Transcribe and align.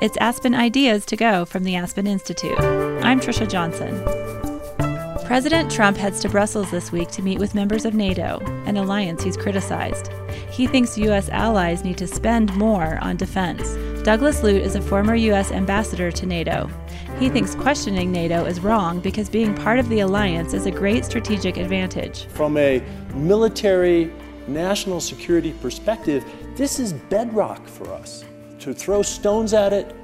It's 0.00 0.16
Aspen 0.16 0.54
Ideas 0.54 1.04
to 1.06 1.16
Go 1.16 1.44
from 1.44 1.62
the 1.62 1.76
Aspen 1.76 2.06
Institute. 2.06 2.58
I'm 2.58 3.20
Trisha 3.20 3.46
Johnson. 3.46 4.02
President 5.26 5.70
Trump 5.70 5.98
heads 5.98 6.20
to 6.20 6.28
Brussels 6.30 6.70
this 6.70 6.90
week 6.90 7.10
to 7.10 7.20
meet 7.20 7.38
with 7.38 7.54
members 7.54 7.84
of 7.84 7.92
NATO, 7.92 8.38
an 8.64 8.78
alliance 8.78 9.22
he's 9.22 9.36
criticized. 9.36 10.10
He 10.50 10.66
thinks 10.66 10.96
U.S. 10.96 11.28
allies 11.28 11.84
need 11.84 11.98
to 11.98 12.06
spend 12.06 12.56
more 12.56 12.98
on 13.02 13.18
defense. 13.18 13.74
Douglas 14.02 14.42
Lute 14.42 14.62
is 14.62 14.74
a 14.74 14.80
former 14.80 15.14
U.S. 15.16 15.52
ambassador 15.52 16.10
to 16.10 16.24
NATO. 16.24 16.70
He 17.18 17.28
thinks 17.28 17.54
questioning 17.54 18.10
NATO 18.10 18.46
is 18.46 18.60
wrong 18.60 19.00
because 19.00 19.28
being 19.28 19.54
part 19.54 19.78
of 19.78 19.90
the 19.90 20.00
alliance 20.00 20.54
is 20.54 20.64
a 20.64 20.70
great 20.70 21.04
strategic 21.04 21.58
advantage. 21.58 22.24
From 22.28 22.56
a 22.56 22.82
military, 23.12 24.10
national 24.48 25.02
security 25.02 25.52
perspective, 25.60 26.24
this 26.56 26.80
is 26.80 26.94
bedrock 26.94 27.68
for 27.68 27.92
us 27.92 28.24
to 28.60 28.74
throw 28.74 29.02
stones 29.02 29.52
at 29.52 29.72
it, 29.72 29.94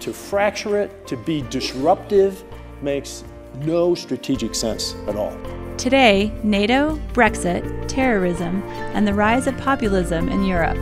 to 0.00 0.12
fracture 0.12 0.78
it, 0.78 1.06
to 1.06 1.16
be 1.16 1.42
disruptive 1.50 2.44
makes 2.82 3.24
no 3.60 3.94
strategic 3.94 4.54
sense 4.54 4.94
at 5.08 5.16
all. 5.16 5.36
Today, 5.76 6.32
NATO, 6.42 6.96
Brexit, 7.12 7.88
terrorism, 7.88 8.62
and 8.94 9.06
the 9.06 9.14
rise 9.14 9.46
of 9.46 9.56
populism 9.58 10.28
in 10.28 10.44
Europe. 10.44 10.78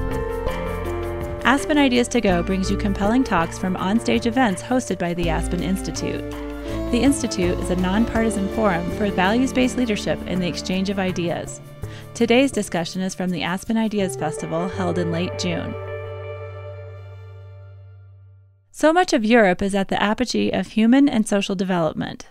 Aspen 1.45 1.77
Ideas 1.77 2.09
to 2.09 2.21
Go 2.21 2.43
brings 2.43 2.71
you 2.71 2.77
compelling 2.77 3.25
talks 3.25 3.59
from 3.59 3.75
onstage 3.77 4.27
events 4.27 4.63
hosted 4.63 4.99
by 4.99 5.13
the 5.15 5.29
Aspen 5.29 5.63
Institute. 5.63 6.31
The 6.93 7.01
Institute 7.03 7.59
is 7.59 7.71
a 7.71 7.77
nonpartisan 7.77 8.49
forum 8.55 8.89
for 8.93 9.11
values 9.11 9.53
based 9.53 9.77
leadership 9.77 10.19
and 10.27 10.41
the 10.41 10.47
exchange 10.47 10.91
of 10.91 10.99
ideas. 10.99 11.61
Today's 12.15 12.53
discussion 12.53 13.01
is 13.01 13.15
from 13.15 13.31
the 13.31 13.43
Aspen 13.43 13.77
Ideas 13.77 14.17
Festival 14.17 14.69
held 14.69 14.99
in 14.99 15.11
late 15.11 15.39
June. 15.39 15.75
So 18.75 18.91
much 18.91 19.13
of 19.13 19.23
Europe 19.23 19.61
is 19.61 19.75
at 19.75 19.89
the 19.89 20.03
apogee 20.03 20.51
of 20.51 20.69
human 20.69 21.07
and 21.07 21.29
social 21.29 21.55
development. 21.55 22.29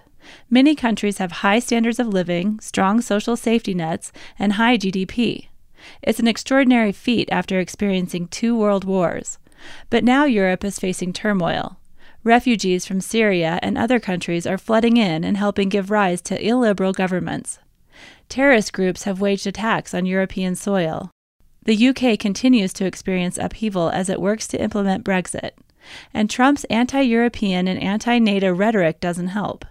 Many 0.50 0.74
countries 0.74 1.20
have 1.20 1.32
high 1.32 1.60
standards 1.60 2.00
of 2.00 2.08
living, 2.08 2.60
strong 2.60 3.00
social 3.00 3.38
safety 3.38 3.76
nets, 3.76 4.12
and 4.40 4.54
high 4.54 4.76
GDP. 4.80 5.50
It's 6.02 6.20
an 6.20 6.28
extraordinary 6.28 6.92
feat 6.94 7.30
after 7.32 7.60
experiencing 7.60 8.28
two 8.28 8.58
world 8.58 8.86
wars. 8.86 9.38
But 9.92 10.04
now 10.04 10.26
Europe 10.26 10.66
is 10.66 10.80
facing 10.80 11.14
turmoil. 11.14 11.78
Refugees 12.24 12.88
from 12.88 13.02
Syria 13.02 13.60
and 13.62 13.78
other 13.78 14.00
countries 14.00 14.48
are 14.48 14.58
flooding 14.58 14.98
in 14.98 15.24
and 15.24 15.38
helping 15.38 15.70
give 15.70 15.92
rise 15.92 16.22
to 16.24 16.44
illiberal 16.44 16.92
governments. 16.92 17.60
Terrorist 18.30 18.74
groups 18.74 19.04
have 19.04 19.22
waged 19.22 19.46
attacks 19.46 19.94
on 19.94 20.08
European 20.08 20.56
soil. 20.56 21.12
The 21.66 21.90
UK 21.90 22.18
continues 22.18 22.74
to 22.74 22.86
experience 22.86 23.38
upheaval 23.38 23.92
as 23.92 24.10
it 24.10 24.20
works 24.20 24.48
to 24.48 24.62
implement 24.62 25.06
Brexit 25.06 25.52
and 26.14 26.30
Trump's 26.30 26.64
anti 26.66 27.02
European 27.02 27.68
and 27.68 27.82
anti 27.82 28.20
NATO 28.20 28.54
rhetoric 28.54 29.00
doesn't 29.00 29.28
help. 29.28 29.66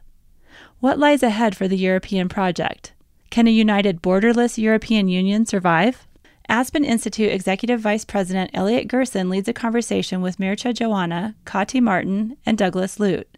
What 0.81 0.99
lies 0.99 1.23
ahead 1.23 1.57
for 1.57 1.69
the 1.69 1.77
European 1.77 2.29
project? 2.29 2.93
Can 3.31 3.47
a 3.47 3.51
united 3.51 4.03
borderless 4.03 4.59
European 4.59 5.09
Union 5.09 5.47
survive? 5.47 6.07
Aspen 6.49 6.85
Institute 6.85 7.31
Executive 7.31 7.81
Vice 7.81 8.05
President 8.05 8.51
Elliot 8.53 8.89
Gerson 8.89 9.31
leads 9.31 9.47
a 9.47 9.53
conversation 9.53 10.21
with 10.21 10.39
Mircea 10.39 10.75
Geoana, 10.75 11.35
Kati 11.45 11.81
Marton, 11.81 12.37
and 12.45 12.59
Douglas 12.59 12.99
Lute. 12.99 13.29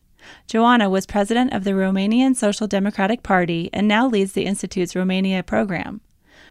Geoana 0.48 0.90
was 0.90 1.04
president 1.04 1.52
of 1.52 1.64
the 1.64 1.72
Romanian 1.72 2.34
Social 2.34 2.66
Democratic 2.66 3.22
Party 3.22 3.68
and 3.72 3.86
now 3.86 4.06
leads 4.06 4.32
the 4.32 4.46
Institute's 4.46 4.96
Romania 4.96 5.42
program. 5.42 6.00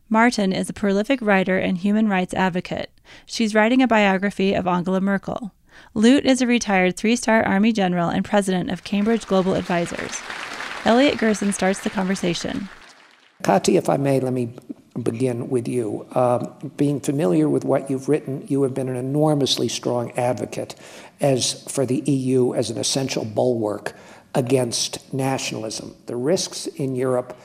Marton 0.10 0.52
is 0.52 0.70
a 0.70 0.74
prolific 0.74 1.22
writer 1.22 1.58
and 1.58 1.78
human 1.78 2.08
rights 2.10 2.34
advocate. 2.34 2.92
She's 3.26 3.56
writing 3.56 3.82
a 3.82 3.88
biography 3.88 4.54
of 4.54 4.68
Angela 4.68 5.02
Merkel. 5.02 5.54
Lute 5.94 6.26
is 6.26 6.42
a 6.42 6.48
retired 6.48 6.96
three 6.96 7.18
star 7.18 7.44
Army 7.44 7.74
general 7.74 8.08
and 8.08 8.24
president 8.24 8.72
of 8.72 8.86
Cambridge 8.86 9.28
Global 9.28 9.56
Advisors. 9.56 10.22
Elliot 10.86 11.18
Gerson 11.18 11.52
starts 11.52 11.82
the 11.82 11.90
conversation. 11.90 12.70
Kati, 13.44 13.78
if 13.78 13.90
I 13.90 13.98
may, 13.98 14.22
let 14.22 14.32
me 14.32 14.54
begin 15.04 15.50
with 15.50 15.68
you. 15.68 16.08
Um, 16.16 16.72
being 16.78 17.02
familiar 17.02 17.50
with 17.50 17.66
what 17.66 17.90
you've 17.90 18.08
written, 18.08 18.46
you 18.48 18.64
have 18.64 18.74
been 18.74 18.88
an 18.88 18.96
enormously 18.96 19.68
strong 19.68 20.12
advocate 20.14 20.76
as 21.20 21.64
for 21.70 21.86
the 21.86 22.00
EU 22.10 22.54
as 22.54 22.70
an 22.70 22.78
essential 22.78 23.26
bulwark 23.26 23.94
against 24.34 25.14
nationalism. 25.14 25.94
The 26.06 26.16
risks 26.16 26.68
in 26.68 26.96
Europe 26.96 27.38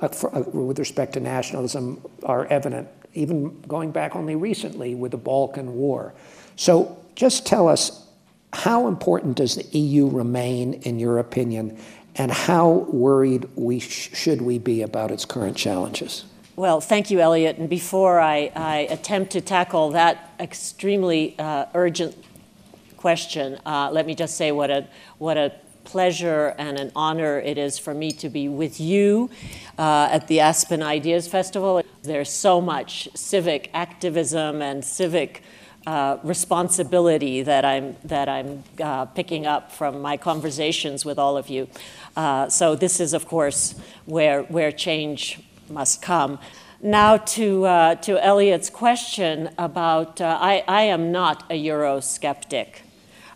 uh, 0.00 0.08
for, 0.08 0.34
uh, 0.34 0.40
with 0.40 0.78
respect 0.78 1.12
to 1.12 1.20
nationalism 1.20 2.02
are 2.22 2.46
evident, 2.46 2.88
even 3.12 3.60
going 3.62 3.90
back 3.90 4.16
only 4.16 4.34
recently 4.34 4.94
with 4.94 5.10
the 5.10 5.18
Balkan 5.18 5.74
War. 5.74 6.14
So, 6.56 7.01
just 7.14 7.46
tell 7.46 7.68
us 7.68 8.06
how 8.52 8.86
important 8.86 9.36
does 9.36 9.56
the 9.56 9.78
EU 9.78 10.08
remain, 10.08 10.74
in 10.74 10.98
your 10.98 11.18
opinion, 11.18 11.78
and 12.16 12.30
how 12.30 12.86
worried 12.90 13.48
we 13.56 13.78
sh- 13.80 14.10
should 14.14 14.42
we 14.42 14.58
be 14.58 14.82
about 14.82 15.10
its 15.10 15.24
current 15.24 15.56
challenges? 15.56 16.24
Well, 16.54 16.82
thank 16.82 17.10
you, 17.10 17.20
Elliot. 17.20 17.56
And 17.56 17.68
before 17.68 18.20
I, 18.20 18.52
I 18.54 18.76
attempt 18.90 19.32
to 19.32 19.40
tackle 19.40 19.90
that 19.92 20.32
extremely 20.38 21.34
uh, 21.38 21.66
urgent 21.72 22.14
question, 22.98 23.58
uh, 23.64 23.90
let 23.90 24.06
me 24.06 24.14
just 24.14 24.36
say 24.36 24.52
what 24.52 24.70
a, 24.70 24.86
what 25.16 25.38
a 25.38 25.52
pleasure 25.84 26.54
and 26.58 26.78
an 26.78 26.92
honor 26.94 27.38
it 27.40 27.58
is 27.58 27.78
for 27.78 27.94
me 27.94 28.12
to 28.12 28.28
be 28.28 28.48
with 28.48 28.80
you 28.80 29.30
uh, 29.78 30.08
at 30.10 30.28
the 30.28 30.40
Aspen 30.40 30.82
Ideas 30.82 31.26
Festival. 31.26 31.82
There's 32.02 32.30
so 32.30 32.60
much 32.60 33.08
civic 33.14 33.70
activism 33.72 34.60
and 34.60 34.84
civic 34.84 35.42
uh, 35.86 36.18
responsibility 36.22 37.42
that 37.42 37.64
I'm 37.64 37.96
that 38.04 38.28
I'm 38.28 38.62
uh, 38.80 39.06
picking 39.06 39.46
up 39.46 39.72
from 39.72 40.00
my 40.00 40.16
conversations 40.16 41.04
with 41.04 41.18
all 41.18 41.36
of 41.36 41.48
you. 41.48 41.68
Uh, 42.16 42.48
so 42.48 42.76
this 42.76 43.00
is, 43.00 43.14
of 43.14 43.26
course, 43.26 43.74
where 44.06 44.42
where 44.44 44.70
change 44.70 45.40
must 45.68 46.00
come. 46.00 46.38
Now 46.80 47.16
to 47.16 47.64
uh, 47.64 47.94
to 47.96 48.24
Elliot's 48.24 48.70
question 48.70 49.50
about 49.58 50.20
uh, 50.20 50.38
I, 50.40 50.64
I 50.68 50.82
am 50.82 51.10
not 51.10 51.44
a 51.50 51.60
Eurosceptic. 51.60 52.82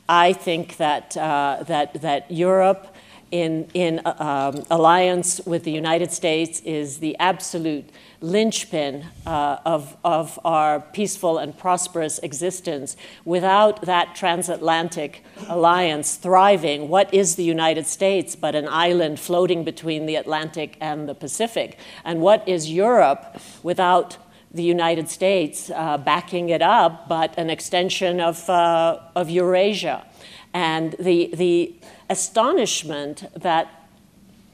I 0.09 0.33
think 0.33 0.77
that 0.77 1.11
that 1.15 2.01
that 2.01 2.31
Europe. 2.31 2.96
In, 3.33 3.67
in 3.75 4.03
um, 4.05 4.63
alliance 4.71 5.41
with 5.45 5.65
the 5.65 5.73
United 5.73 6.13
States 6.13 6.61
is 6.61 6.99
the 6.99 7.17
absolute 7.19 7.91
linchpin 8.21 9.05
uh, 9.27 9.59
of, 9.65 9.97
of 10.05 10.39
our 10.45 10.81
peaceful 10.81 11.39
and 11.39 11.57
prosperous 11.59 12.21
existence. 12.21 12.97
Without 13.25 13.83
that 13.83 14.15
transatlantic 14.15 15.25
alliance 15.49 16.15
thriving, 16.15 16.89
what 16.89 17.13
is 17.13 17.35
the 17.35 17.43
United 17.43 17.87
States 17.87 18.37
but 18.37 18.55
an 18.55 18.69
island 18.69 19.19
floating 19.19 19.65
between 19.65 20.07
the 20.07 20.15
Atlantic 20.15 20.77
and 20.81 21.09
the 21.09 21.15
Pacific? 21.15 21.79
And 22.05 22.21
what 22.21 22.47
is 22.49 22.71
Europe 22.71 23.41
without 23.65 24.19
the 24.53 24.63
United 24.63 25.09
States 25.09 25.69
uh, 25.71 25.99
backing 25.99 26.49
it 26.51 26.63
up, 26.63 27.09
but 27.09 27.37
an 27.37 27.51
extension 27.51 28.21
of, 28.21 28.49
uh, 28.49 29.01
of 29.17 29.29
Eurasia? 29.29 30.07
And 30.55 30.95
the, 30.99 31.31
the 31.35 31.75
astonishment 32.09 33.25
that 33.35 33.69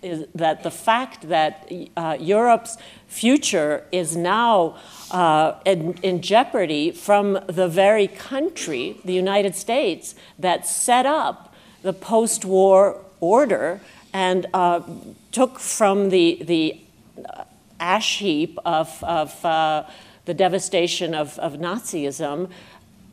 is 0.02 0.26
that 0.34 0.64
the 0.64 0.70
fact 0.70 1.28
that 1.28 1.70
uh, 1.96 2.16
Europe's 2.18 2.76
future 3.06 3.84
is 3.92 4.16
now 4.16 4.76
uh, 5.12 5.54
in, 5.64 5.94
in, 6.02 6.20
jeopardy 6.20 6.90
from 6.90 7.38
the 7.46 7.68
very 7.68 8.08
country, 8.08 8.98
the 9.04 9.12
United 9.12 9.54
States, 9.54 10.16
that 10.38 10.66
set 10.66 11.06
up 11.06 11.54
the 11.82 11.92
post 11.92 12.44
war 12.44 12.98
order 13.20 13.80
and 14.12 14.46
uh, 14.52 14.80
took 15.30 15.58
from 15.58 16.10
the, 16.10 16.42
the 16.42 16.80
ash 17.78 18.19
heap 18.19 18.58
of, 18.64 19.02
of 19.04 19.44
uh, 19.44 19.84
the 20.24 20.34
devastation 20.34 21.14
of, 21.14 21.38
of 21.38 21.54
Nazism 21.54 22.50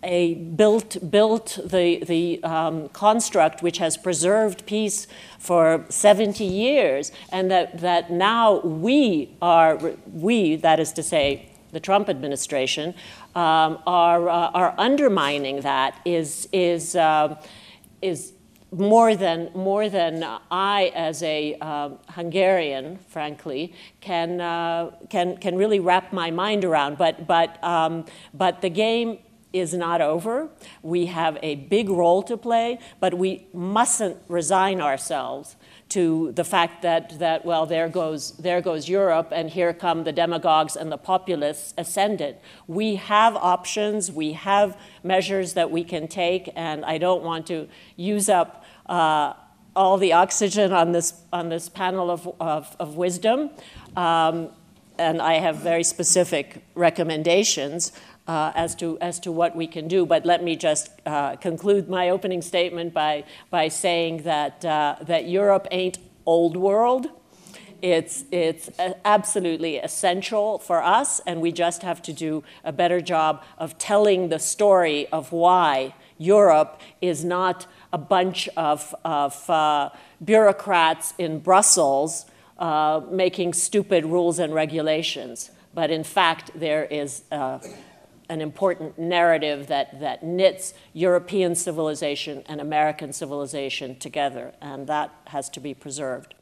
a 0.03 0.35
built, 0.35 0.97
built 1.11 1.57
the, 1.63 2.03
the 2.05 2.43
um, 2.43 2.89
construct 2.89 3.61
which 3.61 3.77
has 3.79 3.97
preserved 3.97 4.65
peace 4.65 5.07
for 5.37 5.85
70 5.89 6.43
years, 6.43 7.11
and 7.31 7.51
that, 7.51 7.79
that 7.79 8.11
now 8.11 8.59
we 8.59 9.35
are, 9.41 9.77
we, 10.13 10.55
that 10.57 10.79
is 10.79 10.93
to 10.93 11.03
say, 11.03 11.49
the 11.71 11.79
Trump 11.79 12.09
administration, 12.09 12.95
um, 13.35 13.79
are, 13.85 14.27
uh, 14.27 14.49
are 14.51 14.73
undermining 14.77 15.61
that 15.61 15.99
is, 16.03 16.47
is, 16.51 16.95
uh, 16.95 17.39
is 18.01 18.33
more 18.71 19.15
than, 19.15 19.49
more 19.53 19.89
than 19.89 20.23
I, 20.51 20.91
as 20.95 21.23
a 21.23 21.55
uh, 21.59 21.89
Hungarian, 22.09 22.99
frankly, 23.07 23.73
can, 23.99 24.41
uh, 24.41 24.91
can, 25.09 25.37
can 25.37 25.57
really 25.57 25.79
wrap 25.79 26.13
my 26.13 26.31
mind 26.31 26.65
around. 26.65 26.97
But, 26.97 27.27
but, 27.27 27.63
um, 27.63 28.05
but 28.33 28.61
the 28.61 28.69
game 28.69 29.19
is 29.51 29.73
not 29.73 30.01
over. 30.01 30.49
We 30.83 31.07
have 31.07 31.37
a 31.41 31.55
big 31.55 31.89
role 31.89 32.21
to 32.23 32.37
play, 32.37 32.79
but 32.99 33.13
we 33.15 33.47
mustn't 33.53 34.17
resign 34.27 34.81
ourselves 34.81 35.55
to 35.89 36.31
the 36.33 36.43
fact 36.43 36.83
that, 36.83 37.17
that 37.17 37.43
well, 37.45 37.65
there 37.65 37.89
goes, 37.89 38.31
there 38.33 38.61
goes 38.61 38.87
Europe, 38.87 39.29
and 39.31 39.49
here 39.49 39.73
come 39.73 40.03
the 40.03 40.11
demagogues 40.11 40.75
and 40.75 40.91
the 40.91 40.97
populists 40.97 41.73
ascendant. 41.77 42.37
We 42.67 42.95
have 42.95 43.35
options, 43.35 44.11
we 44.11 44.33
have 44.33 44.77
measures 45.03 45.53
that 45.53 45.71
we 45.71 45.83
can 45.83 46.07
take, 46.07 46.51
and 46.55 46.85
I 46.85 46.99
don't 46.99 47.23
want 47.23 47.47
to 47.47 47.67
use 47.95 48.29
up 48.29 48.63
uh, 48.85 49.33
all 49.75 49.97
the 49.97 50.13
oxygen 50.13 50.73
on 50.73 50.91
this, 50.91 51.13
on 51.33 51.49
this 51.49 51.69
panel 51.69 52.11
of, 52.11 52.29
of, 52.39 52.75
of 52.79 52.95
wisdom. 52.95 53.49
Um, 53.95 54.49
and 54.99 55.21
I 55.21 55.35
have 55.35 55.57
very 55.57 55.83
specific 55.83 56.61
recommendations 56.75 57.93
uh, 58.29 58.51
as, 58.53 58.75
to, 58.75 58.95
as 59.01 59.19
to 59.19 59.31
what 59.31 59.55
we 59.55 59.65
can 59.65 59.87
do. 59.87 60.05
But 60.05 60.23
let 60.23 60.43
me 60.43 60.55
just 60.55 60.91
uh, 61.03 61.35
conclude 61.37 61.89
my 61.89 62.11
opening 62.11 62.43
statement 62.43 62.93
by, 62.93 63.23
by 63.49 63.69
saying 63.69 64.21
that, 64.23 64.63
uh, 64.63 64.97
that 65.01 65.27
Europe 65.27 65.67
ain't 65.71 65.97
old 66.27 66.55
world. 66.55 67.07
It's, 67.81 68.25
it's 68.31 68.69
absolutely 69.03 69.77
essential 69.77 70.59
for 70.59 70.83
us, 70.83 71.21
and 71.25 71.41
we 71.41 71.51
just 71.51 71.81
have 71.81 72.03
to 72.03 72.13
do 72.13 72.43
a 72.63 72.71
better 72.71 73.01
job 73.01 73.43
of 73.57 73.79
telling 73.79 74.29
the 74.29 74.37
story 74.37 75.07
of 75.07 75.31
why 75.31 75.95
Europe 76.19 76.81
is 77.01 77.25
not 77.25 77.65
a 77.91 77.97
bunch 77.97 78.47
of, 78.55 78.93
of 79.03 79.49
uh, 79.49 79.89
bureaucrats 80.23 81.15
in 81.17 81.39
Brussels 81.39 82.25
uh, 82.59 83.01
making 83.09 83.53
stupid 83.53 84.05
rules 84.05 84.37
and 84.37 84.53
regulations. 84.53 85.49
But 85.73 85.89
in 85.89 86.03
fact, 86.03 86.51
there 86.53 86.83
is 86.83 87.23
uh, 87.31 87.59
an 88.29 88.41
important 88.41 88.97
narrative 88.97 89.67
that, 89.67 89.99
that 89.99 90.23
knits 90.23 90.73
European 90.93 91.55
civilization 91.55 92.43
and 92.47 92.61
American 92.61 93.11
civilization 93.11 93.97
together, 93.97 94.53
and 94.61 94.87
that 94.87 95.11
has 95.25 95.49
to 95.49 95.59
be 95.59 95.73
preserved. 95.73 96.35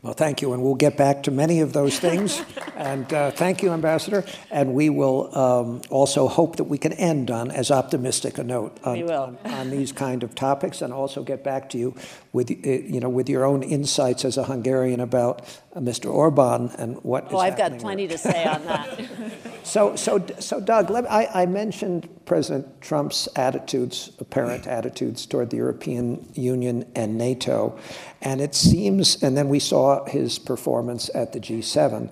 Well, 0.00 0.12
thank 0.12 0.40
you, 0.40 0.52
and 0.52 0.62
we'll 0.62 0.76
get 0.76 0.96
back 0.96 1.24
to 1.24 1.32
many 1.32 1.60
of 1.60 1.72
those 1.72 1.98
things. 1.98 2.40
and 2.76 3.12
uh, 3.12 3.32
thank 3.32 3.62
you, 3.62 3.72
Ambassador. 3.72 4.24
And 4.48 4.72
we 4.72 4.90
will 4.90 5.36
um, 5.36 5.82
also 5.90 6.28
hope 6.28 6.56
that 6.56 6.64
we 6.64 6.78
can 6.78 6.92
end 6.92 7.32
on 7.32 7.50
as 7.50 7.72
optimistic 7.72 8.38
a 8.38 8.44
note 8.44 8.78
on, 8.84 9.10
on, 9.10 9.38
on, 9.44 9.70
these 9.70 9.90
kind 9.90 10.22
of 10.22 10.36
topics, 10.36 10.82
and 10.82 10.92
also 10.92 11.24
get 11.24 11.42
back 11.42 11.68
to 11.70 11.78
you 11.78 11.96
with 12.32 12.48
uh, 12.48 12.54
you 12.70 13.00
know 13.00 13.08
with 13.08 13.28
your 13.28 13.44
own 13.44 13.64
insights 13.64 14.24
as 14.24 14.36
a 14.36 14.44
Hungarian 14.44 15.00
about 15.00 15.44
Mr. 15.76 16.12
Orban 16.12 16.70
and 16.78 16.96
what. 17.04 17.32
Oh, 17.32 17.38
I've 17.38 17.56
got 17.56 17.78
plenty 17.78 18.06
there. 18.06 18.16
to 18.16 18.22
say 18.22 18.44
on 18.44 18.64
that. 18.64 19.00
so, 19.62 19.96
so, 19.96 20.24
so, 20.38 20.60
Doug, 20.60 20.90
me, 20.90 21.06
I, 21.08 21.42
I 21.42 21.46
mentioned 21.46 22.08
President 22.24 22.80
Trump's 22.80 23.28
attitudes, 23.36 24.12
apparent 24.18 24.66
attitudes 24.66 25.26
toward 25.26 25.50
the 25.50 25.56
European 25.58 26.26
Union 26.34 26.90
and 26.94 27.18
NATO, 27.18 27.78
and 28.22 28.40
it 28.40 28.54
seems, 28.54 29.22
and 29.22 29.36
then 29.36 29.48
we 29.48 29.58
saw 29.58 30.04
his 30.06 30.38
performance 30.38 31.10
at 31.14 31.32
the 31.32 31.40
G7. 31.40 32.10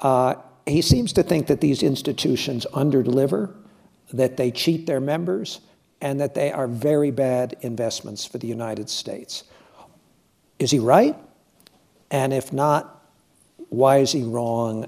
Uh, 0.00 0.34
he 0.66 0.80
seems 0.80 1.12
to 1.12 1.22
think 1.22 1.46
that 1.48 1.60
these 1.60 1.82
institutions 1.82 2.66
underdeliver, 2.72 3.54
that 4.12 4.36
they 4.36 4.50
cheat 4.50 4.86
their 4.86 5.00
members, 5.00 5.60
and 6.00 6.20
that 6.20 6.34
they 6.34 6.52
are 6.52 6.66
very 6.66 7.10
bad 7.10 7.56
investments 7.60 8.24
for 8.24 8.38
the 8.38 8.46
United 8.46 8.88
States. 8.88 9.44
Is 10.58 10.70
he 10.70 10.78
right? 10.78 11.16
And 12.10 12.32
if 12.32 12.52
not, 12.52 12.93
why 13.74 13.98
is 13.98 14.12
he 14.12 14.22
wrong? 14.22 14.86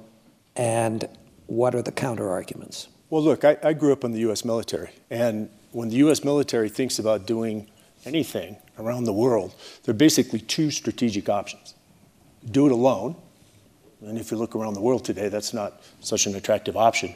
And 0.55 1.09
what 1.47 1.75
are 1.75 1.83
the 1.83 1.93
counter 1.93 2.31
arguments? 2.31 2.89
Well, 3.11 3.23
look, 3.23 3.45
I, 3.45 3.57
I, 3.63 3.73
grew 3.73 3.93
up 3.93 4.05
in 4.05 4.13
the 4.13 4.21
U.S. 4.21 4.45
military, 4.45 4.91
and 5.11 5.49
when 5.73 5.91
the 5.91 5.97
U.S. 5.97 6.25
military 6.25 6.69
thinks 6.69 6.99
about 6.99 7.27
doing 7.27 7.69
anything 8.05 8.57
around 8.79 9.05
the 9.05 9.13
world, 9.13 9.55
there 9.85 9.93
are 9.93 9.99
basically 9.99 10.41
two 10.41 10.71
strategic 10.71 11.29
options 11.29 11.75
do 12.51 12.67
it 12.67 12.73
alone. 12.73 13.17
And 14.03 14.19
if 14.19 14.31
you 14.31 14.37
look 14.37 14.55
around 14.55 14.75
the 14.75 14.81
world 14.81 15.05
today, 15.05 15.29
that's 15.29 15.53
not 15.53 15.83
such 16.01 16.27
an 16.27 16.37
attractive 16.37 16.77
option. 16.77 17.15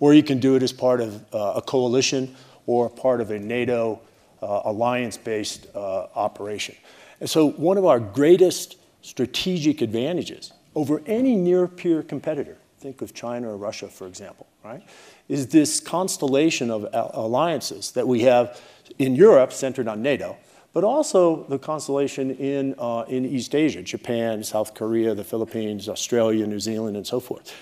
Or 0.00 0.12
you 0.12 0.22
can 0.22 0.40
do 0.40 0.56
it 0.56 0.62
as 0.62 0.72
part 0.72 1.00
of 1.00 1.22
uh, 1.32 1.52
a 1.56 1.62
coalition 1.62 2.34
or 2.66 2.90
part 2.90 3.20
of 3.20 3.30
a 3.30 3.38
NATO 3.38 4.00
uh, 4.42 4.62
alliance 4.64 5.16
based 5.16 5.68
uh, 5.74 6.06
operation. 6.16 6.74
And 7.20 7.30
so, 7.30 7.50
one 7.50 7.78
of 7.78 7.84
our 7.84 8.00
greatest 8.00 8.76
strategic 9.02 9.80
advantages 9.82 10.52
over 10.74 11.02
any 11.06 11.36
near 11.36 11.68
peer 11.68 12.02
competitor, 12.02 12.56
think 12.78 13.02
of 13.02 13.14
China 13.14 13.50
or 13.50 13.56
Russia, 13.56 13.88
for 13.88 14.06
example, 14.06 14.46
right, 14.64 14.82
is 15.28 15.48
this 15.48 15.80
constellation 15.80 16.70
of 16.70 16.86
alliances 16.92 17.92
that 17.92 18.06
we 18.06 18.20
have 18.20 18.60
in 18.98 19.14
Europe 19.14 19.52
centered 19.52 19.88
on 19.88 20.02
NATO 20.02 20.36
but 20.72 20.84
also 20.84 21.44
the 21.44 21.58
constellation 21.58 22.30
in, 22.36 22.74
uh, 22.78 23.04
in 23.08 23.24
East 23.24 23.54
Asia, 23.54 23.82
Japan, 23.82 24.42
South 24.42 24.74
Korea, 24.74 25.14
the 25.14 25.24
Philippines, 25.24 25.88
Australia, 25.88 26.46
New 26.46 26.60
Zealand, 26.60 26.96
and 26.96 27.06
so 27.06 27.20
forth. 27.20 27.54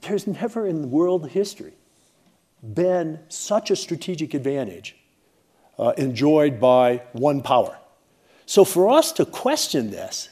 There's 0.00 0.26
never 0.26 0.66
in 0.66 0.90
world 0.90 1.30
history 1.30 1.74
been 2.62 3.20
such 3.28 3.70
a 3.70 3.76
strategic 3.76 4.34
advantage 4.34 4.96
uh, 5.78 5.92
enjoyed 5.96 6.60
by 6.60 7.02
one 7.12 7.42
power. 7.42 7.78
So 8.46 8.64
for 8.64 8.90
us 8.90 9.12
to 9.12 9.24
question 9.24 9.90
this 9.90 10.28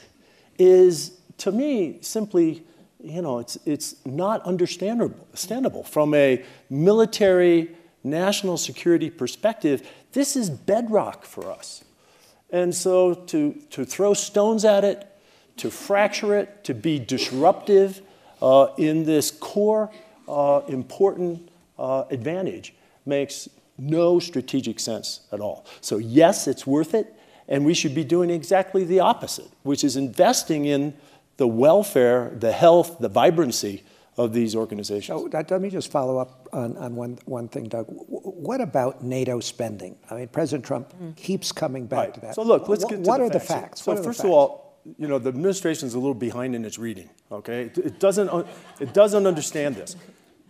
is, 0.59 1.17
to 1.41 1.51
me, 1.51 1.97
simply, 2.01 2.63
you 3.03 3.21
know, 3.21 3.39
it's, 3.39 3.57
it's 3.65 3.95
not 4.05 4.43
understandable. 4.43 5.83
From 5.83 6.13
a 6.13 6.43
military, 6.69 7.75
national 8.03 8.57
security 8.57 9.09
perspective, 9.09 9.87
this 10.11 10.35
is 10.35 10.51
bedrock 10.51 11.25
for 11.25 11.51
us. 11.51 11.83
And 12.51 12.75
so 12.75 13.15
to, 13.15 13.53
to 13.71 13.85
throw 13.85 14.13
stones 14.13 14.65
at 14.65 14.83
it, 14.83 15.07
to 15.57 15.71
fracture 15.71 16.37
it, 16.37 16.63
to 16.65 16.75
be 16.75 16.99
disruptive 16.99 18.01
uh, 18.39 18.67
in 18.77 19.05
this 19.05 19.31
core 19.31 19.91
uh, 20.27 20.61
important 20.67 21.49
uh, 21.79 22.03
advantage 22.11 22.75
makes 23.05 23.49
no 23.79 24.19
strategic 24.19 24.79
sense 24.79 25.21
at 25.31 25.39
all. 25.39 25.65
So, 25.81 25.97
yes, 25.97 26.47
it's 26.47 26.67
worth 26.67 26.93
it, 26.93 27.15
and 27.47 27.65
we 27.65 27.73
should 27.73 27.95
be 27.95 28.03
doing 28.03 28.29
exactly 28.29 28.83
the 28.83 28.99
opposite, 28.99 29.49
which 29.63 29.83
is 29.83 29.95
investing 29.97 30.65
in 30.65 30.93
the 31.41 31.47
welfare, 31.47 32.31
the 32.37 32.51
health, 32.51 32.99
the 32.99 33.09
vibrancy 33.09 33.83
of 34.15 34.31
these 34.31 34.55
organizations. 34.55 35.33
Let 35.33 35.59
me 35.59 35.71
just 35.71 35.91
follow 35.91 36.19
up 36.19 36.47
on, 36.53 36.77
on 36.77 36.95
one, 36.95 37.17
one 37.25 37.47
thing, 37.47 37.63
Doug. 37.63 37.87
what 37.87 38.61
about 38.61 39.03
NATO 39.03 39.39
spending? 39.39 39.97
I 40.11 40.17
mean, 40.17 40.27
President 40.27 40.63
Trump 40.63 40.93
mm. 40.93 41.15
keeps 41.15 41.51
coming 41.51 41.87
back 41.87 41.97
right. 41.97 42.13
to 42.13 42.19
that. 42.19 42.35
So 42.35 42.43
look, 42.43 42.69
let's 42.69 42.85
get 42.85 43.03
to 43.03 43.09
what 43.09 43.17
the 43.17 43.23
are 43.23 43.31
facts. 43.31 43.47
the 43.47 43.53
facts? 43.53 43.81
So, 43.81 43.95
so 43.95 44.03
first 44.03 44.19
facts? 44.19 44.25
of 44.25 44.29
all, 44.29 44.83
you 44.99 45.07
know, 45.07 45.17
the 45.17 45.29
administration 45.29 45.87
is 45.87 45.95
a 45.95 45.99
little 45.99 46.13
behind 46.13 46.53
in 46.53 46.63
its 46.63 46.77
reading. 46.77 47.09
Okay, 47.31 47.63
it, 47.63 47.77
it 47.79 47.99
doesn't 47.99 48.29
it 48.79 48.93
doesn't 48.93 49.25
understand 49.25 49.75
this. 49.75 49.95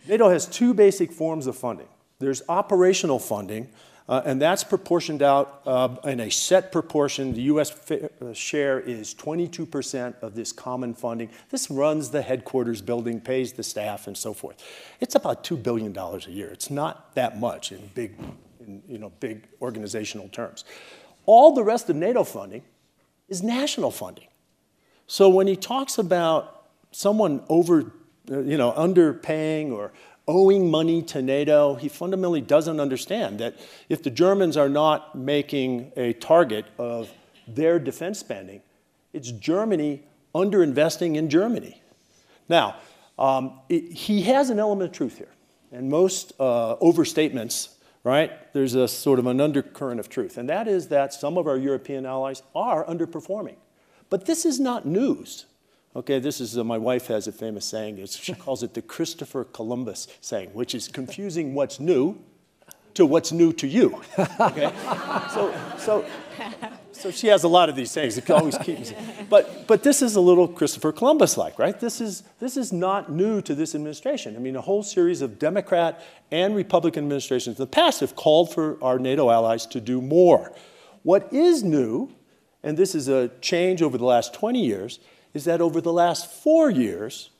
NATO 0.06 0.28
has 0.28 0.44
two 0.44 0.74
basic 0.74 1.10
forms 1.10 1.46
of 1.46 1.56
funding. 1.56 1.88
There's 2.18 2.42
operational 2.50 3.18
funding, 3.18 3.70
uh, 4.08 4.22
and 4.24 4.42
that's 4.42 4.64
proportioned 4.64 5.22
out 5.22 5.62
uh, 5.64 5.96
in 6.04 6.20
a 6.20 6.30
set 6.30 6.72
proportion. 6.72 7.34
The 7.34 7.42
U.S. 7.42 7.72
Uh, 7.90 8.32
share 8.32 8.80
is 8.80 9.14
22% 9.14 10.14
of 10.22 10.34
this 10.34 10.52
common 10.52 10.94
funding. 10.94 11.30
This 11.50 11.70
runs 11.70 12.10
the 12.10 12.22
headquarters 12.22 12.82
building, 12.82 13.20
pays 13.20 13.52
the 13.52 13.62
staff, 13.62 14.06
and 14.06 14.16
so 14.16 14.34
forth. 14.34 14.62
It's 15.00 15.14
about 15.14 15.44
$2 15.44 15.62
billion 15.62 15.96
a 15.96 16.18
year. 16.28 16.48
It's 16.48 16.70
not 16.70 17.14
that 17.14 17.38
much 17.38 17.70
in 17.70 17.90
big, 17.94 18.14
in, 18.60 18.82
you 18.88 18.98
know, 18.98 19.12
big 19.20 19.46
organizational 19.60 20.28
terms. 20.28 20.64
All 21.24 21.54
the 21.54 21.62
rest 21.62 21.88
of 21.88 21.96
NATO 21.96 22.24
funding 22.24 22.62
is 23.28 23.42
national 23.42 23.92
funding. 23.92 24.26
So 25.06 25.28
when 25.28 25.46
he 25.46 25.56
talks 25.56 25.98
about 25.98 26.66
someone 26.90 27.42
over, 27.48 27.92
uh, 28.30 28.40
you 28.40 28.56
know, 28.56 28.72
underpaying 28.72 29.72
or 29.72 29.92
owing 30.28 30.70
money 30.70 31.02
to 31.02 31.22
NATO, 31.22 31.74
he 31.74 31.88
fundamentally 31.88 32.40
doesn't 32.40 32.80
understand 32.80 33.38
that 33.40 33.56
if 33.88 34.02
the 34.02 34.10
Germans 34.10 34.56
are 34.56 34.68
not 34.68 35.14
making 35.14 35.92
a 35.96 36.12
target 36.14 36.66
of 36.78 37.12
their 37.46 37.78
defense 37.78 38.18
spending, 38.18 38.62
it's 39.12 39.30
Germany 39.30 40.02
underinvesting 40.34 41.16
in 41.16 41.28
Germany. 41.28 41.82
Now, 42.48 42.76
um, 43.18 43.60
it, 43.68 43.92
he 43.92 44.22
has 44.22 44.50
an 44.50 44.58
element 44.58 44.90
of 44.90 44.96
truth 44.96 45.18
here. 45.18 45.28
And 45.70 45.88
most 45.88 46.32
uh, 46.38 46.76
overstatements, 46.76 47.74
right, 48.04 48.52
there's 48.52 48.74
a 48.74 48.86
sort 48.86 49.18
of 49.18 49.26
an 49.26 49.40
undercurrent 49.40 50.00
of 50.00 50.08
truth. 50.08 50.36
And 50.36 50.48
that 50.48 50.68
is 50.68 50.88
that 50.88 51.14
some 51.14 51.38
of 51.38 51.46
our 51.46 51.56
European 51.56 52.04
allies 52.06 52.42
are 52.54 52.84
underperforming. 52.84 53.56
But 54.10 54.26
this 54.26 54.44
is 54.44 54.60
not 54.60 54.84
news. 54.84 55.46
Okay, 55.94 56.18
this 56.18 56.40
is 56.40 56.56
uh, 56.56 56.64
my 56.64 56.78
wife 56.78 57.08
has 57.08 57.26
a 57.26 57.32
famous 57.32 57.66
saying. 57.66 57.98
It's, 57.98 58.16
she 58.16 58.34
calls 58.34 58.62
it 58.62 58.74
the 58.74 58.82
Christopher 58.82 59.44
Columbus 59.44 60.08
saying, 60.20 60.50
which 60.54 60.74
is 60.74 60.88
confusing 60.88 61.54
what's 61.54 61.78
new 61.78 62.18
to 62.94 63.06
what's 63.06 63.32
new 63.32 63.52
to 63.54 63.66
you. 63.66 64.02
Okay, 64.40 64.72
so 65.32 65.54
so 65.78 66.04
So 67.02 67.10
she 67.10 67.26
has 67.26 67.42
a 67.42 67.48
lot 67.48 67.68
of 67.68 67.74
these 67.74 67.90
sayings. 67.90 68.16
It 68.16 68.30
always 68.30 68.56
keeps. 68.58 68.92
But 69.28 69.66
but 69.66 69.82
this 69.82 70.02
is 70.02 70.14
a 70.14 70.20
little 70.20 70.46
Christopher 70.46 70.92
Columbus-like, 70.92 71.58
right? 71.58 71.78
This 71.78 72.00
is 72.00 72.22
this 72.38 72.56
is 72.56 72.72
not 72.72 73.10
new 73.10 73.42
to 73.42 73.54
this 73.56 73.74
administration. 73.74 74.36
I 74.36 74.38
mean, 74.38 74.54
a 74.54 74.60
whole 74.60 74.84
series 74.84 75.20
of 75.20 75.38
Democrat 75.38 76.00
and 76.30 76.54
Republican 76.54 77.04
administrations 77.04 77.58
in 77.58 77.62
the 77.62 77.66
past 77.66 78.00
have 78.00 78.14
called 78.14 78.52
for 78.54 78.78
our 78.82 79.00
NATO 79.00 79.30
allies 79.30 79.66
to 79.66 79.80
do 79.80 80.00
more. 80.00 80.52
What 81.02 81.32
is 81.32 81.64
new, 81.64 82.12
and 82.62 82.76
this 82.76 82.94
is 82.94 83.08
a 83.08 83.28
change 83.40 83.82
over 83.82 83.98
the 83.98 84.04
last 84.04 84.32
20 84.34 84.64
years, 84.64 85.00
is 85.34 85.44
that 85.44 85.60
over 85.60 85.80
the 85.80 85.92
last 85.92 86.30
four 86.30 86.70
years, 86.70 87.30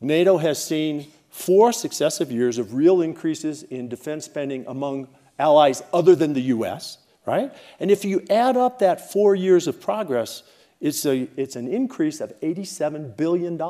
NATO 0.00 0.38
has 0.38 0.62
seen 0.62 1.08
four 1.30 1.72
successive 1.72 2.30
years 2.30 2.58
of 2.58 2.74
real 2.74 3.00
increases 3.00 3.62
in 3.64 3.88
defense 3.88 4.24
spending 4.24 4.64
among 4.66 5.08
allies 5.38 5.82
other 5.92 6.14
than 6.14 6.32
the 6.32 6.42
US, 6.42 6.98
right? 7.26 7.52
And 7.78 7.90
if 7.90 8.04
you 8.04 8.24
add 8.30 8.56
up 8.56 8.78
that 8.80 9.12
four 9.12 9.34
years 9.34 9.66
of 9.66 9.80
progress, 9.80 10.42
it's, 10.80 11.04
a, 11.06 11.28
it's 11.36 11.56
an 11.56 11.68
increase 11.68 12.20
of 12.20 12.38
$87 12.40 13.16
billion 13.16 13.60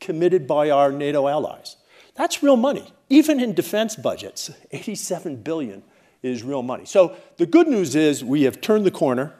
committed 0.00 0.46
by 0.46 0.70
our 0.70 0.92
NATO 0.92 1.28
allies. 1.28 1.76
That's 2.14 2.42
real 2.42 2.56
money. 2.56 2.92
Even 3.08 3.40
in 3.40 3.54
defense 3.54 3.96
budgets, 3.96 4.50
87 4.72 5.36
billion 5.36 5.82
is 6.22 6.42
real 6.42 6.62
money. 6.62 6.84
So 6.84 7.16
the 7.36 7.46
good 7.46 7.68
news 7.68 7.94
is 7.94 8.24
we 8.24 8.42
have 8.42 8.60
turned 8.60 8.84
the 8.84 8.90
corner. 8.90 9.34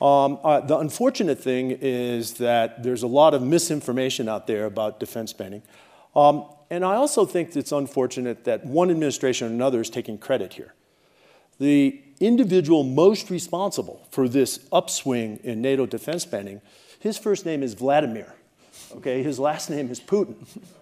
Um, 0.00 0.38
uh, 0.42 0.60
the 0.60 0.78
unfortunate 0.78 1.38
thing 1.38 1.70
is 1.70 2.34
that 2.34 2.82
there's 2.82 3.02
a 3.02 3.06
lot 3.06 3.32
of 3.32 3.42
misinformation 3.42 4.28
out 4.28 4.46
there 4.46 4.66
about 4.66 4.98
defense 4.98 5.30
spending. 5.30 5.62
Um, 6.16 6.46
and 6.70 6.84
I 6.84 6.94
also 6.96 7.24
think 7.24 7.54
it's 7.54 7.72
unfortunate 7.72 8.44
that 8.44 8.64
one 8.66 8.90
administration 8.90 9.48
or 9.48 9.50
another 9.50 9.80
is 9.80 9.90
taking 9.90 10.18
credit 10.18 10.54
here. 10.54 10.74
The 11.60 12.00
individual 12.18 12.82
most 12.82 13.30
responsible 13.30 14.06
for 14.10 14.28
this 14.28 14.66
upswing 14.72 15.38
in 15.44 15.62
NATO 15.62 15.86
defense 15.86 16.24
spending, 16.24 16.60
his 16.98 17.16
first 17.16 17.46
name 17.46 17.62
is 17.62 17.74
Vladimir. 17.74 18.34
Okay, 18.96 19.22
his 19.22 19.38
last 19.38 19.70
name 19.70 19.90
is 19.90 20.00
Putin. 20.00 20.34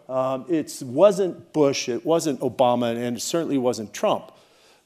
Um, 0.09 0.45
it 0.49 0.83
wasn't 0.85 1.53
Bush, 1.53 1.89
it 1.89 2.05
wasn't 2.05 2.41
Obama, 2.41 2.95
and 2.95 3.17
it 3.17 3.21
certainly 3.21 3.59
wasn't 3.59 3.93
Trump 3.95 4.33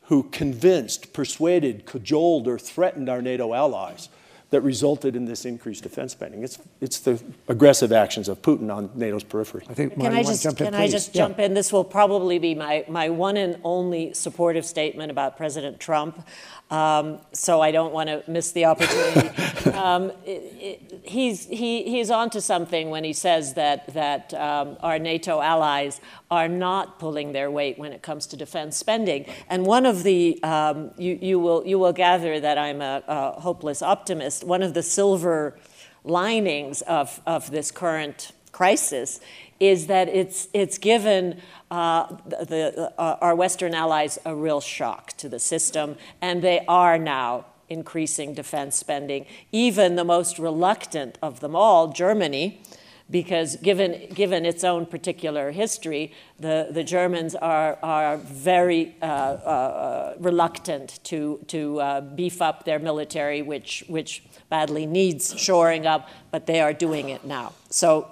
who 0.07 0.25
convinced, 0.25 1.13
persuaded, 1.13 1.87
cajoled, 1.87 2.47
or 2.47 2.59
threatened 2.59 3.09
our 3.09 3.23
NATO 3.23 3.55
allies 3.55 4.09
that 4.51 4.61
resulted 4.61 5.17
in 5.17 5.25
this 5.25 5.45
increased 5.45 5.83
defense 5.83 6.13
spending. 6.13 6.45
It's, 6.45 6.59
it's 6.81 7.01
the 7.01 7.21
aggressive 7.49 7.91
actions 7.91 8.29
of 8.29 8.43
Putin 8.43 8.75
on 8.75 8.91
NATO's 8.95 9.25
periphery. 9.25 9.67
I 9.69 9.75
think, 9.75 9.95
can 9.95 10.15
I 10.15 10.23
just, 10.23 10.43
jump 10.43 10.61
in, 10.61 10.67
can 10.67 10.75
I 10.75 10.89
just 10.89 11.13
jump 11.13 11.39
in? 11.41 11.53
This 11.55 11.73
will 11.73 11.83
probably 11.83 12.39
be 12.39 12.55
my, 12.55 12.85
my 12.89 13.09
one 13.09 13.37
and 13.37 13.59
only 13.65 14.15
supportive 14.15 14.65
statement 14.65 15.11
about 15.11 15.37
President 15.37 15.81
Trump. 15.81 16.25
Um, 16.71 17.21
so 17.33 17.61
I 17.61 17.71
don't 17.71 17.93
want 17.93 18.09
to 18.09 18.23
miss 18.29 18.51
the 18.53 18.65
opportunity. 18.65 19.29
um, 19.71 20.11
it, 20.25 20.43
it, 20.61 21.01
he's, 21.05 21.47
he, 21.47 21.85
he's 21.85 22.11
onto 22.11 22.41
something 22.41 22.91
when 22.91 23.05
he 23.05 23.13
says 23.13 23.55
that, 23.55 23.93
that 23.95 24.35
um, 24.35 24.77
our 24.81 24.99
NATO 24.99 25.41
allies 25.41 26.01
are 26.29 26.49
not 26.49 26.99
pulling 26.99 27.31
their 27.31 27.53
weight 27.53 27.79
when 27.79 27.93
it 27.93 28.03
comes 28.03 28.27
to 28.27 28.37
defense 28.37 28.77
spending. 28.77 29.27
And 29.49 29.65
one 29.65 29.87
of 29.87 30.03
the, 30.03 30.43
um, 30.43 30.91
you, 30.99 31.17
you, 31.23 31.39
will, 31.39 31.65
you 31.65 31.79
will 31.79 31.93
gather 31.93 32.41
that 32.41 32.59
I'm 32.59 32.81
a, 32.81 33.03
a 33.07 33.41
hopeless 33.41 33.81
optimist, 33.81 34.36
one 34.45 34.63
of 34.63 34.75
the 34.75 34.83
silver 34.83 35.57
linings 36.05 36.83
of, 36.83 37.21
of 37.27 37.51
this 37.51 37.71
current 37.71 38.33
crisis 38.53 39.21
is 39.61 39.87
that 39.87 40.09
it's, 40.09 40.49
it's 40.53 40.79
given 40.79 41.41
uh, 41.71 42.15
the, 42.27 42.93
uh, 42.99 43.17
our 43.21 43.35
Western 43.35 43.75
allies 43.75 44.19
a 44.25 44.35
real 44.35 44.61
shock 44.61 45.13
to 45.15 45.29
the 45.29 45.39
system, 45.39 45.97
and 46.21 46.43
they 46.43 46.65
are 46.67 46.99
now 46.99 47.45
increasing 47.69 48.35
defense 48.35 48.77
spending. 48.77 49.27
Even 49.53 49.97
the 49.97 50.05
most 50.05 50.39
reluctant 50.39 51.19
of 51.21 51.41
them 51.41 51.57
all, 51.57 51.89
Germany, 51.89 52.61
because 53.11 53.57
given, 53.57 54.09
given 54.15 54.45
its 54.45 54.65
own 54.65 54.87
particular 54.87 55.53
history, 55.53 56.13
the, 56.41 56.69
the 56.71 56.83
Germans 56.83 57.35
are, 57.35 57.79
are 57.83 58.17
very 58.17 58.97
uh, 59.01 59.05
uh, 59.05 60.15
reluctant 60.19 60.99
to, 61.05 61.39
to 61.47 61.81
uh, 61.81 62.01
beef 62.01 62.43
up 62.43 62.65
their 62.65 62.79
military, 62.79 63.43
which, 63.43 63.85
which 63.87 64.25
badly 64.51 64.87
needs 64.87 65.39
shoring 65.39 65.87
up, 65.87 66.09
but 66.31 66.47
they 66.47 66.61
are 66.61 66.73
doing 66.73 67.09
it 67.11 67.25
now. 67.25 67.53
So 67.71 68.11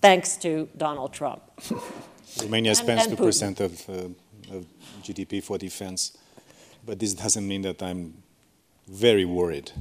thanks 0.00 0.36
to 0.38 0.68
Donald 0.76 1.12
Trump. 1.12 1.42
Romania 2.40 2.74
spends 2.74 3.08
2% 3.08 3.60
of, 3.60 3.90
uh, 3.90 4.56
of 4.56 4.66
GDP 5.02 5.42
for 5.42 5.58
defense, 5.58 6.16
but 6.86 7.00
this 7.00 7.14
doesn't 7.14 7.46
mean 7.46 7.62
that 7.62 7.82
I'm 7.82 8.22
very 8.88 9.24
worried. 9.24 9.72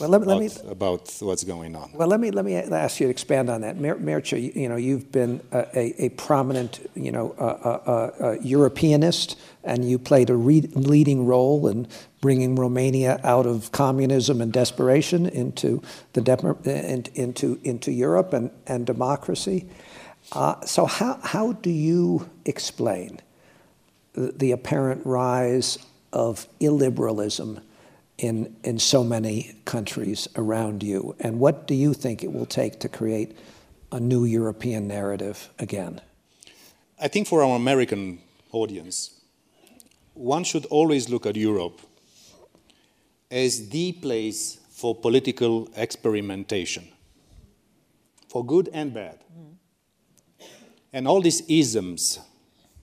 Well, 0.00 0.10
let, 0.10 0.22
about, 0.22 0.28
let 0.28 0.64
me, 0.64 0.70
about 0.70 1.16
what's 1.20 1.44
going 1.44 1.74
on. 1.74 1.90
Well, 1.92 2.06
let 2.08 2.20
me 2.20 2.30
let 2.30 2.44
me 2.44 2.54
ask 2.54 3.00
you 3.00 3.06
to 3.06 3.10
expand 3.10 3.50
on 3.50 3.62
that, 3.62 3.78
Mircea. 3.78 4.40
You, 4.40 4.62
you 4.62 4.68
know, 4.68 4.76
you've 4.76 5.10
been 5.10 5.40
a, 5.50 5.66
a, 5.76 6.04
a 6.04 6.08
prominent, 6.10 6.88
you 6.94 7.10
know, 7.10 7.34
uh, 7.38 7.42
uh, 7.42 8.24
uh, 8.24 8.36
Europeanist, 8.40 9.36
and 9.64 9.88
you 9.88 9.98
played 9.98 10.30
a 10.30 10.36
re- 10.36 10.70
leading 10.74 11.26
role 11.26 11.66
in 11.66 11.88
bringing 12.20 12.54
Romania 12.54 13.20
out 13.24 13.46
of 13.46 13.72
communism 13.72 14.40
and 14.40 14.52
desperation 14.52 15.26
into 15.26 15.82
the 16.12 16.20
de- 16.20 17.10
into 17.14 17.58
into 17.64 17.90
Europe 17.90 18.32
and 18.32 18.50
and 18.66 18.86
democracy. 18.86 19.68
Uh, 20.32 20.64
so, 20.64 20.86
how 20.86 21.18
how 21.22 21.52
do 21.52 21.70
you 21.70 22.28
explain 22.44 23.20
the, 24.12 24.32
the 24.32 24.52
apparent 24.52 25.04
rise 25.04 25.78
of 26.12 26.46
illiberalism? 26.60 27.62
In, 28.18 28.56
in 28.64 28.78
so 28.78 29.02
many 29.02 29.54
countries 29.64 30.28
around 30.36 30.82
you? 30.82 31.14
And 31.20 31.38
what 31.38 31.66
do 31.66 31.74
you 31.74 31.94
think 31.94 32.22
it 32.22 32.32
will 32.32 32.46
take 32.46 32.80
to 32.80 32.88
create 32.88 33.36
a 33.90 34.00
new 34.00 34.24
European 34.24 34.86
narrative 34.88 35.48
again? 35.58 36.00
I 37.00 37.08
think 37.08 37.28
for 37.28 37.42
our 37.42 37.56
American 37.56 38.20
audience, 38.52 39.20
one 40.14 40.42
should 40.44 40.66
always 40.66 41.08
look 41.08 41.26
at 41.26 41.36
Europe 41.36 41.80
as 43.30 43.68
the 43.68 43.92
place 43.92 44.58
for 44.70 44.94
political 44.94 45.68
experimentation, 45.76 46.88
for 48.28 48.44
good 48.44 48.68
and 48.72 48.92
bad. 48.92 49.18
Mm. 49.32 50.46
And 50.92 51.08
all 51.08 51.20
these 51.20 51.42
isms, 51.48 52.18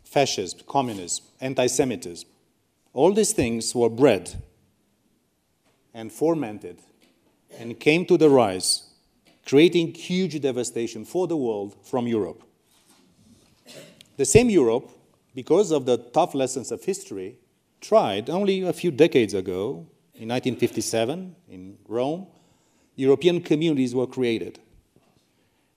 fascism, 0.04 0.60
communism, 0.68 1.26
anti 1.42 1.68
Semitism, 1.68 2.30
all 2.94 3.12
these 3.12 3.34
things 3.34 3.76
were 3.76 3.90
bred 3.90 4.42
and 5.96 6.12
fomented 6.12 6.82
and 7.58 7.80
came 7.80 8.06
to 8.06 8.18
the 8.18 8.30
rise, 8.30 8.84
creating 9.46 9.94
huge 9.94 10.40
devastation 10.42 11.06
for 11.06 11.26
the 11.26 11.38
world 11.38 11.74
from 11.84 12.06
Europe. 12.06 12.44
The 14.18 14.26
same 14.26 14.50
Europe, 14.50 14.92
because 15.34 15.72
of 15.72 15.86
the 15.86 15.98
tough 15.98 16.36
lessons 16.36 16.72
of 16.72 16.84
history, 16.84 17.38
tried 17.80 18.30
only 18.30 18.62
a 18.62 18.74
few 18.74 18.92
decades 18.92 19.34
ago, 19.34 19.88
in 20.14 20.30
1957, 20.30 21.36
in 21.50 21.78
Rome, 21.88 22.28
European 22.96 23.42
communities 23.42 23.96
were 23.96 24.08
created. 24.08 24.60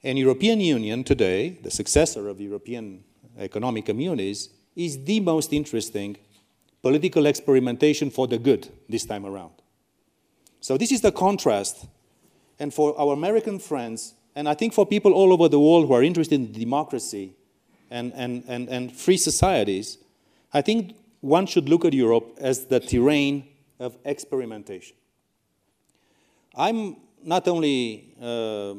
And 0.02 0.18
European 0.18 0.60
Union 0.60 1.04
today, 1.04 1.58
the 1.62 1.70
successor 1.70 2.28
of 2.28 2.40
European 2.40 3.04
economic 3.38 3.86
communities, 3.86 4.48
is 4.74 5.04
the 5.04 5.20
most 5.20 5.52
interesting 5.52 6.16
political 6.82 7.26
experimentation 7.26 8.10
for 8.10 8.26
the 8.26 8.38
good 8.38 8.68
this 8.88 9.04
time 9.04 9.26
around. 9.26 9.52
So 10.60 10.76
this 10.76 10.92
is 10.92 11.00
the 11.00 11.12
contrast. 11.12 11.86
And 12.58 12.74
for 12.74 12.98
our 12.98 13.12
American 13.12 13.58
friends, 13.58 14.14
and 14.34 14.48
I 14.48 14.54
think 14.54 14.72
for 14.72 14.86
people 14.86 15.12
all 15.12 15.32
over 15.32 15.48
the 15.48 15.60
world 15.60 15.86
who 15.86 15.94
are 15.94 16.02
interested 16.02 16.34
in 16.34 16.52
democracy 16.52 17.34
and, 17.90 18.12
and, 18.14 18.44
and, 18.48 18.68
and 18.68 18.92
free 18.92 19.16
societies, 19.16 19.98
I 20.52 20.62
think 20.62 20.96
one 21.20 21.46
should 21.46 21.68
look 21.68 21.84
at 21.84 21.92
Europe 21.92 22.36
as 22.38 22.66
the 22.66 22.80
terrain 22.80 23.48
of 23.78 23.96
experimentation. 24.04 24.96
I'm 26.54 26.96
not 27.22 27.46
only, 27.46 28.14
uh, 28.20 28.74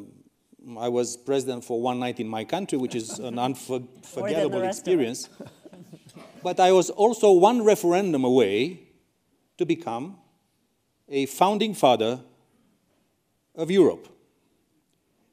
I 0.78 0.90
was 0.90 1.16
president 1.16 1.64
for 1.64 1.82
one 1.82 2.00
night 2.00 2.20
in 2.20 2.28
my 2.28 2.44
country, 2.44 2.78
which 2.78 2.96
is 2.96 3.20
an 3.20 3.40
unforgettable 3.48 4.64
experience, 4.64 5.30
but 6.44 6.60
I 6.60 6.72
was 6.72 6.90
also 6.90 7.32
one 7.32 7.64
referendum 7.64 8.24
away 8.24 8.82
to 9.58 9.66
become 9.66 10.18
a 11.10 11.26
founding 11.26 11.74
father 11.74 12.22
of 13.56 13.72
Europe. 13.72 14.08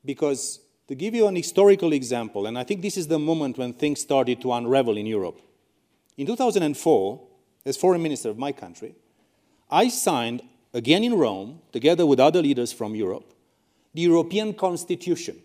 Because 0.05 0.61
to 0.89 0.95
give 0.95 1.15
you 1.15 1.27
an 1.27 1.37
historical 1.37 1.93
example, 1.93 2.47
and 2.47 2.59
I 2.59 2.65
think 2.65 2.83
this 2.83 2.97
is 2.97 3.09
the 3.09 3.19
moment 3.19 3.59
when 3.59 3.73
things 3.73 4.01
started 4.01 4.41
to 4.43 4.53
unravel 4.53 4.97
in 4.97 5.07
Europe. 5.07 5.41
In 6.17 6.27
2004, 6.27 7.21
as 7.65 7.77
foreign 7.77 8.03
minister 8.03 8.31
of 8.31 8.39
my 8.39 8.53
country, 8.53 8.95
I 9.71 9.89
signed, 9.89 10.43
again 10.73 11.03
in 11.03 11.15
Rome, 11.15 11.61
together 11.73 12.07
with 12.07 12.21
other 12.21 12.41
leaders 12.41 12.73
from 12.73 12.95
Europe, 12.95 13.35
the 13.93 14.03
European 14.03 14.55
Constitution. 14.55 15.43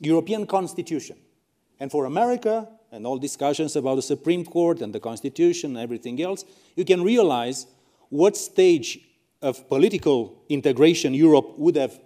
European 0.00 0.46
Constitution. 0.46 1.16
And 1.80 1.90
for 1.90 2.06
America, 2.06 2.68
and 2.90 3.06
all 3.06 3.18
discussions 3.18 3.76
about 3.76 3.96
the 3.96 4.02
Supreme 4.02 4.44
Court 4.44 4.80
and 4.80 4.94
the 4.94 5.00
Constitution 5.00 5.76
and 5.76 5.82
everything 5.82 6.20
else, 6.22 6.44
you 6.74 6.84
can 6.84 7.02
realize 7.02 7.66
what 8.10 8.36
stage 8.36 9.00
of 9.42 9.68
political 9.68 10.42
integration 10.48 11.14
Europe 11.14 11.58
would 11.58 11.76
have 11.76 12.00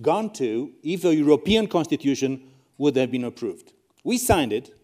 gone 0.00 0.32
to 0.34 0.72
if 0.82 1.04
a 1.04 1.14
European 1.14 1.66
constitution 1.66 2.42
would 2.78 2.96
have 2.96 3.10
been 3.10 3.24
approved. 3.24 3.72
We 4.04 4.18
signed 4.18 4.52
it. 4.52 4.74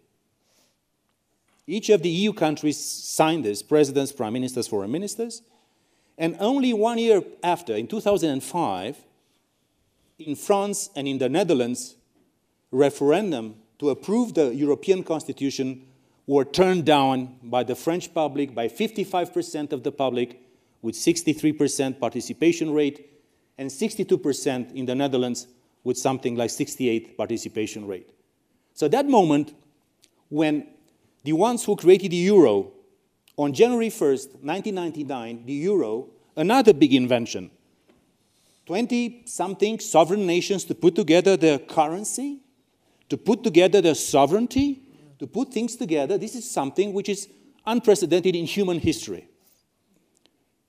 Each 1.66 1.90
of 1.90 2.02
the 2.02 2.08
EU 2.08 2.32
countries 2.32 2.82
signed 2.82 3.44
this 3.44 3.62
presidents, 3.62 4.12
prime 4.12 4.32
ministers, 4.32 4.66
foreign 4.66 4.90
ministers. 4.90 5.42
And 6.16 6.36
only 6.40 6.72
one 6.72 6.98
year 6.98 7.22
after, 7.42 7.74
in 7.76 7.86
2005, 7.86 8.96
in 10.18 10.34
France 10.34 10.90
and 10.96 11.06
in 11.06 11.18
the 11.18 11.28
Netherlands, 11.28 11.96
referendum 12.70 13.56
to 13.78 13.90
approve 13.90 14.34
the 14.34 14.54
European 14.54 15.04
Constitution 15.04 15.86
were 16.28 16.44
turned 16.44 16.84
down 16.84 17.34
by 17.42 17.64
the 17.64 17.74
French 17.74 18.12
public, 18.12 18.54
by 18.54 18.68
55% 18.68 19.72
of 19.72 19.82
the 19.82 19.90
public, 19.90 20.40
with 20.82 20.94
63% 20.94 21.98
participation 21.98 22.72
rate, 22.72 23.10
and 23.56 23.70
62% 23.70 24.74
in 24.74 24.84
the 24.84 24.94
Netherlands 24.94 25.48
with 25.82 25.96
something 25.96 26.36
like 26.36 26.50
68 26.50 27.16
participation 27.16 27.86
rate. 27.86 28.10
So 28.74 28.88
that 28.88 29.08
moment 29.08 29.54
when 30.28 30.66
the 31.24 31.32
ones 31.32 31.64
who 31.64 31.74
created 31.74 32.10
the 32.10 32.16
euro 32.16 32.72
on 33.38 33.54
January 33.54 33.88
1st, 33.88 34.42
1999, 34.42 35.46
the 35.46 35.52
euro, 35.54 36.08
another 36.36 36.74
big 36.74 36.92
invention, 36.92 37.50
20 38.66 39.22
something 39.24 39.80
sovereign 39.80 40.26
nations 40.26 40.64
to 40.64 40.74
put 40.74 40.94
together 40.94 41.38
their 41.38 41.58
currency, 41.58 42.40
to 43.08 43.16
put 43.16 43.42
together 43.42 43.80
their 43.80 43.94
sovereignty, 43.94 44.82
to 45.18 45.26
put 45.26 45.52
things 45.52 45.76
together. 45.76 46.18
This 46.18 46.34
is 46.34 46.50
something 46.50 46.92
which 46.92 47.08
is 47.08 47.28
unprecedented 47.66 48.34
in 48.34 48.46
human 48.46 48.78
history. 48.78 49.28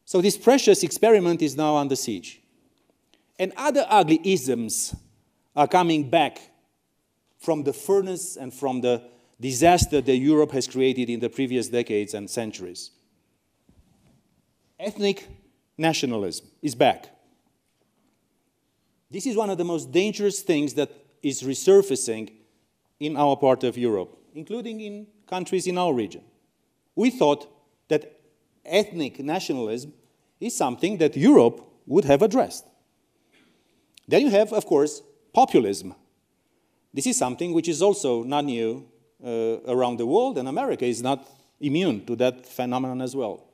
So 0.06 0.22
this 0.22 0.38
precious 0.38 0.84
experiment 0.84 1.42
is 1.42 1.56
now 1.56 1.78
under 1.78 1.96
siege. 1.96 2.42
And 3.38 3.54
other 3.56 3.86
ugly 3.88 4.20
isms 4.24 4.96
are 5.56 5.68
coming 5.68 6.10
back 6.10 6.42
from 7.38 7.64
the 7.64 7.74
furnace 7.74 8.36
and 8.36 8.54
from 8.54 8.82
the 8.82 9.04
disaster 9.40 10.02
that 10.02 10.18
Europe 10.18 10.52
has 10.52 10.68
created 10.68 11.10
in 11.10 11.20
the 11.20 11.30
previous 11.30 11.70
decades 11.70 12.14
and 12.14 12.30
centuries. 12.30 12.92
Ethnic 14.80 15.28
nationalism 15.78 16.48
is 16.62 16.76
back. 16.76 17.10
This 19.12 19.26
is 19.26 19.36
one 19.36 19.50
of 19.50 19.58
the 19.58 19.64
most 19.64 19.92
dangerous 19.92 20.42
things 20.42 20.74
that 20.76 20.92
is 21.24 21.42
resurfacing 21.42 22.32
in 23.00 23.18
our 23.18 23.36
part 23.36 23.64
of 23.64 23.78
Europe, 23.78 24.18
including 24.40 24.80
in 24.80 25.06
countries 25.28 25.68
in 25.68 25.78
our 25.78 25.94
region. 25.94 26.24
We 26.96 27.10
thought 27.10 27.42
that 27.90 28.02
ethnic 28.66 29.20
nationalism 29.20 29.92
is 30.40 30.56
something 30.56 30.98
that 31.00 31.18
Europe 31.18 31.58
would 31.86 32.06
have 32.06 32.22
addressed. 32.22 32.66
Then 34.08 34.22
you 34.22 34.32
have, 34.32 34.54
of 34.54 34.66
course, 34.66 35.02
populism. 35.34 35.94
This 36.94 37.06
is 37.06 37.18
something 37.18 37.54
which 37.54 37.68
is 37.68 37.82
also 37.82 38.24
not 38.24 38.46
new 38.46 38.88
uh, 39.24 39.74
around 39.76 39.98
the 39.98 40.06
world, 40.06 40.38
and 40.38 40.48
America 40.48 40.86
is 40.86 41.02
not 41.02 41.28
immune 41.60 42.06
to 42.06 42.16
that 42.16 42.46
phenomenon 42.46 43.02
as 43.02 43.14
well. 43.16 43.46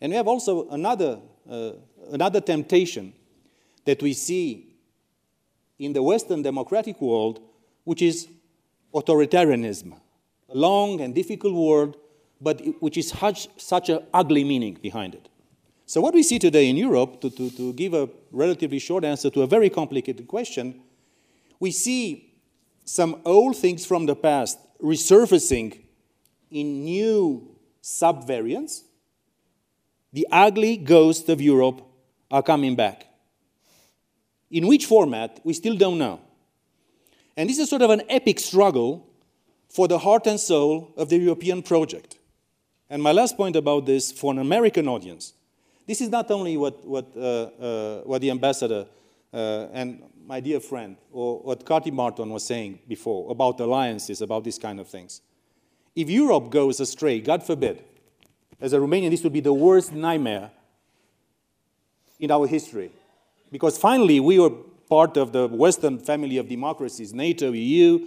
And 0.00 0.10
we 0.10 0.16
have 0.16 0.26
also 0.26 0.68
another, 0.70 1.20
uh, 1.48 1.72
another 2.10 2.40
temptation 2.40 3.12
that 3.84 4.02
we 4.02 4.14
see 4.14 4.74
in 5.78 5.92
the 5.92 6.02
Western 6.02 6.40
democratic 6.42 6.98
world, 7.00 7.40
which 7.84 8.00
is 8.00 8.28
authoritarianism. 8.94 10.00
Long 10.54 11.00
and 11.00 11.14
difficult 11.14 11.52
word, 11.52 11.96
but 12.40 12.62
which 12.80 12.96
is 12.96 13.08
such, 13.08 13.48
such 13.60 13.90
an 13.90 14.00
ugly 14.14 14.44
meaning 14.44 14.78
behind 14.80 15.14
it. 15.14 15.28
So, 15.84 16.00
what 16.00 16.14
we 16.14 16.22
see 16.22 16.38
today 16.38 16.70
in 16.70 16.76
Europe, 16.76 17.20
to, 17.20 17.28
to, 17.28 17.50
to 17.50 17.72
give 17.74 17.92
a 17.92 18.08
relatively 18.30 18.78
short 18.78 19.04
answer 19.04 19.28
to 19.30 19.42
a 19.42 19.46
very 19.46 19.68
complicated 19.68 20.26
question, 20.26 20.80
we 21.60 21.72
see 21.72 22.34
some 22.84 23.20
old 23.24 23.56
things 23.56 23.84
from 23.84 24.06
the 24.06 24.14
past 24.14 24.58
resurfacing 24.82 25.80
in 26.50 26.84
new 26.84 27.56
subvariants. 27.82 28.82
The 30.12 30.26
ugly 30.30 30.76
ghosts 30.76 31.28
of 31.28 31.40
Europe 31.40 31.82
are 32.30 32.42
coming 32.42 32.76
back. 32.76 33.08
In 34.50 34.68
which 34.68 34.86
format, 34.86 35.40
we 35.42 35.52
still 35.52 35.76
don't 35.76 35.98
know. 35.98 36.20
And 37.36 37.50
this 37.50 37.58
is 37.58 37.68
sort 37.68 37.82
of 37.82 37.90
an 37.90 38.02
epic 38.08 38.38
struggle 38.38 39.10
for 39.74 39.88
the 39.88 39.98
heart 39.98 40.26
and 40.26 40.38
soul 40.38 40.92
of 40.96 41.08
the 41.08 41.16
European 41.16 41.62
project. 41.62 42.18
And 42.88 43.02
my 43.02 43.12
last 43.12 43.36
point 43.36 43.56
about 43.56 43.86
this 43.86 44.12
for 44.12 44.32
an 44.32 44.38
American 44.38 44.88
audience 44.88 45.34
this 45.86 46.00
is 46.00 46.08
not 46.08 46.30
only 46.30 46.56
what, 46.56 46.84
what, 46.86 47.12
uh, 47.16 47.20
uh, 47.20 48.00
what 48.04 48.20
the 48.20 48.30
ambassador 48.30 48.86
uh, 49.32 49.66
and 49.72 50.02
my 50.26 50.40
dear 50.40 50.60
friend, 50.60 50.96
or 51.12 51.40
what 51.40 51.66
Kati 51.66 51.92
Marton 51.92 52.30
was 52.30 52.46
saying 52.46 52.78
before 52.88 53.30
about 53.30 53.60
alliances, 53.60 54.22
about 54.22 54.44
these 54.44 54.58
kind 54.58 54.80
of 54.80 54.88
things. 54.88 55.20
If 55.94 56.08
Europe 56.08 56.50
goes 56.50 56.80
astray, 56.80 57.20
God 57.20 57.42
forbid, 57.42 57.84
as 58.60 58.72
a 58.72 58.78
Romanian, 58.78 59.10
this 59.10 59.22
would 59.22 59.34
be 59.34 59.40
the 59.40 59.52
worst 59.52 59.92
nightmare 59.92 60.50
in 62.18 62.30
our 62.30 62.46
history. 62.46 62.90
Because 63.52 63.76
finally, 63.76 64.18
we 64.18 64.38
are 64.38 64.50
part 64.88 65.18
of 65.18 65.32
the 65.32 65.46
Western 65.48 65.98
family 65.98 66.38
of 66.38 66.48
democracies, 66.48 67.12
NATO, 67.12 67.52
EU. 67.52 68.06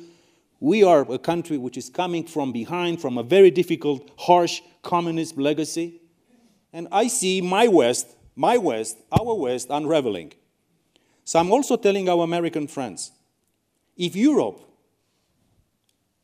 We 0.60 0.84
are 0.84 1.06
a 1.12 1.20
country 1.20 1.58
which 1.58 1.78
is 1.78 1.90
coming 1.90 2.26
from 2.26 2.52
behind, 2.52 3.00
from 3.00 3.18
a 3.18 3.24
very 3.24 3.52
difficult, 3.52 4.10
harsh 4.18 4.62
communist 4.82 5.38
legacy. 5.38 6.02
And 6.74 6.88
I 6.92 7.08
see 7.08 7.42
my 7.42 7.68
West, 7.68 8.08
my 8.36 8.58
West, 8.58 8.98
our 9.12 9.36
West 9.36 9.68
unraveling. 9.70 10.34
So 11.24 11.40
I'm 11.40 11.52
also 11.52 11.76
telling 11.76 12.10
our 12.10 12.24
American 12.24 12.68
friends 12.68 13.12
if 13.96 14.16
Europe 14.16 14.62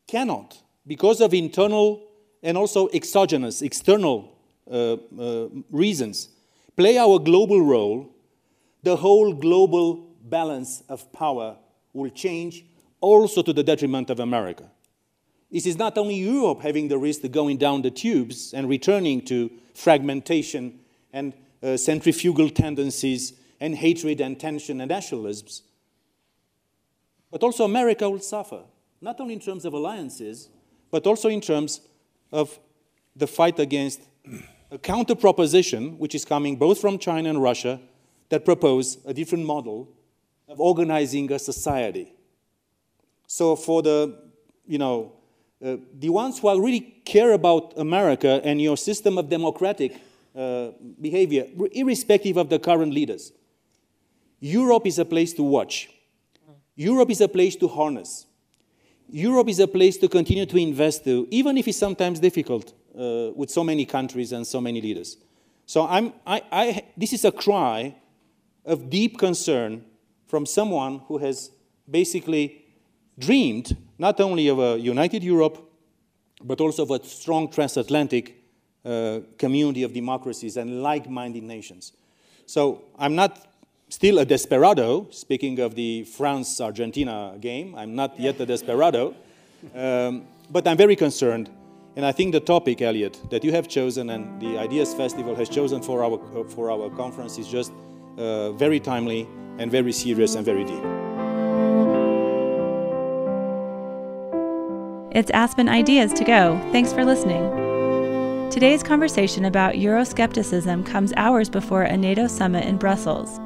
cannot, 0.08 0.62
because 0.86 1.22
of 1.22 1.34
internal 1.34 2.08
and 2.42 2.58
also 2.58 2.88
exogenous, 2.90 3.62
external 3.62 4.38
uh, 4.70 4.94
uh, 4.94 5.48
reasons, 5.72 6.30
play 6.78 6.98
our 6.98 7.20
global 7.20 7.62
role, 7.62 8.14
the 8.84 8.96
whole 8.96 9.34
global 9.34 10.16
balance 10.24 10.84
of 10.90 11.12
power 11.14 11.58
will 11.94 12.10
change 12.10 12.66
also 13.04 13.42
to 13.42 13.52
the 13.52 13.64
detriment 13.64 14.10
of 14.10 14.22
America. 14.22 14.64
This 15.52 15.66
is 15.66 15.78
not 15.78 15.98
only 15.98 16.16
Europe 16.16 16.62
having 16.62 16.88
the 16.88 16.98
risk 16.98 17.24
of 17.26 17.34
going 17.34 17.58
down 17.58 17.82
the 17.82 17.92
tubes 17.92 18.54
and 18.54 18.70
returning 18.70 19.22
to 19.26 19.52
fragmentation 19.76 20.80
and 21.12 21.34
uh, 21.62 21.76
centrifugal 21.76 22.50
tendencies 22.50 23.34
and 23.60 23.76
hatred 23.76 24.22
and 24.22 24.40
tension 24.40 24.80
and 24.80 24.90
nationalisms, 24.90 25.64
but 27.30 27.44
also 27.44 27.66
America 27.66 28.10
will 28.10 28.20
suffer, 28.20 28.62
not 29.02 29.20
only 29.20 29.34
in 29.34 29.40
terms 29.42 29.66
of 29.66 29.74
alliances, 29.74 30.50
but 30.90 31.06
also 31.06 31.28
in 31.28 31.42
terms 31.42 31.82
of 32.32 32.58
the 33.18 33.28
fight 33.28 33.60
against 33.60 34.02
a 34.72 34.78
counter 34.78 35.14
proposition 35.16 36.00
which 36.00 36.16
is 36.16 36.24
coming 36.24 36.56
both 36.56 36.80
from 36.80 36.98
China 36.98 37.30
and 37.30 37.44
Russia 37.44 37.82
that 38.30 38.46
propose 38.46 38.98
a 39.06 39.14
different 39.14 39.46
model 39.46 39.90
of 40.48 40.62
organizing 40.62 41.32
a 41.34 41.38
society. 41.38 42.14
So 43.34 43.56
for 43.56 43.82
the, 43.82 44.16
you 44.68 44.78
know, 44.78 45.14
uh, 45.66 45.78
the 45.98 46.10
ones 46.10 46.38
who 46.38 46.64
really 46.64 46.82
care 47.04 47.32
about 47.32 47.74
America 47.78 48.40
and 48.44 48.62
your 48.62 48.78
system 48.78 49.18
of 49.18 49.28
democratic 49.28 50.00
uh, 50.36 50.68
behavior, 51.02 51.48
irrespective 51.72 52.38
of 52.38 52.50
the 52.50 52.60
current 52.60 52.94
leaders, 52.94 53.32
Europe 54.40 54.86
is 54.86 55.00
a 55.00 55.06
place 55.06 55.34
to 55.34 55.42
watch. 55.42 55.90
Europe 56.76 57.10
is 57.10 57.22
a 57.22 57.28
place 57.28 57.56
to 57.56 57.68
harness. 57.68 58.28
Europe 59.10 59.50
is 59.50 59.60
a 59.60 59.68
place 59.68 59.98
to 59.98 60.08
continue 60.08 60.46
to 60.46 60.58
invest 60.58 61.04
to, 61.06 61.28
even 61.32 61.58
if 61.58 61.68
it's 61.68 61.80
sometimes 61.80 62.20
difficult 62.20 62.72
uh, 62.96 63.32
with 63.36 63.50
so 63.50 63.64
many 63.64 63.84
countries 63.84 64.32
and 64.32 64.46
so 64.46 64.62
many 64.62 64.80
leaders. 64.80 65.18
So 65.66 65.88
I'm, 65.88 66.14
I, 66.28 66.44
I, 66.52 66.84
this 66.96 67.14
is 67.14 67.26
a 67.26 67.32
cry 67.32 67.96
of 68.64 68.92
deep 68.92 69.18
concern 69.18 69.86
from 70.28 70.46
someone 70.46 71.00
who 71.08 71.18
has 71.18 71.50
basically 71.90 72.63
dreamed 73.18 73.76
not 73.98 74.20
only 74.20 74.48
of 74.48 74.60
a 74.60 74.80
united 74.80 75.24
Europe, 75.24 75.58
but 76.44 76.60
also 76.60 76.84
of 76.84 76.92
a 76.92 77.04
strong 77.04 77.50
transatlantic 77.50 78.44
uh, 78.86 79.20
community 79.38 79.84
of 79.84 79.94
democracies 79.94 80.58
and 80.58 80.84
like 80.84 81.10
minded 81.10 81.44
nations. 81.44 81.94
So 82.46 82.84
I'm 82.98 83.16
not 83.16 83.48
still 83.90 84.20
a 84.20 84.26
desperado, 84.26 85.08
speaking 85.12 85.60
of 85.60 85.76
the 85.76 86.04
France 86.04 86.60
Argentina 86.60 87.36
game. 87.40 87.76
I'm 87.76 87.96
not 87.96 88.20
yet 88.20 88.40
a 88.42 88.46
desperado, 88.46 89.16
um, 89.76 90.26
but 90.50 90.68
I'm 90.68 90.78
very 90.78 90.96
concerned. 90.96 91.50
And 91.96 92.06
I 92.06 92.12
think 92.12 92.32
the 92.32 92.40
topic, 92.40 92.82
Elliot, 92.82 93.22
that 93.30 93.44
you 93.44 93.52
have 93.52 93.68
chosen 93.68 94.10
and 94.10 94.42
the 94.42 94.58
Ideas 94.58 94.94
Festival 94.96 95.36
has 95.36 95.48
chosen 95.48 95.82
for 95.82 96.04
our, 96.04 96.44
for 96.50 96.72
our 96.72 96.90
conference 96.90 97.38
is 97.38 97.48
just 97.48 97.72
uh, 98.18 98.52
very 98.54 98.80
timely 98.80 99.28
and 99.60 99.72
very 99.72 99.92
serious 99.92 100.36
and 100.36 100.44
very 100.44 100.64
deep. 100.64 101.13
It's 105.14 105.30
Aspen 105.30 105.70
Ideas 105.70 106.12
to 106.14 106.24
Go. 106.24 106.60
Thanks 106.72 106.92
for 106.92 107.06
listening. 107.06 108.50
Today's 108.50 108.82
conversation 108.82 109.46
about 109.46 109.76
Euroscepticism 109.76 110.88
comes 110.88 111.14
hours 111.16 111.52
before 111.52 111.84
a 111.84 111.96
NATO 111.96 112.26
summit 112.26 112.66
in 112.66 112.78
Brussels. 112.78 113.40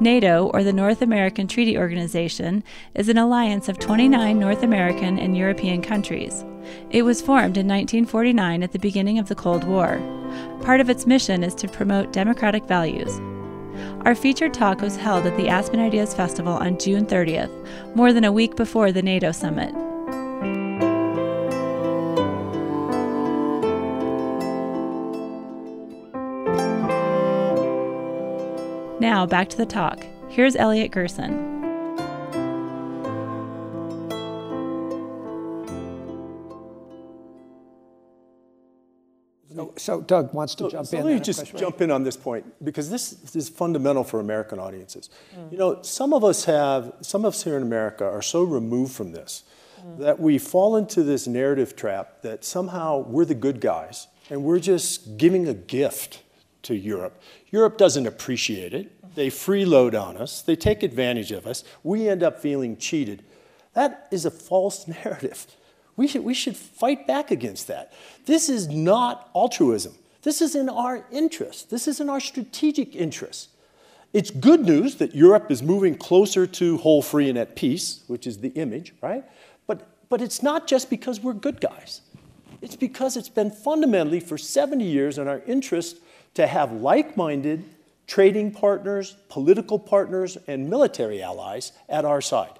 NATO, 0.00 0.50
or 0.52 0.64
the 0.64 0.72
North 0.72 1.02
American 1.02 1.46
Treaty 1.46 1.78
Organization, 1.78 2.64
is 2.96 3.08
an 3.08 3.16
alliance 3.16 3.68
of 3.68 3.78
29 3.78 4.36
North 4.36 4.64
American 4.64 5.20
and 5.20 5.36
European 5.36 5.82
countries. 5.82 6.44
It 6.90 7.02
was 7.02 7.22
formed 7.22 7.58
in 7.58 7.68
1949 7.68 8.64
at 8.64 8.72
the 8.72 8.80
beginning 8.80 9.20
of 9.20 9.28
the 9.28 9.36
Cold 9.36 9.62
War. 9.62 10.00
Part 10.62 10.80
of 10.80 10.90
its 10.90 11.06
mission 11.06 11.44
is 11.44 11.54
to 11.54 11.68
promote 11.68 12.12
democratic 12.12 12.64
values. 12.64 13.20
Our 14.04 14.16
featured 14.16 14.52
talk 14.52 14.80
was 14.80 14.96
held 14.96 15.26
at 15.26 15.36
the 15.36 15.48
Aspen 15.48 15.78
Ideas 15.78 16.12
Festival 16.12 16.54
on 16.54 16.76
June 16.76 17.06
30th, 17.06 17.94
more 17.94 18.12
than 18.12 18.24
a 18.24 18.32
week 18.32 18.56
before 18.56 18.90
the 18.90 19.02
NATO 19.02 19.30
summit. 19.30 19.72
Now, 29.04 29.26
back 29.26 29.50
to 29.50 29.58
the 29.58 29.66
talk. 29.66 30.02
Here's 30.30 30.56
Elliot 30.56 30.90
Gerson. 30.90 31.52
So, 39.54 39.74
so 39.76 40.00
Doug 40.00 40.32
wants 40.32 40.54
to 40.54 40.64
So- 40.64 40.70
jump 40.70 40.86
so 40.86 40.96
in. 40.96 41.04
Let 41.04 41.08
me 41.10 41.14
on 41.16 41.20
a 41.20 41.22
just 41.22 41.40
question. 41.40 41.58
jump 41.58 41.82
in 41.82 41.90
on 41.90 42.02
this 42.02 42.16
point 42.16 42.46
because 42.64 42.88
this, 42.88 43.10
this 43.10 43.36
is 43.36 43.50
fundamental 43.50 44.04
for 44.04 44.20
American 44.20 44.58
audiences. 44.58 45.10
Mm. 45.36 45.52
You 45.52 45.58
know, 45.58 45.82
some 45.82 46.14
of 46.14 46.24
us 46.24 46.46
have, 46.46 46.94
some 47.02 47.26
of 47.26 47.34
us 47.34 47.44
here 47.44 47.58
in 47.58 47.62
America 47.62 48.06
are 48.06 48.22
so 48.22 48.42
removed 48.42 48.94
from 48.94 49.12
this 49.12 49.44
mm. 49.86 49.98
that 49.98 50.18
we 50.18 50.38
fall 50.38 50.76
into 50.76 51.02
this 51.02 51.26
narrative 51.26 51.76
trap 51.76 52.22
that 52.22 52.42
somehow 52.42 53.00
we're 53.00 53.26
the 53.26 53.34
good 53.34 53.60
guys 53.60 54.06
and 54.30 54.44
we're 54.44 54.60
just 54.60 55.18
giving 55.18 55.46
a 55.46 55.52
gift 55.52 56.22
to 56.64 56.74
Europe. 56.74 57.20
Europe 57.54 57.78
doesn't 57.78 58.08
appreciate 58.08 58.74
it. 58.74 59.14
They 59.14 59.28
freeload 59.28 59.94
on 59.94 60.16
us. 60.16 60.42
They 60.42 60.56
take 60.56 60.82
advantage 60.82 61.30
of 61.30 61.46
us. 61.46 61.62
We 61.84 62.08
end 62.08 62.24
up 62.24 62.40
feeling 62.40 62.76
cheated. 62.76 63.22
That 63.74 64.08
is 64.10 64.24
a 64.24 64.30
false 64.32 64.88
narrative. 65.04 65.46
We 65.94 66.08
should, 66.08 66.24
we 66.24 66.34
should 66.34 66.56
fight 66.56 67.06
back 67.06 67.30
against 67.30 67.68
that. 67.68 67.92
This 68.26 68.48
is 68.48 68.66
not 68.66 69.30
altruism. 69.36 69.94
This 70.22 70.42
is 70.42 70.56
in 70.56 70.68
our 70.68 71.06
interest. 71.12 71.70
This 71.70 71.86
is 71.86 72.00
in 72.00 72.10
our 72.10 72.18
strategic 72.18 72.96
interest. 72.96 73.50
It's 74.12 74.32
good 74.32 74.62
news 74.62 74.96
that 74.96 75.14
Europe 75.14 75.48
is 75.48 75.62
moving 75.62 75.94
closer 75.94 76.48
to 76.48 76.78
whole, 76.78 77.02
free, 77.02 77.28
and 77.28 77.38
at 77.38 77.54
peace, 77.54 78.02
which 78.08 78.26
is 78.26 78.38
the 78.38 78.48
image, 78.48 78.94
right? 79.00 79.22
But, 79.68 79.86
but 80.08 80.20
it's 80.20 80.42
not 80.42 80.66
just 80.66 80.90
because 80.90 81.20
we're 81.20 81.34
good 81.34 81.60
guys. 81.60 82.00
It's 82.60 82.74
because 82.74 83.16
it's 83.16 83.28
been 83.28 83.52
fundamentally 83.52 84.18
for 84.18 84.36
70 84.36 84.84
years 84.84 85.18
in 85.18 85.28
our 85.28 85.40
interest 85.46 85.98
to 86.34 86.46
have 86.46 86.72
like 86.72 87.16
minded 87.16 87.64
trading 88.06 88.50
partners, 88.50 89.16
political 89.28 89.78
partners, 89.78 90.36
and 90.46 90.68
military 90.68 91.22
allies 91.22 91.72
at 91.88 92.04
our 92.04 92.20
side. 92.20 92.58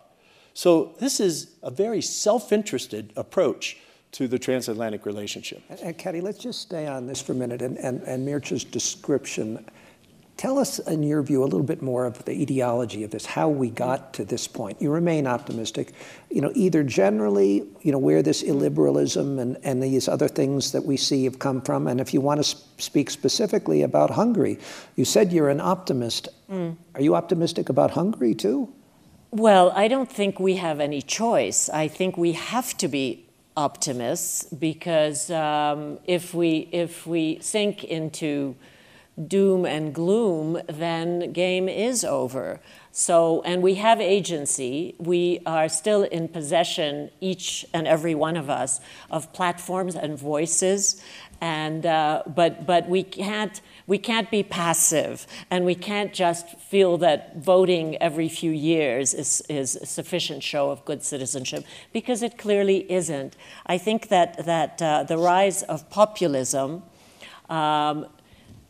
So, 0.54 0.94
this 1.00 1.20
is 1.20 1.50
a 1.62 1.70
very 1.70 2.00
self 2.00 2.52
interested 2.52 3.12
approach 3.16 3.76
to 4.12 4.28
the 4.28 4.38
transatlantic 4.38 5.06
relationship. 5.06 5.60
And, 5.68 5.80
and 5.80 5.98
Kati, 5.98 6.22
let's 6.22 6.38
just 6.38 6.60
stay 6.60 6.86
on 6.86 7.06
this 7.06 7.20
for 7.20 7.32
a 7.32 7.34
minute 7.34 7.60
and, 7.62 7.76
and, 7.78 8.00
and 8.02 8.26
Mircea's 8.26 8.62
description. 8.62 9.64
Tell 10.36 10.58
us, 10.58 10.80
in 10.80 11.04
your 11.04 11.22
view, 11.22 11.42
a 11.42 11.46
little 11.46 11.62
bit 11.62 11.80
more 11.80 12.06
of 12.06 12.24
the 12.24 12.32
etiology 12.32 13.04
of 13.04 13.12
this, 13.12 13.24
how 13.24 13.48
we 13.48 13.70
got 13.70 14.12
to 14.14 14.24
this 14.24 14.48
point. 14.48 14.82
You 14.82 14.90
remain 14.90 15.28
optimistic, 15.28 15.92
you 16.28 16.40
know, 16.40 16.50
either 16.56 16.82
generally, 16.82 17.64
you 17.82 17.92
know, 17.92 17.98
where 17.98 18.20
this 18.20 18.42
illiberalism 18.42 19.38
and, 19.40 19.56
and 19.62 19.80
these 19.80 20.08
other 20.08 20.26
things 20.26 20.72
that 20.72 20.84
we 20.84 20.96
see 20.96 21.22
have 21.24 21.38
come 21.38 21.62
from, 21.62 21.86
and 21.86 22.00
if 22.00 22.12
you 22.12 22.20
want 22.20 22.40
to 22.40 22.44
sp- 22.44 22.66
speak 22.78 23.10
specifically 23.10 23.82
about 23.82 24.10
Hungary, 24.10 24.58
you 24.96 25.04
said 25.04 25.32
you're 25.32 25.50
an 25.50 25.60
optimist. 25.60 26.28
Are 26.50 27.00
you 27.00 27.14
optimistic 27.14 27.68
about 27.68 27.92
Hungary 27.92 28.34
too? 28.34 28.72
Well, 29.30 29.72
I 29.74 29.88
don't 29.88 30.10
think 30.10 30.38
we 30.38 30.56
have 30.56 30.78
any 30.80 31.02
choice. 31.02 31.68
I 31.68 31.88
think 31.88 32.16
we 32.16 32.32
have 32.32 32.76
to 32.78 32.88
be 32.88 33.26
optimists 33.56 34.44
because 34.52 35.30
um, 35.30 35.98
if 36.06 36.34
we 36.34 36.68
if 36.72 37.06
we 37.06 37.38
sink 37.40 37.84
into 37.84 38.56
doom 39.28 39.64
and 39.64 39.94
gloom, 39.94 40.60
then 40.66 41.32
game 41.32 41.68
is 41.68 42.04
over. 42.04 42.60
So, 42.90 43.42
and 43.42 43.62
we 43.62 43.74
have 43.74 44.00
agency. 44.00 44.94
We 44.98 45.40
are 45.46 45.68
still 45.68 46.04
in 46.04 46.28
possession, 46.28 47.10
each 47.20 47.66
and 47.74 47.88
every 47.88 48.14
one 48.14 48.36
of 48.36 48.48
us, 48.48 48.80
of 49.10 49.32
platforms 49.32 49.96
and 49.96 50.18
voices. 50.18 51.02
And 51.40 51.84
uh, 51.84 52.22
but 52.24 52.66
but 52.66 52.88
we 52.88 53.02
can't 53.02 53.60
we 53.88 53.98
can't 53.98 54.30
be 54.30 54.42
passive, 54.44 55.26
and 55.50 55.64
we 55.64 55.74
can't 55.74 56.12
just 56.12 56.48
feel 56.60 56.96
that 56.98 57.36
voting 57.36 57.96
every 57.96 58.28
few 58.28 58.52
years 58.52 59.12
is 59.12 59.42
is 59.48 59.74
a 59.76 59.86
sufficient 59.86 60.42
show 60.44 60.70
of 60.70 60.84
good 60.84 61.02
citizenship 61.02 61.64
because 61.92 62.22
it 62.22 62.38
clearly 62.38 62.90
isn't. 62.90 63.36
I 63.66 63.76
think 63.76 64.08
that 64.08 64.46
that 64.46 64.80
uh, 64.80 65.02
the 65.02 65.18
rise 65.18 65.64
of 65.64 65.90
populism. 65.90 66.84
Um, 67.50 68.06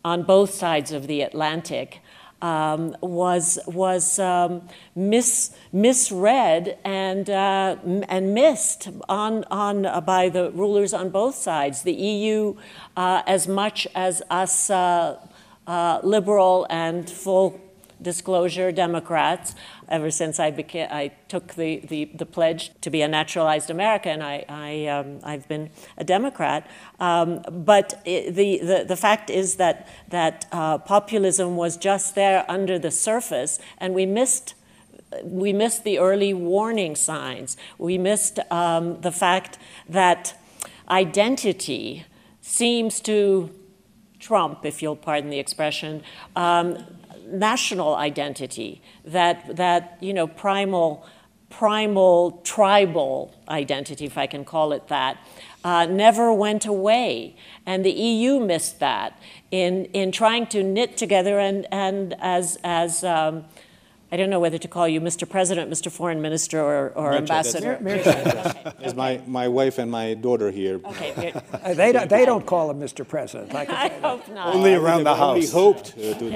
on 0.05 0.23
both 0.23 0.53
sides 0.53 0.93
of 0.93 1.07
the 1.07 1.23
Atlantic 1.23 2.01
um, 2.45 2.95
was 3.01 3.59
was 3.67 4.19
um, 4.19 4.69
mis, 4.95 5.57
misread 5.73 6.77
and 6.85 7.31
uh, 7.31 7.77
and 8.09 8.35
missed 8.35 8.91
on 9.09 9.45
on 9.51 9.87
uh, 9.87 10.01
by 10.03 10.29
the 10.29 10.51
rulers 10.51 10.93
on 10.93 11.09
both 11.09 11.37
sides. 11.37 11.83
The 11.83 11.95
EU, 11.95 12.55
uh, 12.97 13.23
as 13.27 13.49
much 13.49 13.87
as 13.95 14.23
us 14.29 14.69
uh, 14.69 15.19
uh, 15.67 16.01
liberal 16.03 16.67
and 16.69 17.09
full 17.09 17.59
disclosure 18.05 18.71
Democrats. 18.71 19.57
Ever 19.89 20.11
since 20.13 20.39
I 20.39 20.53
became, 20.53 20.87
I 20.91 21.09
took 21.29 21.55
the, 21.55 21.81
the, 21.81 22.05
the 22.15 22.27
pledge 22.27 22.71
to 22.83 22.91
be 22.91 23.03
a 23.03 23.09
naturalized 23.09 23.71
American, 23.71 24.23
I, 24.23 24.45
I, 24.49 24.87
um, 24.87 25.19
I've 25.25 25.49
been 25.49 25.71
a 25.97 26.05
Democrat. 26.05 26.71
Um, 27.01 27.43
but 27.51 27.95
i 28.07 28.31
the, 28.31 28.59
the, 28.59 28.85
the 28.87 28.97
fact 28.97 29.29
is 29.31 29.57
that, 29.57 29.89
that 30.11 30.47
uh, 30.53 30.79
populism 30.79 31.57
was 31.57 31.77
just 31.77 32.15
there 32.15 32.45
under 32.49 32.79
the 32.79 32.93
surface, 32.93 33.59
and 33.79 33.93
we 33.95 34.07
missed 34.07 34.55
we 35.23 35.53
missed 35.53 35.85
the 35.85 35.99
early 35.99 36.35
warning 36.35 36.97
signs. 36.97 37.57
We 37.79 37.99
missed 37.99 38.41
um, 38.51 39.01
the 39.01 39.13
fact 39.13 39.59
that 39.89 40.37
identity 40.89 42.05
seems 42.41 43.01
to 43.03 43.51
trump, 44.19 44.65
if 44.65 44.83
you'll 44.83 44.97
pardon 44.97 45.31
the 45.31 45.39
expression, 45.39 46.03
um, 46.35 46.79
national 47.27 47.95
identity. 47.95 48.83
That 49.05 49.57
that 49.57 49.99
you 50.01 50.15
know 50.15 50.27
primal 50.27 51.07
primal 51.59 52.41
tribal 52.43 53.33
identity, 53.49 54.05
if 54.05 54.19
I 54.19 54.27
can 54.27 54.45
call 54.45 54.73
it 54.73 54.89
that, 54.89 55.19
uh, 55.63 55.87
never 55.87 56.33
went 56.33 56.67
away. 56.67 57.37
And 57.65 57.85
the 57.85 57.93
EU 57.93 58.41
missed 58.41 58.81
that 58.81 59.19
in, 59.53 59.85
in 59.87 60.11
trying 60.11 60.49
to 60.49 60.65
knit 60.65 60.97
together 60.97 61.39
and, 61.39 61.67
and 61.71 62.17
as, 62.19 62.59
as 62.65 63.05
um, 63.05 63.45
I 64.13 64.17
don't 64.17 64.31
know 64.31 64.39
whether 64.39 64.59
to 64.59 64.69
call 64.69 64.87
you 64.87 65.01
Mr. 65.01 65.29
President, 65.29 65.71
Mr. 65.71 65.91
Foreign 65.91 66.21
Minister, 66.23 66.61
or, 66.61 66.91
or 66.95 67.11
Mircea, 67.13 67.17
Ambassador. 67.19 67.79
As 68.81 68.95
my, 68.95 69.21
my 69.27 69.49
wife 69.49 69.79
and 69.79 69.91
my 69.91 70.15
daughter 70.15 70.51
here. 70.51 70.81
Okay, 70.85 71.33
Uh, 71.53 71.75
They 71.75 71.91
don't, 71.93 72.09
they 72.09 72.25
don't 72.25 72.47
call 72.47 72.71
him 72.71 72.79
Mr. 72.81 73.07
President. 73.07 73.53
I 73.55 73.63
I 73.87 73.89
hope 73.89 74.29
not. 74.29 74.55
Only 74.55 74.75
around 74.75 75.05
the 75.05 75.11
I've 75.11 75.21
only 75.21 75.47
hoped 75.47 75.95
uh, 75.99 76.15
to. 76.19 76.27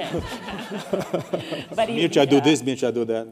But 1.75 1.89
he- 1.89 1.99
Mircea, 2.07 2.29
do 2.29 2.41
this, 2.41 2.61
Mircea, 2.61 2.91
do 2.93 3.05
that. 3.05 3.27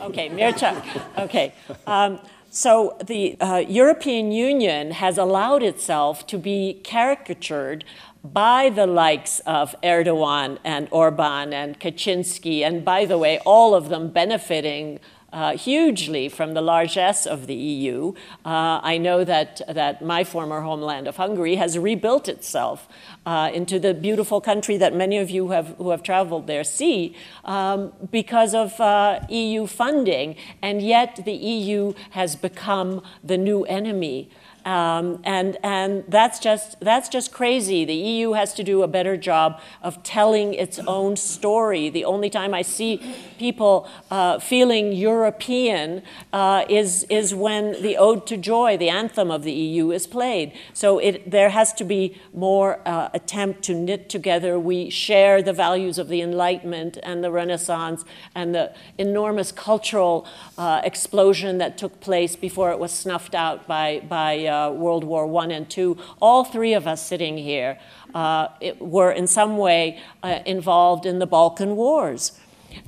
Okay, 0.02 0.28
Mircea. 0.28 0.74
Okay. 1.18 1.52
Um, 1.86 2.20
so 2.50 2.96
the 3.04 3.36
uh, 3.40 3.62
European 3.68 4.30
Union 4.32 4.90
has 4.92 5.18
allowed 5.18 5.62
itself 5.62 6.26
to 6.28 6.36
be 6.38 6.80
caricatured 6.84 7.84
by 8.22 8.68
the 8.68 8.86
likes 8.86 9.40
of 9.40 9.74
Erdogan 9.82 10.58
and 10.64 10.88
Orban 10.90 11.52
and 11.52 11.80
Kaczynski, 11.80 12.60
and 12.60 12.84
by 12.84 13.04
the 13.04 13.18
way, 13.18 13.38
all 13.40 13.74
of 13.74 13.88
them 13.88 14.08
benefiting 14.10 15.00
uh, 15.32 15.56
hugely 15.56 16.28
from 16.28 16.54
the 16.54 16.60
largesse 16.60 17.26
of 17.26 17.46
the 17.46 17.54
EU. 17.54 18.12
Uh, 18.44 18.80
I 18.82 18.98
know 18.98 19.24
that, 19.24 19.60
that 19.68 20.02
my 20.02 20.24
former 20.24 20.62
homeland 20.62 21.06
of 21.06 21.16
Hungary 21.16 21.56
has 21.56 21.78
rebuilt 21.78 22.28
itself 22.28 22.88
uh, 23.26 23.50
into 23.52 23.78
the 23.78 23.94
beautiful 23.94 24.40
country 24.40 24.76
that 24.78 24.94
many 24.94 25.18
of 25.18 25.30
you 25.30 25.50
have, 25.50 25.76
who 25.78 25.90
have 25.90 26.02
traveled 26.02 26.46
there 26.46 26.64
see 26.64 27.14
um, 27.44 27.92
because 28.10 28.54
of 28.54 28.80
uh, 28.80 29.20
EU 29.28 29.66
funding, 29.66 30.36
and 30.62 30.82
yet 30.82 31.20
the 31.24 31.32
EU 31.32 31.94
has 32.10 32.34
become 32.36 33.02
the 33.22 33.38
new 33.38 33.64
enemy. 33.64 34.30
Um, 34.64 35.20
and 35.24 35.56
and 35.62 36.04
that's 36.08 36.38
just 36.38 36.78
that's 36.80 37.08
just 37.08 37.32
crazy. 37.32 37.84
The 37.84 37.94
EU 37.94 38.32
has 38.32 38.52
to 38.54 38.62
do 38.62 38.82
a 38.82 38.88
better 38.88 39.16
job 39.16 39.60
of 39.82 40.02
telling 40.02 40.52
its 40.54 40.78
own 40.80 41.16
story. 41.16 41.88
The 41.88 42.04
only 42.04 42.28
time 42.28 42.52
I 42.52 42.62
see 42.62 43.00
people 43.38 43.88
uh, 44.10 44.38
feeling 44.38 44.92
European 44.92 46.02
uh, 46.32 46.64
is 46.68 47.04
is 47.04 47.34
when 47.34 47.80
the 47.82 47.96
Ode 47.96 48.26
to 48.26 48.36
Joy, 48.36 48.76
the 48.76 48.90
anthem 48.90 49.30
of 49.30 49.44
the 49.44 49.52
EU, 49.52 49.90
is 49.92 50.06
played. 50.06 50.52
So 50.74 50.98
it, 50.98 51.30
there 51.30 51.50
has 51.50 51.72
to 51.74 51.84
be 51.84 52.20
more 52.34 52.80
uh, 52.84 53.08
attempt 53.14 53.62
to 53.64 53.74
knit 53.74 54.08
together. 54.10 54.58
We 54.58 54.90
share 54.90 55.42
the 55.42 55.54
values 55.54 55.98
of 55.98 56.08
the 56.08 56.20
Enlightenment 56.20 56.98
and 57.02 57.24
the 57.24 57.30
Renaissance 57.30 58.04
and 58.34 58.54
the 58.54 58.74
enormous 58.98 59.52
cultural 59.52 60.26
uh, 60.58 60.82
explosion 60.84 61.58
that 61.58 61.78
took 61.78 62.00
place 62.00 62.36
before 62.36 62.70
it 62.72 62.78
was 62.78 62.92
snuffed 62.92 63.34
out 63.34 63.66
by 63.66 64.00
by 64.00 64.49
uh, 64.50 64.70
World 64.70 65.04
War 65.04 65.24
I 65.42 65.46
and 65.46 65.78
II, 65.78 65.96
all 66.20 66.44
three 66.44 66.74
of 66.74 66.86
us 66.86 67.06
sitting 67.06 67.38
here 67.38 67.78
uh, 68.14 68.48
were 68.78 69.10
in 69.10 69.26
some 69.26 69.56
way 69.56 69.98
uh, 70.22 70.40
involved 70.44 71.06
in 71.06 71.18
the 71.18 71.26
Balkan 71.26 71.76
Wars. 71.76 72.38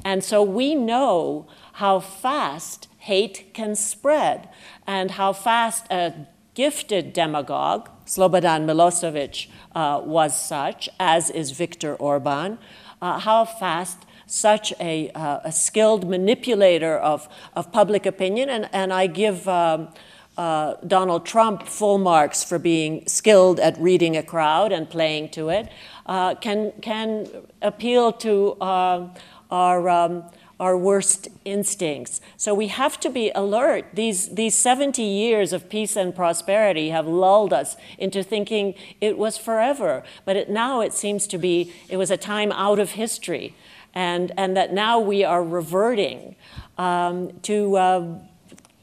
And 0.04 0.22
so 0.22 0.42
we 0.42 0.74
know 0.74 1.46
how 1.74 2.00
fast 2.00 2.88
hate 2.98 3.52
can 3.54 3.74
spread 3.74 4.48
and 4.86 5.12
how 5.12 5.32
fast 5.32 5.86
a 5.90 6.26
gifted 6.54 7.12
demagogue, 7.12 7.88
Slobodan 8.06 8.66
Milosevic 8.66 9.48
uh, 9.74 10.00
was 10.04 10.38
such, 10.38 10.88
as 11.00 11.30
is 11.30 11.50
Viktor 11.52 11.94
Orban, 11.94 12.58
uh, 13.00 13.18
how 13.18 13.44
fast 13.44 14.04
such 14.26 14.72
a, 14.78 15.10
uh, 15.10 15.40
a, 15.44 15.52
skilled 15.52 16.08
manipulator 16.08 16.96
of, 16.96 17.28
of 17.54 17.72
public 17.72 18.06
opinion, 18.06 18.48
and, 18.48 18.68
and 18.72 18.92
I 18.92 19.06
give 19.06 19.48
um, 19.48 19.88
uh, 20.42 20.76
Donald 20.84 21.24
Trump 21.24 21.68
full 21.68 21.98
marks 21.98 22.42
for 22.42 22.58
being 22.58 23.06
skilled 23.06 23.60
at 23.60 23.78
reading 23.78 24.16
a 24.16 24.24
crowd 24.24 24.72
and 24.72 24.90
playing 24.90 25.28
to 25.28 25.50
it, 25.50 25.68
uh, 26.06 26.34
can, 26.34 26.72
can 26.82 27.28
appeal 27.60 28.12
to 28.12 28.54
uh, 28.54 29.08
our, 29.52 29.88
um, 29.88 30.24
our 30.58 30.76
worst 30.76 31.28
instincts. 31.44 32.20
So 32.36 32.54
we 32.54 32.66
have 32.66 32.98
to 33.00 33.08
be 33.08 33.30
alert. 33.36 33.84
These, 33.94 34.30
these 34.30 34.56
70 34.56 35.00
years 35.00 35.52
of 35.52 35.68
peace 35.68 35.94
and 35.94 36.12
prosperity 36.12 36.88
have 36.88 37.06
lulled 37.06 37.52
us 37.52 37.76
into 37.96 38.24
thinking 38.24 38.74
it 39.00 39.16
was 39.16 39.38
forever. 39.38 40.02
But 40.24 40.34
it, 40.34 40.50
now 40.50 40.80
it 40.80 40.92
seems 40.92 41.28
to 41.28 41.38
be, 41.38 41.72
it 41.88 41.98
was 41.98 42.10
a 42.10 42.16
time 42.16 42.50
out 42.50 42.80
of 42.80 42.92
history. 42.92 43.54
And, 43.94 44.32
and 44.36 44.56
that 44.56 44.72
now 44.72 44.98
we 44.98 45.22
are 45.22 45.44
reverting 45.44 46.34
um, 46.78 47.38
to, 47.42 47.76
uh, 47.76 48.18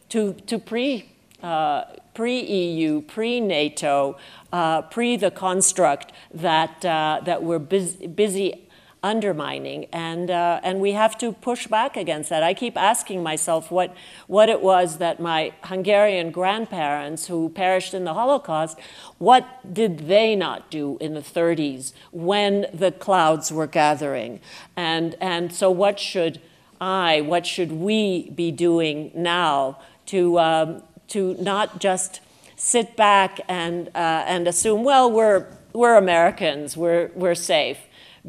to, 0.08 0.36
to 0.48 0.58
pre 0.58 1.09
uh, 1.43 1.84
pre 2.13 2.39
EU, 2.39 3.02
pre 3.02 3.39
NATO, 3.39 4.17
uh, 4.52 4.82
pre 4.84 5.15
the 5.17 5.32
construct 5.32 6.12
that, 6.34 6.84
uh, 6.84 7.21
that 7.23 7.43
we're 7.43 7.60
busy, 7.60 8.08
busy 8.08 8.69
undermining. 9.02 9.86
And, 9.93 10.30
uh, 10.30 10.60
and 10.63 10.82
we 10.82 10.91
have 10.91 11.17
to 11.19 11.32
push 11.32 11.67
back 11.67 11.95
against 11.95 12.30
that. 12.30 12.43
I 12.43 12.54
keep 12.54 12.78
asking 12.78 13.23
myself 13.23 13.71
what, 13.71 13.95
what 14.28 14.49
it 14.49 14.62
was 14.62 14.97
that 14.97 15.19
my 15.19 15.54
Hungarian 15.63 16.32
grandparents, 16.32 17.28
who 17.28 17.49
perished 17.49 17.93
in 17.93 18.04
the 18.04 18.13
Holocaust, 18.13 18.78
what 19.17 19.73
did 19.73 20.08
they 20.08 20.36
not 20.36 20.69
do 20.69 20.97
in 20.99 21.13
the 21.13 21.21
30s 21.21 21.93
when 22.12 22.65
the 22.73 22.91
clouds 22.91 23.52
were 23.52 23.67
gathering? 23.67 24.41
And, 24.75 25.15
and 25.21 25.54
so, 25.54 25.71
what 25.71 25.99
should 25.99 26.41
I, 26.82 27.21
what 27.21 27.45
should 27.45 27.71
we 27.71 28.30
be 28.32 28.52
doing 28.52 29.12
now 29.13 29.80
to, 30.08 30.39
um, 30.39 30.84
to 31.10 31.36
not 31.39 31.80
just 31.80 32.22
sit 32.56 32.95
back 32.95 33.39
and, 33.48 33.88
uh, 33.89 34.24
and 34.28 34.48
assume, 34.48 34.84
well, 34.84 35.12
we're, 35.12 35.45
we're 35.74 35.95
Americans, 35.95 36.76
we're, 36.76 37.10
we're 37.15 37.36
safe, 37.36 37.78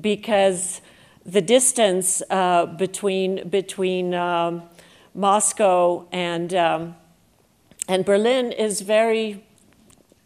because 0.00 0.80
the 1.26 1.40
distance 1.40 2.22
uh, 2.30 2.66
between, 2.66 3.48
between 3.48 4.14
um, 4.14 4.62
Moscow 5.14 6.06
and, 6.12 6.54
um, 6.54 6.94
and 7.88 8.04
Berlin 8.04 8.52
is 8.52 8.80
very, 8.82 9.44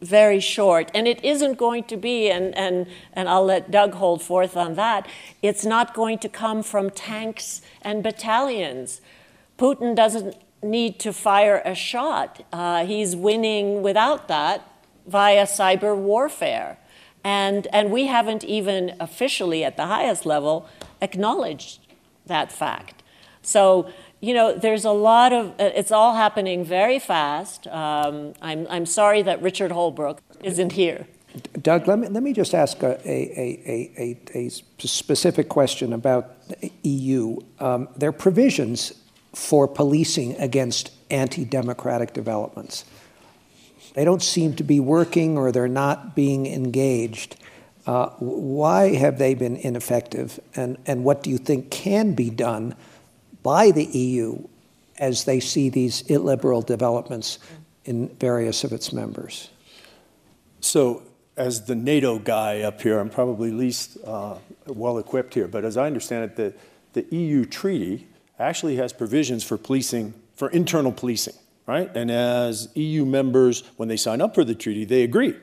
very 0.02 0.38
short. 0.38 0.90
And 0.94 1.08
it 1.08 1.24
isn't 1.24 1.56
going 1.56 1.84
to 1.84 1.96
be, 1.96 2.30
and, 2.30 2.54
and, 2.56 2.86
and 3.14 3.28
I'll 3.28 3.44
let 3.44 3.70
Doug 3.70 3.94
hold 3.94 4.22
forth 4.22 4.56
on 4.56 4.74
that, 4.74 5.08
it's 5.40 5.64
not 5.64 5.94
going 5.94 6.18
to 6.18 6.28
come 6.28 6.62
from 6.62 6.90
tanks 6.90 7.62
and 7.80 8.02
battalions. 8.02 9.00
Putin 9.58 9.96
doesn't 9.96 10.36
need 10.64 10.98
to 11.00 11.12
fire 11.12 11.62
a 11.64 11.74
shot. 11.74 12.44
Uh, 12.52 12.84
he's 12.86 13.14
winning 13.14 13.82
without 13.82 14.28
that 14.28 14.66
via 15.06 15.44
cyber 15.44 15.96
warfare. 15.96 16.78
And, 17.22 17.66
and 17.72 17.90
we 17.90 18.06
haven't 18.06 18.44
even 18.44 18.94
officially 19.00 19.64
at 19.64 19.76
the 19.76 19.86
highest 19.86 20.26
level 20.26 20.68
acknowledged 21.00 21.80
that 22.26 22.52
fact. 22.52 23.02
So, 23.42 23.90
you 24.20 24.34
know, 24.34 24.56
there's 24.56 24.84
a 24.84 24.90
lot 24.90 25.32
of, 25.32 25.50
uh, 25.52 25.70
it's 25.74 25.90
all 25.90 26.14
happening 26.14 26.64
very 26.64 26.98
fast. 26.98 27.66
Um, 27.68 28.34
I'm, 28.42 28.66
I'm 28.70 28.86
sorry 28.86 29.22
that 29.22 29.40
Richard 29.42 29.70
Holbrooke 29.70 30.18
isn't 30.42 30.72
here. 30.72 31.06
Doug, 31.60 31.88
let 31.88 31.98
me, 31.98 32.08
let 32.08 32.22
me 32.22 32.32
just 32.32 32.54
ask 32.54 32.82
a, 32.82 32.96
a, 33.08 33.90
a, 33.98 34.18
a, 34.34 34.46
a 34.46 34.48
specific 34.48 35.48
question 35.48 35.92
about 35.92 36.48
the 36.48 36.70
EU. 36.82 37.38
Um, 37.58 37.88
there 37.96 38.10
are 38.10 38.12
provisions 38.12 38.92
for 39.34 39.68
policing 39.68 40.36
against 40.36 40.90
anti 41.10 41.44
democratic 41.44 42.12
developments. 42.12 42.84
They 43.94 44.04
don't 44.04 44.22
seem 44.22 44.56
to 44.56 44.64
be 44.64 44.80
working 44.80 45.38
or 45.38 45.52
they're 45.52 45.68
not 45.68 46.14
being 46.14 46.46
engaged. 46.46 47.36
Uh, 47.86 48.08
why 48.18 48.94
have 48.94 49.18
they 49.18 49.34
been 49.34 49.56
ineffective? 49.56 50.40
And, 50.56 50.78
and 50.86 51.04
what 51.04 51.22
do 51.22 51.30
you 51.30 51.38
think 51.38 51.70
can 51.70 52.14
be 52.14 52.30
done 52.30 52.74
by 53.42 53.70
the 53.70 53.84
EU 53.84 54.48
as 54.98 55.24
they 55.24 55.38
see 55.38 55.68
these 55.68 56.02
illiberal 56.02 56.62
developments 56.62 57.38
in 57.84 58.08
various 58.16 58.64
of 58.64 58.72
its 58.72 58.92
members? 58.92 59.50
So, 60.60 61.02
as 61.36 61.66
the 61.66 61.74
NATO 61.74 62.18
guy 62.18 62.60
up 62.60 62.80
here, 62.80 62.98
I'm 62.98 63.10
probably 63.10 63.50
least 63.50 63.98
uh, 64.04 64.36
well 64.66 64.98
equipped 64.98 65.34
here, 65.34 65.48
but 65.48 65.64
as 65.64 65.76
I 65.76 65.86
understand 65.86 66.24
it, 66.24 66.36
the, 66.36 66.54
the 67.00 67.14
EU 67.16 67.44
treaty 67.44 68.06
actually 68.38 68.76
has 68.76 68.92
provisions 68.92 69.44
for 69.44 69.56
policing, 69.56 70.14
for 70.34 70.48
internal 70.50 70.92
policing, 70.92 71.34
right? 71.66 71.94
And 71.96 72.10
as 72.10 72.68
EU 72.74 73.04
members, 73.04 73.62
when 73.76 73.88
they 73.88 73.96
sign 73.96 74.20
up 74.20 74.34
for 74.34 74.44
the 74.44 74.54
treaty, 74.54 74.84
they 74.84 75.02
agree 75.02 75.36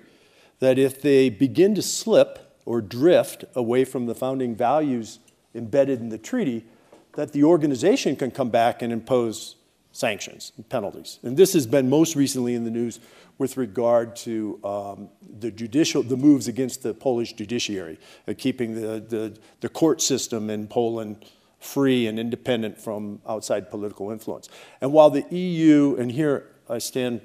that 0.59 0.77
if 0.77 1.01
they 1.01 1.29
begin 1.29 1.75
to 1.75 1.81
slip 1.81 2.59
or 2.65 2.81
drift 2.81 3.45
away 3.55 3.83
from 3.83 4.05
the 4.05 4.15
founding 4.15 4.55
values 4.55 5.19
embedded 5.55 5.99
in 5.99 6.09
the 6.09 6.17
treaty, 6.17 6.65
that 7.13 7.33
the 7.33 7.43
organization 7.43 8.15
can 8.15 8.31
come 8.31 8.49
back 8.49 8.81
and 8.81 8.93
impose 8.93 9.55
sanctions 9.91 10.53
and 10.55 10.67
penalties. 10.69 11.19
And 11.23 11.35
this 11.35 11.53
has 11.53 11.67
been 11.67 11.89
most 11.89 12.15
recently 12.15 12.55
in 12.55 12.63
the 12.63 12.71
news 12.71 12.99
with 13.37 13.57
regard 13.57 14.15
to 14.15 14.59
um, 14.63 15.09
the 15.39 15.51
judicial, 15.51 16.03
the 16.03 16.15
moves 16.15 16.47
against 16.47 16.83
the 16.83 16.93
Polish 16.93 17.33
judiciary, 17.33 17.99
uh, 18.27 18.33
keeping 18.37 18.75
the, 18.75 18.99
the, 19.01 19.37
the 19.61 19.69
court 19.69 20.01
system 20.01 20.49
in 20.49 20.67
Poland 20.67 21.25
free 21.61 22.07
and 22.07 22.19
independent 22.19 22.77
from 22.77 23.21
outside 23.27 23.69
political 23.69 24.11
influence. 24.11 24.49
And 24.81 24.91
while 24.91 25.09
the 25.09 25.23
EU, 25.33 25.95
and 25.97 26.11
here 26.11 26.47
I 26.67 26.79
stand 26.79 27.21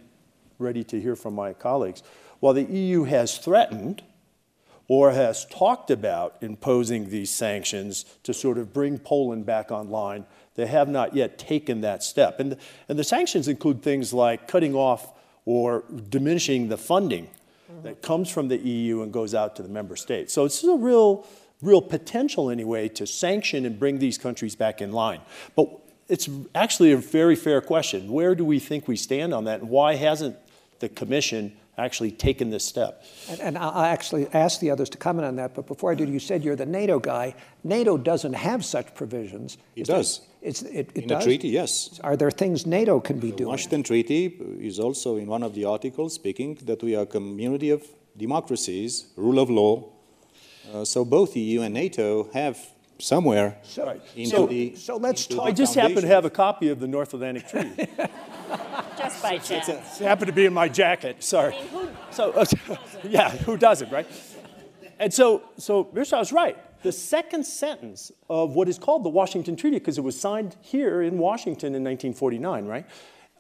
ready 0.59 0.85
to 0.85 1.01
hear 1.01 1.16
from 1.16 1.35
my 1.35 1.53
colleagues, 1.53 2.03
while 2.40 2.53
the 2.53 2.64
EU 2.64 3.05
has 3.05 3.38
threatened 3.38 4.03
or 4.88 5.11
has 5.11 5.46
talked 5.46 5.90
about 5.90 6.37
imposing 6.42 7.11
these 7.11 7.31
sanctions 7.31 8.05
to 8.22 8.33
sort 8.33 8.59
of 8.59 8.72
bring 8.72 8.99
Poland 8.99 9.46
back 9.46 9.72
online, 9.72 10.27
they 10.55 10.66
have 10.66 10.88
not 10.88 11.14
yet 11.14 11.38
taken 11.38 11.81
that 11.81 12.03
step. 12.03 12.38
And, 12.38 12.57
and 12.88 12.99
the 12.99 13.05
sanctions 13.05 13.49
include 13.49 13.83
things 13.83 14.12
like 14.12 14.46
cutting 14.46 14.75
off 14.75 15.12
or 15.44 15.85
diminishing 16.09 16.68
the 16.68 16.77
funding 16.77 17.29
that 17.83 18.03
comes 18.03 18.31
from 18.31 18.49
the 18.49 18.59
EU 18.59 19.03
and 19.03 19.12
goes 19.12 19.35
out 19.35 19.57
to 19.57 19.62
the 19.62 19.68
member 19.68 19.96
states. 19.96 20.33
So 20.33 20.44
it's 20.44 20.62
a 20.62 20.77
real 20.77 21.27
real 21.62 21.83
potential 21.83 22.51
anyway 22.51 22.88
to 22.88 23.07
sanction 23.07 23.64
and 23.64 23.79
bring 23.79 23.99
these 23.99 24.19
countries 24.19 24.55
back 24.55 24.81
in 24.81 24.92
line. 24.92 25.21
But 25.55 25.69
it's 26.09 26.29
actually 26.55 26.92
a 26.92 26.97
very 26.97 27.37
fair 27.37 27.61
question. 27.61 28.11
Where 28.11 28.35
do 28.35 28.45
we 28.45 28.59
think 28.59 28.87
we 28.87 28.97
stand 28.97 29.35
on 29.35 29.45
that, 29.45 29.61
and 29.61 29.71
why 29.71 29.97
hasn't 29.97 30.37
the 30.79 30.88
Commission 30.88 31.57
actually 31.79 32.11
taken 32.11 32.51
this 32.51 32.64
step? 32.64 33.05
And, 33.29 33.40
and 33.40 33.59
I'll 33.59 33.83
actually 33.83 34.29
ask 34.33 34.61
the 34.61 34.71
others 34.71 34.88
to 34.90 34.99
comment 34.99 35.27
on 35.27 35.37
that. 35.37 35.55
But 35.55 35.66
before 35.66 35.90
I 35.92 35.95
do, 35.95 36.05
you 36.05 36.19
said 36.19 36.45
you're 36.45 36.57
the 36.57 36.66
NATO 36.66 36.99
guy. 36.99 37.35
NATO 37.64 37.99
doesn't 37.99 38.35
have 38.35 38.64
such 38.64 38.95
provisions. 38.95 39.59
It 39.75 39.83
is 39.83 39.88
does. 39.88 40.21
It's, 40.42 40.62
it, 40.62 40.90
it 40.95 41.03
in 41.03 41.09
does? 41.09 41.23
a 41.23 41.27
treaty, 41.27 41.49
yes. 41.49 41.99
Are 42.05 42.16
there 42.16 42.31
things 42.31 42.66
NATO 42.66 43.01
can 43.01 43.19
be 43.19 43.31
the 43.31 43.38
doing? 43.38 43.49
Washington 43.49 43.83
Treaty 43.83 44.27
is 44.61 44.79
also 44.79 45.16
in 45.16 45.27
one 45.27 45.42
of 45.42 45.55
the 45.55 45.64
articles 45.64 46.14
speaking 46.14 46.55
that 46.66 46.83
we 46.83 46.95
are 46.95 47.03
a 47.03 47.07
community 47.07 47.71
of 47.71 47.85
democracies, 48.16 49.07
rule 49.16 49.40
of 49.40 49.51
law, 49.51 49.95
uh, 50.72 50.85
so 50.85 51.05
both 51.05 51.35
the 51.35 51.40
EU 51.40 51.62
and 51.62 51.74
NATO 51.74 52.31
have 52.33 52.59
somewhere 52.98 53.59
so, 53.62 54.00
into 54.14 54.31
so, 54.31 54.46
the. 54.46 54.74
So 54.76 54.96
let's 54.96 55.26
talk. 55.26 55.46
I 55.46 55.52
just 55.52 55.74
happen 55.74 56.02
to 56.02 56.07
have 56.07 56.24
a 56.24 56.31
copy 56.31 56.68
of 56.68 56.81
the 56.81 56.88
North 56.88 57.14
Atlantic 57.14 57.48
Treaty. 57.48 57.88
Just 58.96 59.22
by 59.22 59.38
chance. 59.38 59.68
It 59.68 60.05
happened 60.05 60.29
to 60.29 60.33
be 60.33 60.46
in 60.46 60.55
my 60.55 60.68
jacket. 60.68 61.22
Sorry. 61.22 61.55
I 61.55 61.59
mean, 61.59 61.68
who, 61.68 61.88
So, 62.11 62.33
uh, 62.33 62.44
yeah, 63.05 63.31
who 63.31 63.57
doesn't, 63.57 63.90
right? 63.90 64.07
And 64.98 65.12
so, 65.12 65.42
so 65.59 65.85
Mircea 65.85 66.18
was 66.18 66.33
right. 66.33 66.57
The 66.83 66.92
second 66.92 67.44
sentence 67.44 68.12
of 68.31 68.55
what 68.55 68.68
is 68.68 68.79
called 68.79 69.05
the 69.05 69.09
Washington 69.09 69.57
Treaty, 69.57 69.79
because 69.79 69.98
it 69.98 70.02
was 70.02 70.18
signed 70.18 70.57
here 70.61 71.02
in 71.02 71.18
Washington 71.18 71.74
in 71.74 71.85
1949, 71.85 72.66
right? 72.66 72.87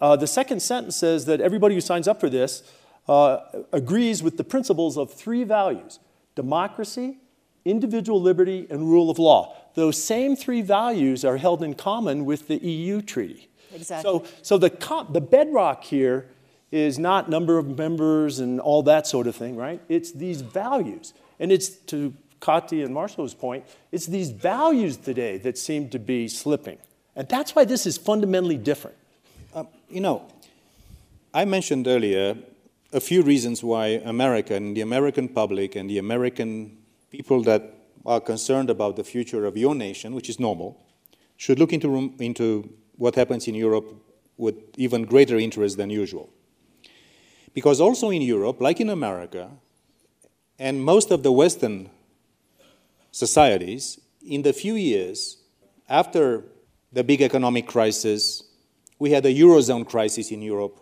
Uh, 0.00 0.16
the 0.16 0.26
second 0.26 0.60
sentence 0.60 0.96
says 0.96 1.24
that 1.26 1.40
everybody 1.40 1.74
who 1.74 1.80
signs 1.80 2.06
up 2.06 2.20
for 2.20 2.28
this 2.28 2.62
uh, 3.08 3.38
agrees 3.72 4.22
with 4.22 4.36
the 4.36 4.44
principles 4.44 4.98
of 4.98 5.12
three 5.12 5.44
values 5.44 6.00
democracy, 6.36 7.18
individual 7.64 8.22
liberty, 8.22 8.68
and 8.70 8.88
rule 8.88 9.10
of 9.10 9.18
law. 9.18 9.56
Those 9.74 10.02
same 10.02 10.36
three 10.36 10.62
values 10.62 11.24
are 11.24 11.36
held 11.36 11.64
in 11.64 11.74
common 11.74 12.24
with 12.24 12.46
the 12.46 12.58
EU 12.58 13.02
treaty. 13.02 13.48
Exactly. 13.74 14.08
So, 14.08 14.24
so 14.42 14.56
the, 14.56 14.70
co- 14.70 15.04
the 15.10 15.20
bedrock 15.20 15.82
here 15.82 16.28
is 16.70 16.98
not 16.98 17.28
number 17.28 17.58
of 17.58 17.76
members 17.76 18.38
and 18.38 18.60
all 18.60 18.82
that 18.84 19.06
sort 19.06 19.26
of 19.26 19.34
thing, 19.34 19.56
right? 19.56 19.80
It's 19.88 20.12
these 20.12 20.40
values. 20.40 21.12
And 21.40 21.50
it's 21.50 21.68
to 21.68 22.14
Kati 22.40 22.84
and 22.84 22.94
Mircea's 22.94 23.34
point, 23.34 23.64
it's 23.90 24.06
these 24.06 24.30
values 24.30 24.96
today 24.96 25.38
that 25.38 25.58
seem 25.58 25.88
to 25.90 25.98
be 25.98 26.28
slipping. 26.28 26.78
And 27.14 27.28
that's 27.28 27.54
why 27.54 27.64
this 27.64 27.86
is 27.86 27.96
fundamentally 27.96 28.56
different. 28.56 28.96
Um, 29.54 29.68
you 29.88 30.00
know, 30.00 30.22
I 31.32 31.44
mentioned 31.44 31.88
earlier 31.88 32.36
a 32.92 33.00
few 33.00 33.22
reasons 33.22 33.62
why 33.62 34.00
America 34.04 34.54
and 34.54 34.76
the 34.76 34.80
American 34.80 35.28
public 35.28 35.76
and 35.76 35.90
the 35.90 35.98
American 35.98 36.78
people 37.10 37.42
that 37.42 37.74
are 38.04 38.20
concerned 38.20 38.70
about 38.70 38.96
the 38.96 39.04
future 39.04 39.44
of 39.46 39.56
your 39.56 39.74
nation, 39.74 40.14
which 40.14 40.28
is 40.28 40.38
normal, 40.38 40.80
should 41.36 41.58
look 41.58 41.72
into, 41.72 42.14
into 42.18 42.70
what 42.96 43.14
happens 43.14 43.48
in 43.48 43.54
Europe 43.54 43.92
with 44.36 44.54
even 44.76 45.04
greater 45.04 45.38
interest 45.38 45.76
than 45.76 45.90
usual. 45.90 46.30
Because 47.52 47.80
also 47.80 48.10
in 48.10 48.22
Europe, 48.22 48.60
like 48.60 48.80
in 48.80 48.90
America, 48.90 49.50
and 50.58 50.82
most 50.82 51.10
of 51.10 51.22
the 51.22 51.32
Western 51.32 51.90
societies, 53.10 53.98
in 54.24 54.42
the 54.42 54.52
few 54.52 54.74
years 54.74 55.38
after 55.88 56.44
the 56.92 57.02
big 57.02 57.22
economic 57.22 57.66
crisis, 57.66 58.42
we 58.98 59.10
had 59.10 59.24
a 59.26 59.34
Eurozone 59.34 59.86
crisis 59.86 60.30
in 60.30 60.42
Europe. 60.42 60.80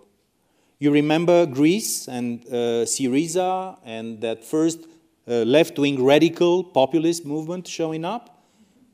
You 0.78 0.90
remember 0.90 1.46
Greece 1.46 2.08
and 2.08 2.44
uh, 2.48 2.84
Syriza 2.84 3.78
and 3.84 4.20
that 4.20 4.44
first 4.44 4.86
uh, 5.28 5.42
left 5.44 5.78
wing 5.78 6.02
radical 6.04 6.64
populist 6.64 7.24
movement 7.24 7.68
showing 7.68 8.04
up? 8.04 8.42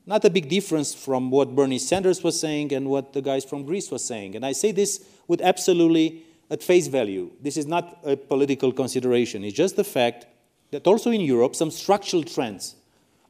Not 0.07 0.25
a 0.25 0.31
big 0.31 0.49
difference 0.49 0.95
from 0.95 1.31
what 1.31 1.55
Bernie 1.55 1.79
Sanders 1.79 2.23
was 2.23 2.39
saying 2.39 2.73
and 2.73 2.89
what 2.89 3.13
the 3.13 3.23
guys 3.23 3.45
from 3.45 3.65
Greece 3.65 3.91
were 3.91 3.99
saying. 3.99 4.37
And 4.37 4.45
I 4.45 4.53
say 4.53 4.73
this 4.73 5.05
with 5.27 5.41
absolutely 5.41 6.25
at 6.51 6.63
face 6.63 6.89
value. 6.89 7.31
This 7.41 7.57
is 7.57 7.67
not 7.67 7.99
a 8.05 8.17
political 8.17 8.73
consideration. 8.73 9.45
It's 9.45 9.57
just 9.57 9.77
the 9.77 9.85
fact 9.85 10.27
that 10.73 10.87
also 10.87 11.11
in 11.11 11.21
Europe, 11.21 11.55
some 11.55 11.71
structural 11.71 12.25
trends 12.25 12.77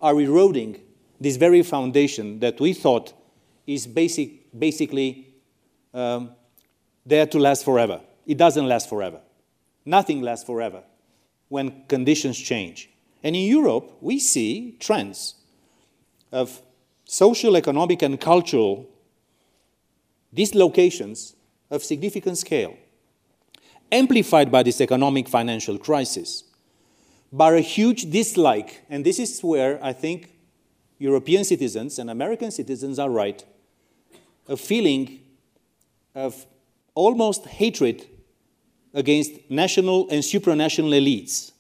are 0.01 0.19
eroding 0.21 0.81
this 1.21 1.37
very 1.37 1.63
foundation 1.63 2.41
that 2.41 2.59
we 2.61 2.73
thought 2.73 3.13
is 3.67 3.87
basic, 3.87 4.59
basically 4.59 5.35
um, 5.93 6.31
there 7.05 7.27
to 7.27 7.39
last 7.39 7.65
forever. 7.65 8.01
It 8.31 8.39
doesn't 8.39 8.69
last 8.69 8.89
forever. 8.89 9.21
Nothing 9.85 10.23
lasts 10.23 10.45
forever 10.45 10.85
when 11.49 11.83
conditions 11.89 12.39
change. 12.39 12.89
And 13.25 13.35
in 13.35 13.43
Europe, 13.43 13.97
we 14.01 14.21
see 14.21 14.77
trends 14.79 15.35
of 16.31 16.63
social, 17.05 17.57
economic, 17.57 18.03
and 18.03 18.21
cultural 18.21 18.89
dislocations 20.33 21.35
of 21.73 21.83
significant 21.83 22.39
scale, 22.39 22.77
amplified 23.91 24.53
by 24.53 24.63
this 24.63 24.81
economic 24.81 25.29
financial 25.29 25.77
crisis, 25.77 26.45
by 27.33 27.55
a 27.55 27.61
huge 27.61 28.13
dislike, 28.13 28.85
and 28.89 29.05
this 29.05 29.19
is 29.19 29.41
where 29.41 29.85
I 29.85 29.93
think 29.93 30.33
European 31.01 31.43
citizens 31.43 31.99
and 31.99 32.09
American 32.09 32.53
citizens 32.53 33.01
are 33.01 33.11
right, 33.11 33.45
a 34.47 34.57
feeling 34.57 35.19
of 36.15 36.47
almost 36.95 37.47
hatred 37.47 38.07
against 38.95 39.33
national 39.49 40.09
and 40.11 40.23
supranational 40.23 40.91
elites, 40.91 41.53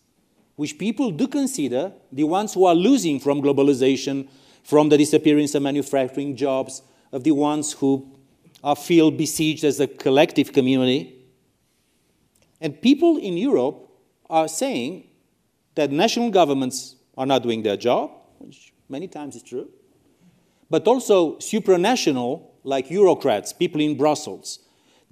which 0.56 0.78
people 0.78 1.10
do 1.10 1.28
consider 1.28 1.92
the 2.12 2.24
ones 2.24 2.54
who 2.54 2.64
are 2.64 2.74
losing 2.74 3.20
from 3.20 3.40
globalization, 3.40 4.28
from 4.64 4.88
the 4.88 4.98
disappearance 4.98 5.54
of 5.54 5.62
manufacturing 5.62 6.36
jobs, 6.36 6.82
of 7.12 7.24
the 7.24 7.30
ones 7.32 7.72
who 7.72 8.10
are 8.62 8.76
feel 8.76 9.10
besieged 9.10 9.64
as 9.64 9.80
a 9.80 9.86
collective 9.86 10.52
community. 10.52 11.14
And 12.60 12.80
people 12.80 13.16
in 13.16 13.36
Europe 13.36 13.88
are 14.28 14.48
saying 14.48 15.08
that 15.74 15.90
national 15.90 16.30
governments 16.30 16.96
are 17.16 17.26
not 17.26 17.42
doing 17.42 17.62
their 17.62 17.76
job, 17.76 18.10
which 18.38 18.72
many 18.88 19.08
times 19.08 19.36
is 19.36 19.42
true, 19.42 19.68
but 20.68 20.86
also 20.86 21.36
supranational, 21.36 22.42
like 22.64 22.88
Eurocrats, 22.88 23.56
people 23.56 23.80
in 23.80 23.96
Brussels, 23.96 24.58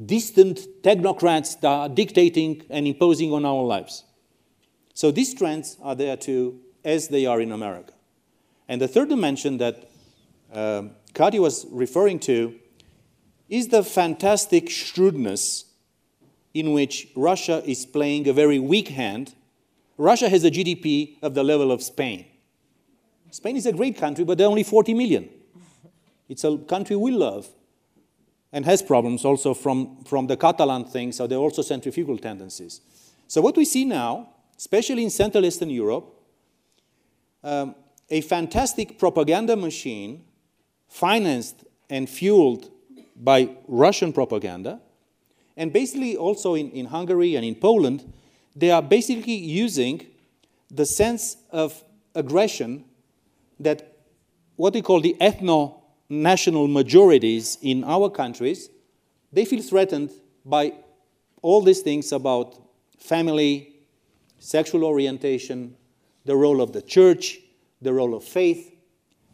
distant 0.05 0.61
technocrats 0.83 1.61
that 1.61 1.69
are 1.69 1.89
dictating 1.89 2.63
and 2.71 2.87
imposing 2.87 3.33
on 3.33 3.45
our 3.45 3.63
lives. 3.63 4.05
So 4.95 5.11
these 5.11 5.35
trends 5.35 5.77
are 5.83 5.95
there 5.95 6.17
too, 6.17 6.61
as 6.85 7.09
they 7.09 7.27
are 7.27 7.41
in 7.41 7.53
America. 7.53 7.93
And 8.69 8.81
the 8.81 8.89
third 8.89 9.09
dimension 9.09 9.59
that 9.59 9.91
um, 10.53 10.93
Kati 11.15 11.41
was 11.41 11.67
referring 11.71 12.21
to 12.21 12.55
is 13.49 13.69
the 13.69 13.83
fantastic 13.83 14.69
shrewdness 14.69 15.65
in 16.55 16.73
which 16.73 17.09
Russia 17.15 17.63
is 17.65 17.87
playing 17.87 18.29
a 18.29 18.33
very 18.33 18.59
weak 18.59 18.89
hand. 18.89 19.35
Russia 19.97 20.29
has 20.29 20.45
a 20.45 20.51
GDP 20.51 21.17
of 21.23 21.35
the 21.35 21.43
level 21.43 21.73
of 21.73 21.83
Spain. 21.83 22.27
Spain 23.31 23.57
is 23.57 23.67
a 23.67 23.73
great 23.73 23.97
country, 23.97 24.25
but 24.25 24.39
they're 24.39 24.47
only 24.47 24.63
40 24.63 24.95
million. 24.95 25.29
It's 26.29 26.45
a 26.45 26.57
country 26.59 26.97
we 26.97 27.11
love 27.11 27.49
and 28.53 28.65
has 28.65 28.83
problems 28.83 29.25
also 29.25 29.55
from, 29.55 30.03
from 30.05 30.27
the 30.27 30.37
Catalan 30.37 30.85
thing, 30.85 31.13
so 31.13 31.27
there 31.27 31.39
are 31.39 31.43
also 31.43 31.63
centrifugal 31.63 32.19
tendencies. 32.19 32.81
So, 33.27 33.41
what 33.43 33.57
we 33.57 33.65
see 33.65 33.85
now, 33.85 34.31
especially 34.57 35.05
in 35.05 35.11
Central 35.11 35.45
Eastern 35.45 35.71
Europe, 35.71 36.15
um, 37.45 37.75
a 38.09 38.23
fantastic 38.23 38.99
propaganda 38.99 39.55
machine 39.55 40.25
financed 40.89 41.65
and 41.91 42.09
fueled 42.09 42.71
by 43.17 43.51
Russian 43.67 44.13
propaganda, 44.13 44.81
and 45.57 45.73
basically 45.73 46.17
also 46.17 46.55
in, 46.55 46.71
in 46.71 46.87
Hungary 46.87 47.37
and 47.37 47.45
in 47.45 47.55
Poland, 47.55 48.11
they 48.57 48.71
are 48.71 48.83
basically 48.83 49.35
using 49.35 50.07
the 50.71 50.85
sense 50.85 51.37
of 51.51 51.85
aggression 52.15 52.85
that 53.61 53.99
what 54.57 54.75
we 54.75 54.83
call 54.83 55.01
the 55.01 55.17
ethno 55.21 55.78
national 56.09 56.69
majorities 56.69 57.59
in 57.63 57.85
our 57.85 58.09
countries, 58.09 58.71
they 59.33 59.45
feel 59.45 59.63
threatened 59.63 60.11
by 60.45 60.73
all 61.43 61.63
these 61.63 61.81
things 61.81 62.13
about 62.13 62.57
family, 62.99 63.75
sexual 64.39 64.85
orientation, 64.85 65.77
the 66.25 66.35
role 66.35 66.61
of 66.61 66.73
the 66.73 66.83
church, 66.83 67.39
the 67.83 67.93
role 67.93 68.15
of 68.15 68.25
faith. 68.25 68.75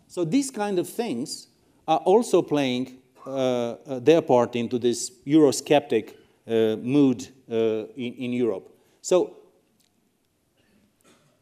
So 0.09 0.25
these 0.25 0.51
kind 0.51 0.79
of 0.79 0.89
things 0.89 1.49
are 1.87 1.99
also 1.99 2.43
playing 2.43 2.99
uh, 3.27 3.31
uh, 3.31 3.99
their 4.01 4.23
part 4.23 4.57
into 4.57 4.79
this 4.79 5.11
Eurosceptic 5.27 6.15
uh, 6.47 6.77
mood 6.77 7.27
uh, 7.51 7.87
in, 7.97 8.15
in 8.15 8.33
Europe. 8.33 8.69
So 9.01 9.37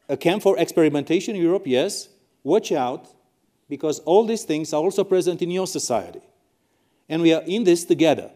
a 0.07 0.17
camp 0.17 0.43
for 0.43 0.57
experimentation 0.57 1.35
in 1.35 1.41
Europe, 1.41 1.63
yes. 1.65 2.09
Watch 2.43 2.71
out 2.71 3.07
because 3.69 3.99
all 3.99 4.25
these 4.25 4.43
things 4.43 4.73
are 4.73 4.81
also 4.81 5.03
present 5.03 5.41
in 5.41 5.51
your 5.51 5.67
society. 5.67 6.21
And 7.09 7.21
we 7.21 7.33
are 7.33 7.41
in 7.43 7.63
this 7.63 7.85
together. 7.85 8.31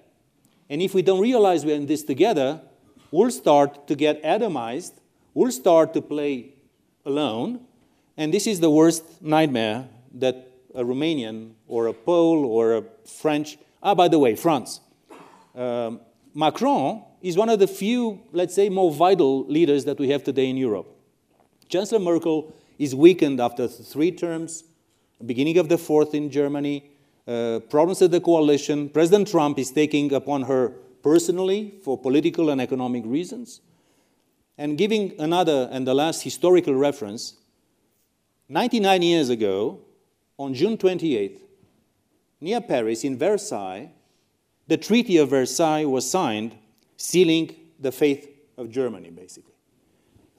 And 0.69 0.81
if 0.81 0.93
we 0.93 1.01
don't 1.01 1.21
realize 1.21 1.65
we're 1.65 1.75
in 1.75 1.85
this 1.85 2.03
together, 2.03 2.61
we'll 3.11 3.31
start 3.31 3.87
to 3.87 3.95
get 3.95 4.21
atomized, 4.23 4.93
we'll 5.33 5.51
start 5.51 5.93
to 5.93 6.01
play 6.01 6.53
alone, 7.05 7.61
and 8.17 8.33
this 8.33 8.47
is 8.47 8.59
the 8.59 8.69
worst 8.69 9.21
nightmare 9.21 9.87
that 10.15 10.51
a 10.73 10.83
Romanian 10.83 11.51
or 11.67 11.87
a 11.87 11.93
Pole 11.93 12.45
or 12.45 12.77
a 12.77 12.83
French, 13.05 13.57
ah, 13.81 13.95
by 13.95 14.07
the 14.07 14.19
way, 14.19 14.35
France. 14.35 14.81
Um, 15.55 16.01
Macron 16.33 17.03
is 17.21 17.37
one 17.37 17.49
of 17.49 17.59
the 17.59 17.67
few, 17.67 18.21
let's 18.31 18.53
say, 18.53 18.69
more 18.69 18.91
vital 18.91 19.45
leaders 19.47 19.85
that 19.85 19.97
we 19.97 20.09
have 20.09 20.23
today 20.23 20.49
in 20.49 20.57
Europe. 20.57 20.87
Chancellor 21.69 21.99
Merkel 21.99 22.53
is 22.77 22.93
weakened 22.93 23.39
after 23.39 23.67
three 23.67 24.11
terms 24.11 24.63
beginning 25.25 25.57
of 25.57 25.69
the 25.69 25.77
fourth 25.77 26.13
in 26.13 26.29
Germany, 26.29 26.89
uh, 27.27 27.59
problems 27.69 28.01
with 28.01 28.11
the 28.11 28.21
coalition. 28.21 28.89
President 28.89 29.27
Trump 29.27 29.59
is 29.59 29.71
taking 29.71 30.13
upon 30.13 30.43
her 30.43 30.69
personally 31.03 31.75
for 31.83 31.97
political 31.97 32.49
and 32.49 32.61
economic 32.61 33.03
reasons. 33.05 33.61
And 34.57 34.77
giving 34.77 35.19
another 35.19 35.69
and 35.71 35.85
the 35.87 35.93
last 35.93 36.23
historical 36.23 36.73
reference, 36.73 37.35
99 38.49 39.01
years 39.01 39.29
ago, 39.29 39.79
on 40.37 40.53
June 40.53 40.77
28th, 40.77 41.41
near 42.39 42.61
Paris 42.61 43.03
in 43.03 43.17
Versailles, 43.17 43.91
the 44.67 44.77
Treaty 44.77 45.17
of 45.17 45.29
Versailles 45.29 45.85
was 45.85 46.09
signed 46.09 46.57
sealing 46.97 47.55
the 47.79 47.91
fate 47.91 48.37
of 48.57 48.69
Germany, 48.69 49.09
basically. 49.09 49.53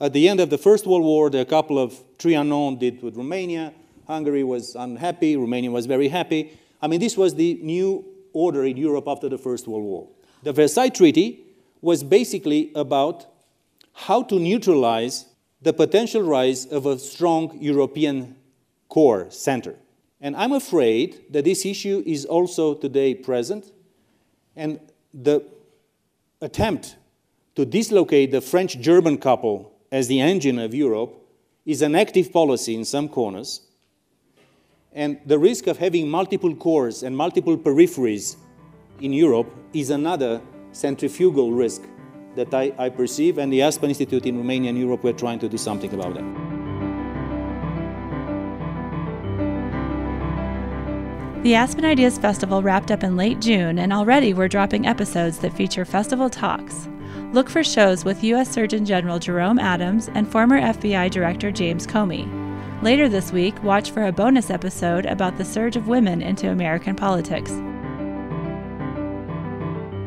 At 0.00 0.12
the 0.12 0.28
end 0.28 0.40
of 0.40 0.50
the 0.50 0.58
First 0.58 0.86
World 0.86 1.04
War, 1.04 1.30
the 1.30 1.44
couple 1.44 1.78
of 1.78 1.94
Trianon 2.18 2.78
did 2.78 3.02
with 3.02 3.16
Romania. 3.16 3.72
Hungary 4.08 4.42
was 4.42 4.74
unhappy, 4.74 5.36
Romania 5.36 5.70
was 5.70 5.86
very 5.86 6.08
happy. 6.08 6.58
I 6.80 6.88
mean, 6.88 6.98
this 6.98 7.16
was 7.16 7.34
the 7.34 7.58
new 7.62 8.04
order 8.32 8.64
in 8.64 8.76
Europe 8.76 9.06
after 9.06 9.28
the 9.28 9.38
First 9.38 9.68
World 9.68 9.84
War. 9.84 10.08
The 10.42 10.52
Versailles 10.52 10.88
Treaty 10.88 11.44
was 11.82 12.02
basically 12.02 12.72
about 12.74 13.26
how 13.92 14.22
to 14.22 14.38
neutralize 14.38 15.26
the 15.60 15.72
potential 15.72 16.22
rise 16.22 16.64
of 16.66 16.86
a 16.86 16.98
strong 16.98 17.58
European 17.60 18.36
core 18.88 19.30
center. 19.30 19.74
And 20.20 20.34
I'm 20.36 20.52
afraid 20.52 21.24
that 21.30 21.44
this 21.44 21.66
issue 21.66 22.02
is 22.06 22.24
also 22.24 22.74
today 22.74 23.14
present, 23.14 23.72
and 24.56 24.80
the 25.12 25.44
attempt 26.40 26.96
to 27.56 27.66
dislocate 27.66 28.30
the 28.30 28.40
French 28.40 28.80
German 28.80 29.18
couple 29.18 29.72
as 29.92 30.08
the 30.08 30.20
engine 30.20 30.58
of 30.58 30.74
Europe 30.74 31.14
is 31.66 31.82
an 31.82 31.94
active 31.94 32.32
policy 32.32 32.74
in 32.74 32.84
some 32.84 33.08
corners. 33.08 33.67
And 34.92 35.18
the 35.26 35.38
risk 35.38 35.66
of 35.66 35.78
having 35.78 36.08
multiple 36.08 36.54
cores 36.54 37.02
and 37.02 37.16
multiple 37.16 37.56
peripheries 37.56 38.36
in 39.00 39.12
Europe 39.12 39.54
is 39.72 39.90
another 39.90 40.40
centrifugal 40.72 41.52
risk 41.52 41.82
that 42.36 42.54
I, 42.54 42.72
I 42.78 42.88
perceive, 42.88 43.38
and 43.38 43.52
the 43.52 43.62
Aspen 43.62 43.90
Institute 43.90 44.24
in 44.26 44.38
Romania 44.38 44.70
and 44.70 44.78
Europe, 44.78 45.04
we're 45.04 45.12
trying 45.12 45.40
to 45.40 45.48
do 45.48 45.58
something 45.58 45.92
about 45.92 46.14
that. 46.14 46.24
The 51.42 51.54
Aspen 51.54 51.84
Ideas 51.84 52.18
Festival 52.18 52.62
wrapped 52.62 52.90
up 52.90 53.02
in 53.02 53.16
late 53.16 53.40
June, 53.40 53.78
and 53.78 53.92
already 53.92 54.34
we're 54.34 54.48
dropping 54.48 54.86
episodes 54.86 55.38
that 55.38 55.52
feature 55.52 55.84
festival 55.84 56.30
talks. 56.30 56.88
Look 57.32 57.50
for 57.50 57.62
shows 57.62 58.04
with 58.04 58.24
U.S. 58.24 58.50
Surgeon 58.50 58.84
General 58.84 59.18
Jerome 59.18 59.58
Adams 59.58 60.08
and 60.14 60.30
former 60.30 60.60
FBI 60.60 61.10
Director 61.10 61.50
James 61.50 61.86
Comey. 61.86 62.47
Later 62.80 63.08
this 63.08 63.32
week, 63.32 63.60
watch 63.64 63.90
for 63.90 64.06
a 64.06 64.12
bonus 64.12 64.50
episode 64.50 65.04
about 65.04 65.36
the 65.36 65.44
surge 65.44 65.74
of 65.74 65.88
women 65.88 66.22
into 66.22 66.50
American 66.50 66.94
politics. 66.94 67.50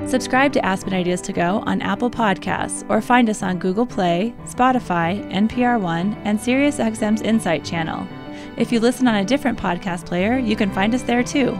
Subscribe 0.10 0.54
to 0.54 0.66
Aspen 0.66 0.94
Ideas 0.94 1.20
to 1.22 1.34
Go 1.34 1.64
on 1.66 1.82
Apple 1.82 2.10
Podcasts 2.10 2.90
or 2.90 3.02
find 3.02 3.30
us 3.30 3.44
on 3.44 3.60
Google 3.60 3.86
Play, 3.86 4.34
Spotify, 4.46 5.22
NPR 5.34 5.82
One, 5.82 6.14
and 6.24 6.40
SiriusXM's 6.40 7.22
Insight 7.22 7.66
channel. 7.66 8.08
If 8.56 8.72
you 8.72 8.80
listen 8.80 9.06
on 9.06 9.16
a 9.16 9.26
different 9.26 9.60
podcast 9.60 10.06
player, 10.06 10.38
you 10.38 10.56
can 10.56 10.72
find 10.72 10.96
us 10.96 11.02
there 11.02 11.24
too. 11.24 11.52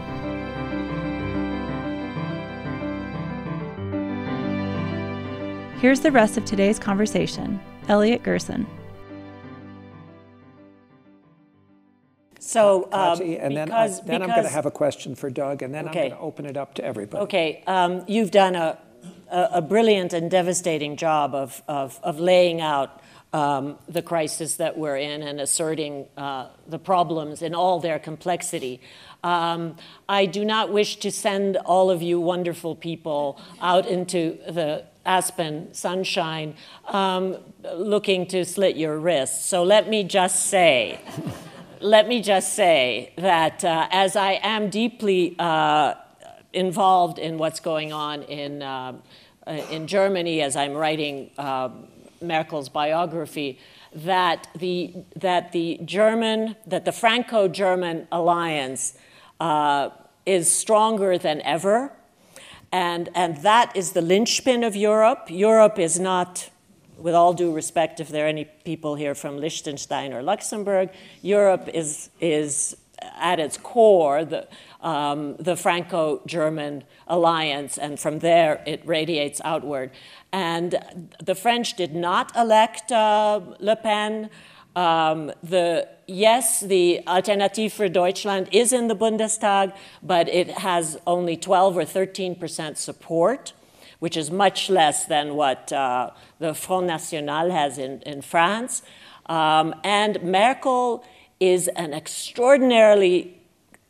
Here's 5.78 6.00
the 6.00 6.12
rest 6.12 6.38
of 6.38 6.46
today's 6.46 6.78
conversation. 6.78 7.60
Elliot 7.88 8.22
Gerson. 8.22 8.66
So, 12.52 12.88
um, 12.92 13.18
and 13.22 13.56
then, 13.56 13.68
because, 13.68 14.00
I, 14.00 14.04
then 14.04 14.22
I'm 14.22 14.28
going 14.28 14.42
to 14.42 14.48
have 14.50 14.66
a 14.66 14.70
question 14.70 15.14
for 15.14 15.30
Doug, 15.30 15.62
and 15.62 15.72
then 15.74 15.88
Okay. 15.88 16.02
I'm 16.02 16.08
going 16.08 16.20
to 16.20 16.26
open 16.26 16.46
it 16.46 16.56
up 16.58 16.74
to 16.74 16.84
everybody. 16.84 17.22
Okay, 17.24 17.62
um, 17.66 18.04
you've 18.06 18.30
done 18.30 18.54
a, 18.54 18.78
a, 19.30 19.48
a 19.54 19.62
brilliant 19.62 20.12
and 20.12 20.30
devastating 20.30 20.96
job 20.96 21.34
of, 21.34 21.62
of, 21.66 21.98
of 22.02 22.20
laying 22.20 22.60
out 22.60 23.00
um, 23.32 23.78
the 23.88 24.02
crisis 24.02 24.56
that 24.56 24.76
we're 24.76 24.98
in 24.98 25.22
and 25.22 25.40
asserting 25.40 26.06
uh, 26.18 26.48
the 26.66 26.78
problems 26.78 27.40
in 27.40 27.54
all 27.54 27.80
their 27.80 27.98
complexity. 27.98 28.82
Um, 29.24 29.76
I 30.06 30.26
do 30.26 30.44
not 30.44 30.70
wish 30.70 30.96
to 30.96 31.10
send 31.10 31.56
all 31.56 31.90
of 31.90 32.02
you 32.02 32.20
wonderful 32.20 32.76
people 32.76 33.40
out 33.62 33.86
into 33.86 34.38
the 34.46 34.84
aspen 35.06 35.72
sunshine 35.72 36.54
um, 36.88 37.38
looking 37.74 38.26
to 38.26 38.44
slit 38.44 38.76
your 38.76 38.98
wrists. 38.98 39.48
So 39.48 39.64
let 39.64 39.88
me 39.88 40.04
just 40.04 40.46
say, 40.46 41.00
let 41.82 42.06
me 42.06 42.22
just 42.22 42.54
say 42.54 43.12
that 43.16 43.64
uh, 43.64 43.88
as 43.90 44.14
I 44.14 44.40
am 44.42 44.70
deeply 44.70 45.34
uh, 45.38 45.94
involved 46.52 47.18
in 47.18 47.38
what's 47.38 47.60
going 47.60 47.92
on 47.92 48.22
in, 48.22 48.62
uh, 48.62 48.94
uh, 49.46 49.50
in 49.50 49.86
Germany 49.86 50.42
as 50.42 50.54
I'm 50.54 50.74
writing 50.74 51.30
uh, 51.36 51.70
Merkel's 52.20 52.68
biography, 52.68 53.58
that 53.94 54.48
the, 54.56 54.94
that 55.16 55.52
the 55.52 55.80
German, 55.84 56.56
that 56.66 56.84
the 56.84 56.92
Franco 56.92 57.48
German 57.48 58.06
alliance 58.12 58.96
uh, 59.40 59.90
is 60.24 60.50
stronger 60.52 61.18
than 61.18 61.42
ever. 61.42 61.92
And, 62.70 63.08
and 63.14 63.38
that 63.38 63.76
is 63.76 63.92
the 63.92 64.00
linchpin 64.00 64.62
of 64.62 64.76
Europe. 64.76 65.26
Europe 65.28 65.78
is 65.78 65.98
not, 65.98 66.48
with 67.02 67.14
all 67.14 67.34
due 67.34 67.52
respect, 67.52 68.00
if 68.00 68.08
there 68.08 68.26
are 68.26 68.28
any 68.28 68.44
people 68.44 68.94
here 68.94 69.14
from 69.14 69.38
Liechtenstein 69.38 70.12
or 70.12 70.22
Luxembourg, 70.22 70.90
Europe 71.20 71.68
is, 71.72 72.10
is 72.20 72.76
at 73.16 73.40
its 73.40 73.56
core 73.56 74.24
the, 74.24 74.46
um, 74.80 75.36
the 75.36 75.56
Franco 75.56 76.22
German 76.26 76.84
alliance, 77.06 77.78
and 77.78 77.98
from 77.98 78.20
there 78.20 78.62
it 78.66 78.86
radiates 78.86 79.40
outward. 79.44 79.90
And 80.32 80.78
the 81.22 81.34
French 81.34 81.74
did 81.74 81.94
not 81.94 82.34
elect 82.36 82.90
uh, 82.92 83.40
Le 83.58 83.76
Pen. 83.76 84.30
Um, 84.74 85.32
the 85.42 85.88
yes, 86.06 86.60
the 86.60 87.06
Alternative 87.06 87.72
for 87.72 87.88
Deutschland 87.88 88.48
is 88.52 88.72
in 88.72 88.88
the 88.88 88.96
Bundestag, 88.96 89.74
but 90.02 90.28
it 90.28 90.48
has 90.50 90.98
only 91.06 91.36
12 91.36 91.76
or 91.76 91.84
13 91.84 92.34
percent 92.36 92.78
support, 92.78 93.52
which 94.02 94.16
is 94.16 94.32
much 94.32 94.68
less 94.68 95.04
than 95.04 95.36
what 95.36 95.72
uh, 95.72 96.10
the 96.40 96.52
Front 96.54 96.88
National 96.88 97.52
has 97.52 97.78
in, 97.78 98.02
in 98.02 98.20
France. 98.20 98.82
Um, 99.26 99.76
and 99.84 100.20
Merkel 100.24 101.04
is 101.38 101.68
an 101.68 101.94
extraordinarily 101.94 103.38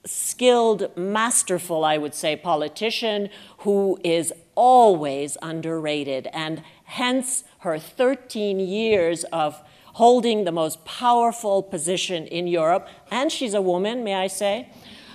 skilled, 0.05 0.95
masterful, 0.99 1.83
I 1.83 1.97
would 1.97 2.13
say, 2.13 2.37
politician 2.37 3.31
who 3.61 3.99
is 4.05 4.35
always 4.55 5.39
underrated, 5.41 6.29
and 6.35 6.63
hence 6.85 7.45
her 7.61 7.79
13 7.79 8.61
years 8.61 9.25
of 9.33 9.63
holding 9.95 10.45
the 10.45 10.53
most 10.53 10.85
powerful 10.85 11.63
position 11.63 12.27
in 12.27 12.47
Europe. 12.47 12.87
And 13.11 13.33
she's 13.33 13.55
a 13.55 13.63
woman, 13.63 14.05
may 14.05 14.17
I 14.17 14.27
say, 14.27 14.69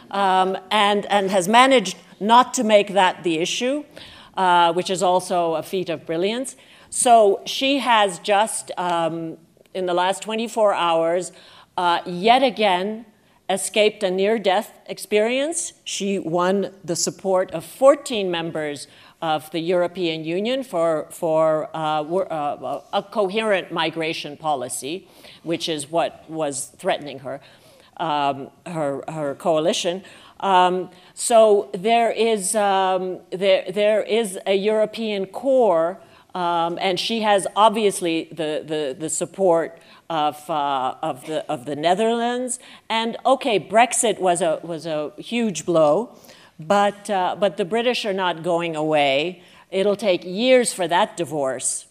um, 0.09 0.57
and, 0.71 1.05
and 1.05 1.29
has 1.29 1.47
managed 1.47 1.97
not 2.19 2.55
to 2.55 2.63
make 2.63 2.93
that 2.93 3.23
the 3.23 3.37
issue, 3.37 3.83
uh, 4.37 4.71
which 4.71 4.89
is 4.89 5.03
also 5.03 5.55
a 5.55 5.63
feat 5.63 5.89
of 5.89 6.05
brilliance. 6.05 6.55
So 6.89 7.41
she 7.45 7.79
has 7.79 8.19
just, 8.19 8.71
um, 8.77 9.37
in 9.73 9.87
the 9.87 9.93
last 9.93 10.21
24 10.21 10.73
hours, 10.73 11.31
uh, 11.75 11.99
yet 12.05 12.43
again 12.43 13.05
escaped 13.49 14.03
a 14.03 14.11
near 14.11 14.37
death 14.37 14.79
experience. 14.87 15.73
She 15.83 16.19
won 16.19 16.73
the 16.83 16.95
support 16.95 17.51
of 17.51 17.65
14 17.65 18.29
members 18.29 18.87
of 19.21 19.49
the 19.51 19.59
European 19.59 20.23
Union 20.23 20.63
for, 20.63 21.07
for 21.09 21.69
uh, 21.75 22.03
uh, 22.03 22.81
a 22.93 23.01
coherent 23.01 23.71
migration 23.71 24.37
policy, 24.37 25.07
which 25.43 25.67
is 25.67 25.89
what 25.89 26.29
was 26.29 26.71
threatening 26.77 27.19
her, 27.19 27.41
um, 27.97 28.51
her, 28.65 29.03
her 29.07 29.33
coalition. 29.35 30.03
Um, 30.39 30.89
so 31.13 31.69
there 31.73 32.11
is, 32.11 32.55
um, 32.55 33.19
there, 33.31 33.71
there 33.71 34.03
is 34.03 34.37
a 34.45 34.55
European 34.55 35.25
core, 35.25 35.99
um, 36.35 36.77
and 36.79 36.99
she 36.99 37.21
has 37.21 37.47
obviously 37.55 38.25
the, 38.31 38.63
the, 38.65 38.95
the 38.97 39.09
support 39.09 39.79
of, 40.09 40.49
uh, 40.49 40.95
of, 41.01 41.25
the, 41.25 41.45
of 41.51 41.65
the 41.65 41.75
Netherlands. 41.75 42.59
And 42.89 43.17
okay, 43.25 43.59
Brexit 43.59 44.19
was 44.19 44.41
a, 44.41 44.59
was 44.63 44.85
a 44.85 45.11
huge 45.17 45.65
blow, 45.65 46.15
but, 46.59 47.09
uh, 47.09 47.35
but 47.39 47.57
the 47.57 47.65
British 47.65 48.05
are 48.05 48.13
not 48.13 48.43
going 48.43 48.75
away. 48.75 49.41
It'll 49.71 49.95
take 49.95 50.23
years 50.23 50.73
for 50.73 50.87
that 50.87 51.17
divorce 51.17 51.87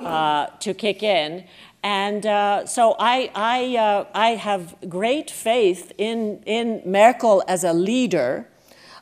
uh, 0.00 0.46
to 0.60 0.74
kick 0.74 1.02
in. 1.02 1.44
And 1.84 2.24
uh, 2.24 2.64
so 2.64 2.96
I, 2.98 3.30
I, 3.34 3.76
uh, 3.76 4.06
I 4.14 4.30
have 4.36 4.74
great 4.88 5.30
faith 5.30 5.92
in, 5.98 6.42
in 6.46 6.80
Merkel 6.86 7.44
as 7.46 7.62
a 7.62 7.74
leader 7.74 8.48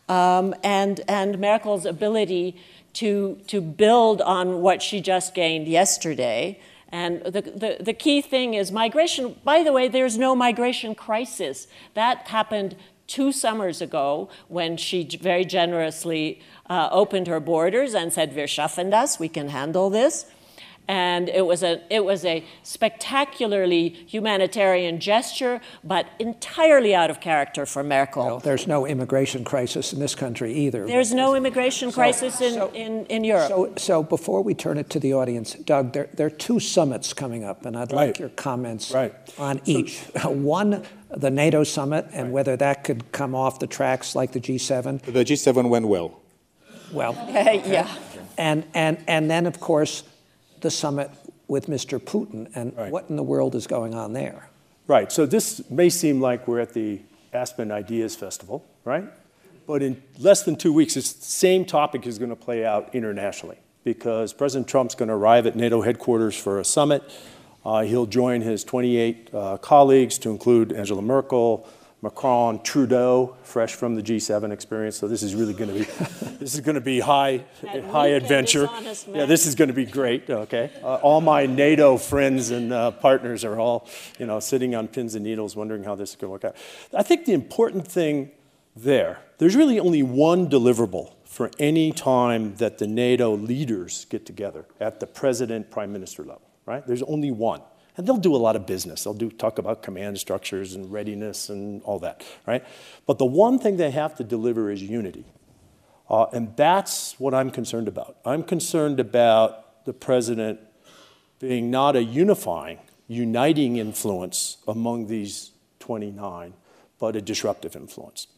um, 0.09 0.53
and, 0.65 1.01
and 1.07 1.39
Merkel's 1.39 1.87
ability 1.87 2.57
to, 2.95 3.41
to 3.47 3.61
build 3.61 4.21
on 4.21 4.63
what 4.63 4.83
she 4.83 5.01
just 5.01 5.33
gained 5.33 5.69
yesterday. 5.69 6.59
And 6.91 7.23
the, 7.23 7.43
the, 7.43 7.77
the, 7.79 7.95
key 7.95 8.21
thing 8.21 8.55
is 8.55 8.73
migration. 8.73 9.37
By 9.45 9.63
the 9.63 9.73
way, 9.73 9.87
there's 9.87 10.19
no 10.19 10.35
migration 10.35 10.97
crisis. 10.97 11.69
That 11.95 12.27
happened 12.29 12.75
two 13.07 13.31
summers 13.31 13.81
ago 13.81 14.29
when 14.49 14.77
she 14.77 15.05
very 15.05 15.45
generously 15.45 16.41
uh, 16.69 16.89
opened 16.91 17.29
her 17.29 17.39
borders 17.39 17.95
and 17.95 18.13
said, 18.13 18.35
Wir 18.35 18.49
schaffen 18.49 18.91
das, 18.91 19.21
we 19.21 19.29
can 19.29 19.51
handle 19.51 19.89
this. 19.89 20.27
And 20.89 21.29
it 21.29 21.47
was 21.47 21.63
a 21.63 21.81
it 21.91 22.05
was 22.05 22.25
a 22.25 22.45
spectacularly 22.63 23.89
humanitarian 23.89 24.99
gesture, 24.99 25.61
but 25.85 26.07
entirely 26.19 26.95
out 26.95 27.11
of 27.11 27.21
character 27.21 27.65
for 27.67 27.83
Merkel. 27.85 28.27
Well, 28.27 28.39
there's 28.41 28.67
no 28.67 28.87
immigration 28.87 29.45
crisis 29.45 29.93
in 29.93 30.01
this 30.01 30.15
country 30.15 30.53
either. 30.53 30.87
There's 30.87 31.15
no 31.15 31.35
immigration 31.35 31.91
so, 31.91 31.95
crisis 31.95 32.41
in, 32.41 32.55
so, 32.55 32.71
in, 32.75 33.07
in 33.07 33.25
Europe. 33.25 33.49
So, 33.49 33.73
so 33.77 34.03
before 34.03 34.43
we 34.43 34.55
turn 34.55 34.77
it 34.77 34.91
to 34.91 35.01
the 35.01 35.15
audience, 35.15 35.55
Doug, 35.55 35.93
there, 35.93 36.09
there 36.15 36.27
are 36.27 36.31
two 36.31 36.59
summits 36.59 37.13
coming 37.13 37.45
up, 37.45 37.65
and 37.65 37.77
I'd 37.77 37.93
right. 37.93 38.09
like 38.09 38.19
your 38.19 38.31
comments 38.31 38.93
right. 38.93 39.15
on 39.39 39.61
each. 39.65 40.01
One, 40.25 40.85
the 41.11 41.31
NATO 41.31 41.63
summit, 41.63 42.07
and 42.13 42.25
right. 42.25 42.33
whether 42.33 42.57
that 42.57 42.85
could 42.85 43.13
come 43.13 43.35
off 43.35 43.61
the 43.61 43.67
tracks 43.67 44.17
like 44.17 44.33
the 44.33 44.41
G7. 44.41 45.03
The 45.03 45.25
G7 45.25 45.69
went 45.69 45.87
well. 45.87 46.21
Well, 46.93 47.15
yeah. 47.33 47.89
And, 48.37 48.65
and, 48.75 48.99
and 49.07 49.31
then, 49.31 49.47
of 49.47 49.61
course, 49.61 50.03
the 50.63 50.71
summit 50.71 51.11
with 51.49 51.67
Mr. 51.67 51.99
Putin 52.01 52.51
and 52.55 52.77
right. 52.77 52.91
what 52.91 53.11
in 53.11 53.17
the 53.17 53.23
world 53.23 53.55
is 53.55 53.67
going 53.67 53.95
on 53.95 54.13
there? 54.13 54.49
Right. 54.87 55.13
So 55.13 55.27
this 55.27 55.71
may 55.71 55.91
seem 55.91 56.21
like 56.21 56.49
we're 56.49 56.61
at 56.61 56.73
the 56.73 57.01
Aspen 57.33 57.71
Ideas 57.71 58.17
Festival, 58.17 58.65
right? 58.85 59.05
But 59.67 59.83
in 59.83 60.03
less 60.19 60.43
than 60.43 60.57
two 60.57 60.73
weeks, 60.73 60.95
this 60.95 61.07
same 61.07 61.65
topic 61.65 62.07
is 62.07 62.19
going 62.19 62.31
to 62.31 62.37
play 62.37 62.65
out 62.65 62.95
internationally 62.95 63.59
because 63.85 64.33
President 64.33 64.69
Trump's 64.69 64.95
going 64.95 65.09
to 65.09 65.15
arrive 65.15 65.47
at 65.47 65.57
NATO 65.57 65.83
headquarters 65.83 66.37
for 66.37 66.59
a 66.59 66.65
summit. 66.65 67.03
Uh, 67.65 67.83
he'll 67.83 68.07
join 68.07 68.41
his 68.41 68.65
28 68.65 69.31
uh, 69.33 69.57
colleagues, 69.59 70.19
to 70.19 70.31
include 70.31 70.73
Angela 70.73 71.03
Merkel, 71.03 71.67
Macron, 72.03 72.61
Trudeau, 72.65 73.37
fresh 73.45 73.77
from 73.77 73.95
the 73.95 74.03
G7 74.03 74.51
experience. 74.51 74.97
So 74.97 75.07
this 75.07 75.23
is 75.23 75.37
really 75.37 75.55
going 75.55 75.73
to 75.73 75.79
be 75.79 75.85
this 76.41 76.55
is 76.55 76.61
going 76.61 76.75
to 76.75 76.81
be 76.81 76.99
high 76.99 77.45
high 77.91 78.09
adventure. 78.09 78.69
Yeah, 79.09 79.27
this 79.27 79.47
is 79.47 79.55
going 79.55 79.69
to 79.69 79.75
be 79.75 79.87
great. 79.87 80.29
Okay, 80.29 80.71
uh, 80.83 80.97
all 80.97 81.21
my 81.21 81.47
NATO 81.47 81.97
friends 81.97 82.51
and 82.51 82.73
uh, 82.73 82.91
partners 82.91 83.45
are 83.45 83.59
all 83.59 83.89
you 84.19 84.27
know 84.27 84.41
sitting 84.41 84.75
on 84.75 84.89
pins 84.89 85.15
and 85.15 85.25
needles, 85.25 85.55
wondering 85.55 85.85
how 85.85 85.95
this 85.95 86.11
is 86.11 86.17
going 86.17 86.29
to 86.29 86.33
work 86.33 86.45
out. 86.45 86.57
I 86.93 87.05
think 87.05 87.25
the 87.25 87.35
important 87.35 87.87
thing 87.87 88.33
there, 88.75 89.21
there's 89.39 89.55
really 89.55 89.79
only 89.79 90.03
one 90.03 90.51
deliverable 90.51 91.13
for 91.25 91.53
any 91.61 91.93
time 91.93 92.57
that 92.57 92.79
the 92.79 92.87
NATO 92.89 93.37
leaders 93.37 94.07
get 94.07 94.27
together 94.27 94.67
at 94.81 94.99
the 94.99 95.07
president 95.07 95.71
prime 95.71 95.93
minister 95.93 96.25
level. 96.25 96.43
Right? 96.67 96.85
There's 96.85 97.03
only 97.03 97.31
one. 97.31 97.61
And 97.97 98.07
they'll 98.07 98.17
do 98.17 98.35
a 98.35 98.39
lot 98.39 98.57
of 98.57 98.67
business. 98.67 99.05
They'll 99.05 99.15
do, 99.15 99.31
talk 99.31 99.59
about 99.59 99.83
command 99.83 100.19
structures 100.19 100.75
and 100.75 100.91
readiness 100.91 101.49
and 101.51 101.83
all 101.83 101.99
that, 101.99 102.25
right? 102.47 102.65
But 103.07 103.19
the 103.19 103.27
one 103.27 103.59
thing 103.59 103.77
they 103.77 103.91
have 103.91 104.15
to 104.17 104.25
deliver 104.25 104.71
is 104.71 104.83
unity. 104.83 105.27
Uh, 106.09 106.27
and 106.33 106.57
that's 106.57 107.19
what 107.21 107.35
I'm 107.35 107.51
concerned 107.51 107.89
about. 107.89 108.17
I'm 108.25 108.43
concerned 108.43 108.99
about 108.99 109.85
the 109.85 109.93
president 109.93 110.61
being 111.39 111.71
not 111.71 111.97
a 111.97 112.03
unifying, 112.05 112.79
uniting 113.09 113.77
influence 113.77 114.59
among 114.67 115.09
these 115.09 115.51
29, 115.81 116.55
but 116.99 117.17
a 117.17 117.21
disruptive 117.21 117.75
influence. 117.77 118.29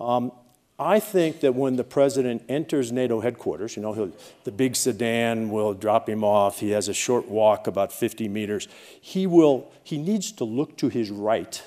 Um, 0.00 0.32
I 0.80 1.00
think 1.00 1.40
that 1.40 1.56
when 1.56 1.74
the 1.74 1.82
president 1.82 2.44
enters 2.48 2.92
NATO 2.92 3.20
headquarters, 3.20 3.74
you 3.74 3.82
know, 3.82 4.12
the 4.44 4.52
big 4.52 4.76
sedan 4.76 5.50
will 5.50 5.74
drop 5.74 6.08
him 6.08 6.22
off. 6.22 6.60
He 6.60 6.70
has 6.70 6.88
a 6.88 6.94
short 6.94 7.26
walk, 7.26 7.66
about 7.66 7.92
50 7.92 8.28
meters. 8.28 8.68
He 9.00 9.26
will. 9.26 9.72
He 9.82 9.98
needs 9.98 10.30
to 10.32 10.44
look 10.44 10.76
to 10.78 10.88
his 10.88 11.10
right 11.10 11.60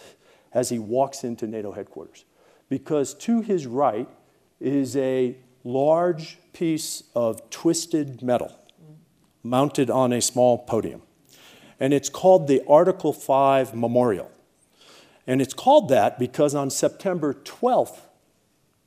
as 0.54 0.70
he 0.70 0.80
walks 0.80 1.26
into 1.26 1.46
NATO 1.46 1.74
headquarters, 1.74 2.24
because 2.70 3.14
to 3.16 3.42
his 3.42 3.68
right 3.68 4.08
is 4.62 4.96
a 4.96 5.36
large 5.64 6.38
piece 6.54 7.04
of 7.14 7.50
twisted 7.50 8.22
metal 8.22 8.58
mounted 9.44 9.90
on 9.90 10.14
a 10.14 10.22
small 10.22 10.58
podium, 10.58 11.02
and 11.80 11.94
it's 11.94 12.10
called 12.10 12.48
the 12.48 12.62
Article 12.68 13.12
5 13.12 13.74
Memorial, 13.76 14.30
and 15.26 15.42
it's 15.42 15.54
called 15.54 15.90
that 15.90 16.20
because 16.20 16.54
on 16.54 16.70
September 16.70 17.34
12th 17.34 18.02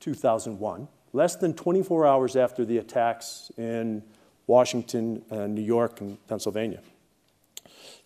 2001, 0.05 0.87
less 1.13 1.35
than 1.35 1.53
24 1.53 2.05
hours 2.05 2.35
after 2.35 2.63
the 2.63 2.77
attacks 2.77 3.51
in 3.57 4.03
Washington, 4.45 5.23
uh, 5.31 5.47
New 5.47 5.63
York, 5.63 5.99
and 5.99 6.25
Pennsylvania. 6.27 6.79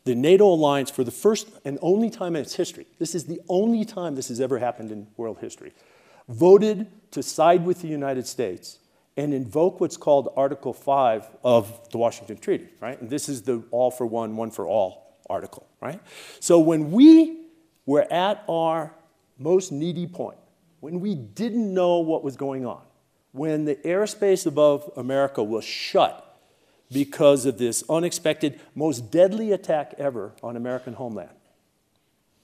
The 0.05 0.15
NATO 0.15 0.47
alliance, 0.47 0.89
for 0.89 1.03
the 1.03 1.11
first 1.11 1.49
and 1.65 1.77
only 1.81 2.09
time 2.09 2.37
in 2.37 2.41
its 2.41 2.55
history, 2.55 2.87
this 2.99 3.13
is 3.13 3.25
the 3.25 3.41
only 3.49 3.83
time 3.83 4.15
this 4.15 4.29
has 4.29 4.39
ever 4.39 4.57
happened 4.57 4.91
in 4.91 5.07
world 5.17 5.39
history, 5.39 5.73
voted 6.29 6.87
to 7.11 7.21
side 7.21 7.65
with 7.65 7.81
the 7.81 7.89
United 7.89 8.25
States 8.25 8.79
and 9.17 9.33
invoke 9.33 9.81
what's 9.81 9.97
called 9.97 10.31
Article 10.37 10.71
5 10.71 11.27
of 11.43 11.89
the 11.91 11.97
Washington 11.97 12.37
Treaty, 12.37 12.69
right? 12.79 12.99
And 13.01 13.09
this 13.09 13.27
is 13.27 13.41
the 13.41 13.61
all 13.71 13.91
for 13.91 14.05
one, 14.05 14.37
one 14.37 14.51
for 14.51 14.65
all 14.65 15.17
article, 15.29 15.67
right? 15.81 15.99
So 16.39 16.59
when 16.59 16.91
we 16.91 17.41
were 17.85 18.07
at 18.11 18.45
our 18.47 18.93
most 19.37 19.73
needy 19.73 20.07
point, 20.07 20.38
when 20.79 20.99
we 20.99 21.15
didn't 21.15 21.73
know 21.73 21.99
what 21.99 22.23
was 22.23 22.37
going 22.37 22.65
on, 22.65 22.81
when 23.31 23.65
the 23.65 23.75
airspace 23.75 24.45
above 24.45 24.89
America 24.95 25.43
was 25.43 25.63
shut 25.63 26.25
because 26.91 27.45
of 27.45 27.57
this 27.57 27.83
unexpected, 27.89 28.59
most 28.73 29.11
deadly 29.11 29.51
attack 29.51 29.93
ever 29.97 30.33
on 30.41 30.55
American 30.55 30.93
homeland. 30.93 31.29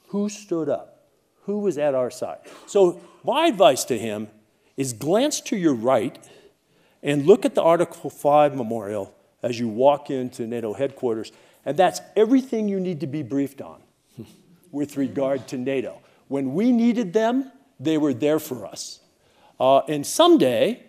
Who 0.10 0.30
stood 0.30 0.70
up? 0.70 1.08
Who 1.44 1.60
was 1.60 1.78
at 1.78 1.96
our 1.96 2.12
side? 2.12 2.40
So, 2.68 3.02
my 3.24 3.48
advice 3.48 3.84
to 3.86 3.98
him 3.98 4.28
is 4.78 4.94
glance 4.94 5.42
to 5.42 5.58
your 5.58 5.74
right 5.74 6.18
and 7.02 7.26
look 7.26 7.46
at 7.46 7.56
the 7.56 7.64
Article 7.64 8.10
5 8.10 8.56
memorial 8.56 9.16
as 9.42 9.60
you 9.60 9.68
walk 9.68 10.10
into 10.10 10.46
NATO 10.48 10.74
headquarters, 10.74 11.32
and 11.66 11.78
that's 11.78 12.02
everything 12.16 12.68
you 12.68 12.80
need 12.80 13.00
to 13.00 13.08
be 13.08 13.24
briefed 13.24 13.62
on 13.62 13.82
with 14.72 14.98
regard 14.98 15.48
to 15.50 15.58
NATO. 15.58 16.02
When 16.28 16.54
we 16.54 16.72
needed 16.72 17.14
them, 17.14 17.52
they 17.80 17.98
were 17.98 18.14
there 18.14 18.40
for 18.40 18.66
us. 18.66 19.00
Uh, 19.60 19.80
and 19.88 20.06
someday, 20.06 20.84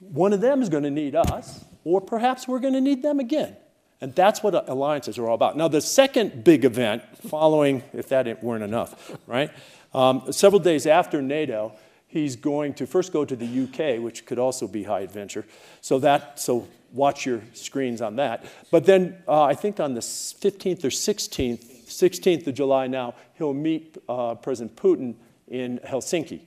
one 0.00 0.32
of 0.32 0.40
them 0.40 0.62
is 0.62 0.68
going 0.68 0.84
to 0.84 0.90
need 0.90 1.14
us, 1.14 1.64
or 1.84 2.00
perhaps 2.00 2.46
we're 2.46 2.58
going 2.58 2.74
to 2.74 2.80
need 2.80 3.02
them 3.02 3.20
again. 3.20 3.56
And 4.00 4.14
that's 4.14 4.42
what 4.42 4.68
alliances 4.68 5.18
are 5.18 5.28
all 5.28 5.34
about. 5.34 5.56
Now, 5.56 5.68
the 5.68 5.80
second 5.80 6.44
big 6.44 6.64
event, 6.64 7.02
following, 7.28 7.82
if 7.92 8.08
that 8.10 8.42
weren't 8.42 8.62
enough, 8.62 9.16
right? 9.26 9.50
Um, 9.92 10.30
several 10.30 10.60
days 10.60 10.86
after 10.86 11.20
NATO, 11.20 11.72
he's 12.06 12.36
going 12.36 12.74
to 12.74 12.86
first 12.86 13.12
go 13.12 13.24
to 13.24 13.34
the 13.34 13.64
UK, 13.64 14.00
which 14.02 14.24
could 14.24 14.38
also 14.38 14.68
be 14.68 14.84
high 14.84 15.00
adventure. 15.00 15.44
So 15.80 15.98
that, 15.98 16.38
so 16.38 16.68
watch 16.92 17.26
your 17.26 17.42
screens 17.54 18.00
on 18.00 18.16
that. 18.16 18.44
But 18.70 18.86
then 18.86 19.18
uh, 19.26 19.42
I 19.42 19.54
think 19.54 19.80
on 19.80 19.94
the 19.94 20.00
15th 20.00 20.84
or 20.84 20.90
16th, 20.90 21.86
16th 21.86 22.46
of 22.46 22.54
July 22.54 22.86
now, 22.86 23.14
he'll 23.34 23.54
meet 23.54 23.98
uh, 24.08 24.36
President 24.36 24.76
Putin 24.76 25.16
in 25.50 25.80
Helsinki. 25.84 26.42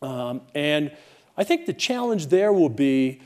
Um, 0.00 0.42
and 0.54 0.90
I 1.36 1.44
think 1.44 1.66
the 1.66 1.72
challenge 1.72 2.26
there 2.26 2.52
will 2.52 2.68
be 2.68 3.20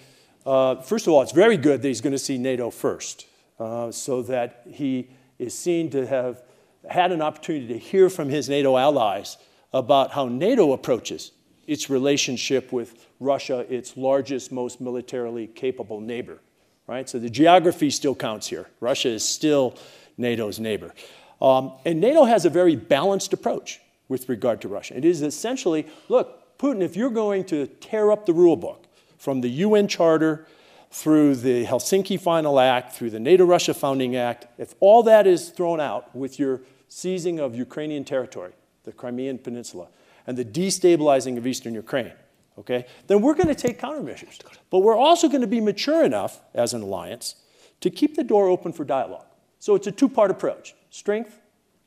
uh, 0.46 0.80
first 0.80 1.08
of 1.08 1.12
all, 1.12 1.22
it's 1.22 1.32
very 1.32 1.56
good 1.56 1.82
that 1.82 1.88
he's 1.88 2.00
going 2.00 2.12
to 2.12 2.18
see 2.18 2.38
NATO 2.38 2.70
first, 2.70 3.26
uh, 3.58 3.90
so 3.90 4.22
that 4.22 4.62
he 4.70 5.10
is 5.40 5.58
seen 5.58 5.90
to 5.90 6.06
have 6.06 6.42
had 6.88 7.10
an 7.10 7.20
opportunity 7.20 7.66
to 7.66 7.78
hear 7.78 8.08
from 8.08 8.28
his 8.28 8.48
NATO 8.48 8.76
allies 8.76 9.38
about 9.72 10.12
how 10.12 10.28
NATO 10.28 10.72
approaches 10.72 11.32
its 11.66 11.90
relationship 11.90 12.72
with 12.72 13.08
Russia, 13.18 13.66
its 13.68 13.96
largest, 13.96 14.52
most 14.52 14.80
militarily 14.80 15.48
capable 15.48 16.00
neighbor. 16.00 16.38
Right? 16.86 17.08
So 17.08 17.18
the 17.18 17.28
geography 17.28 17.90
still 17.90 18.14
counts 18.14 18.46
here. 18.46 18.70
Russia 18.78 19.08
is 19.08 19.28
still 19.28 19.76
NATO's 20.16 20.60
neighbor. 20.60 20.94
Um, 21.42 21.72
and 21.84 22.00
NATO 22.00 22.22
has 22.22 22.44
a 22.44 22.50
very 22.50 22.76
balanced 22.76 23.32
approach 23.32 23.80
with 24.08 24.28
regard 24.28 24.60
to 24.60 24.68
Russia. 24.68 24.96
It 24.96 25.04
is 25.04 25.22
essentially 25.22 25.86
look, 26.08 26.58
Putin, 26.58 26.80
if 26.80 26.96
you're 26.96 27.10
going 27.10 27.44
to 27.46 27.66
tear 27.66 28.10
up 28.10 28.26
the 28.26 28.32
rule 28.32 28.56
book 28.56 28.86
from 29.18 29.40
the 29.40 29.48
UN 29.48 29.88
Charter 29.88 30.46
through 30.90 31.36
the 31.36 31.64
Helsinki 31.66 32.18
Final 32.18 32.58
Act, 32.58 32.92
through 32.92 33.10
the 33.10 33.20
NATO 33.20 33.44
Russia 33.44 33.74
Founding 33.74 34.16
Act, 34.16 34.46
if 34.58 34.74
all 34.80 35.02
that 35.02 35.26
is 35.26 35.50
thrown 35.50 35.80
out 35.80 36.14
with 36.14 36.38
your 36.38 36.60
seizing 36.88 37.38
of 37.38 37.54
Ukrainian 37.54 38.04
territory, 38.04 38.52
the 38.84 38.92
Crimean 38.92 39.38
Peninsula, 39.38 39.88
and 40.26 40.36
the 40.38 40.44
destabilizing 40.44 41.36
of 41.36 41.46
eastern 41.46 41.74
Ukraine, 41.74 42.12
okay, 42.58 42.86
then 43.08 43.20
we're 43.20 43.34
going 43.34 43.48
to 43.48 43.54
take 43.54 43.80
countermeasures. 43.80 44.40
But 44.70 44.80
we're 44.80 44.96
also 44.96 45.28
going 45.28 45.40
to 45.40 45.46
be 45.46 45.60
mature 45.60 46.04
enough 46.04 46.40
as 46.54 46.72
an 46.72 46.82
alliance 46.82 47.36
to 47.80 47.90
keep 47.90 48.16
the 48.16 48.24
door 48.24 48.48
open 48.48 48.72
for 48.72 48.84
dialogue. 48.84 49.26
So 49.58 49.74
it's 49.74 49.86
a 49.86 49.92
two 49.92 50.08
part 50.08 50.30
approach 50.30 50.74
strength 50.90 51.40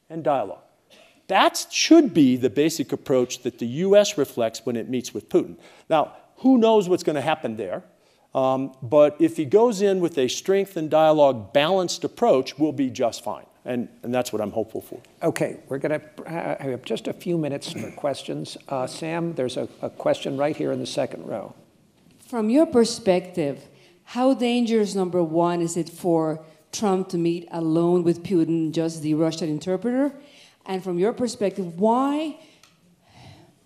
and 0.09 0.23
dialogue. 0.23 0.63
That 1.29 1.67
should 1.69 2.11
be 2.11 2.37
the 2.37 2.49
basic 2.49 2.91
approach 2.91 3.43
that 3.43 3.59
the 3.59 3.67
US 3.85 4.17
reflects 4.17 4.65
when 4.65 4.75
it 4.75 4.89
meets 4.89 5.13
with 5.13 5.29
Putin. 5.29 5.57
Now, 5.87 6.13
who 6.37 6.57
knows 6.57 6.89
what's 6.89 7.03
going 7.03 7.17
to 7.17 7.21
happen 7.21 7.55
there? 7.55 7.83
Um, 8.33 8.73
but 8.81 9.15
if 9.19 9.37
he 9.37 9.45
goes 9.45 9.81
in 9.81 9.99
with 9.99 10.17
a 10.17 10.27
strength 10.27 10.75
and 10.75 10.89
dialogue 10.89 11.53
balanced 11.53 12.03
approach, 12.03 12.57
we'll 12.57 12.71
be 12.71 12.89
just 12.89 13.23
fine. 13.23 13.45
And, 13.63 13.89
and 14.01 14.13
that's 14.13 14.33
what 14.33 14.41
I'm 14.41 14.51
hopeful 14.51 14.81
for. 14.81 14.99
Okay, 15.21 15.59
we're 15.67 15.77
going 15.77 15.99
to 15.99 16.23
uh, 16.25 16.63
have 16.63 16.83
just 16.83 17.07
a 17.07 17.13
few 17.13 17.37
minutes 17.37 17.71
for 17.73 17.91
questions. 18.05 18.57
Uh, 18.67 18.87
Sam, 18.87 19.35
there's 19.35 19.57
a, 19.57 19.67
a 19.83 19.89
question 19.91 20.35
right 20.35 20.57
here 20.57 20.71
in 20.71 20.79
the 20.79 20.87
second 20.87 21.27
row. 21.27 21.53
From 22.27 22.49
your 22.49 22.65
perspective, 22.65 23.67
how 24.03 24.33
dangerous, 24.33 24.95
number 24.95 25.21
one, 25.21 25.61
is 25.61 25.77
it 25.77 25.89
for 25.89 26.43
Trump 26.71 27.09
to 27.09 27.17
meet 27.19 27.47
alone 27.51 28.03
with 28.03 28.23
Putin, 28.23 28.71
just 28.71 29.03
the 29.03 29.13
Russian 29.13 29.49
interpreter? 29.49 30.13
And 30.65 30.83
from 30.83 30.99
your 30.99 31.13
perspective, 31.13 31.79
why 31.79 32.37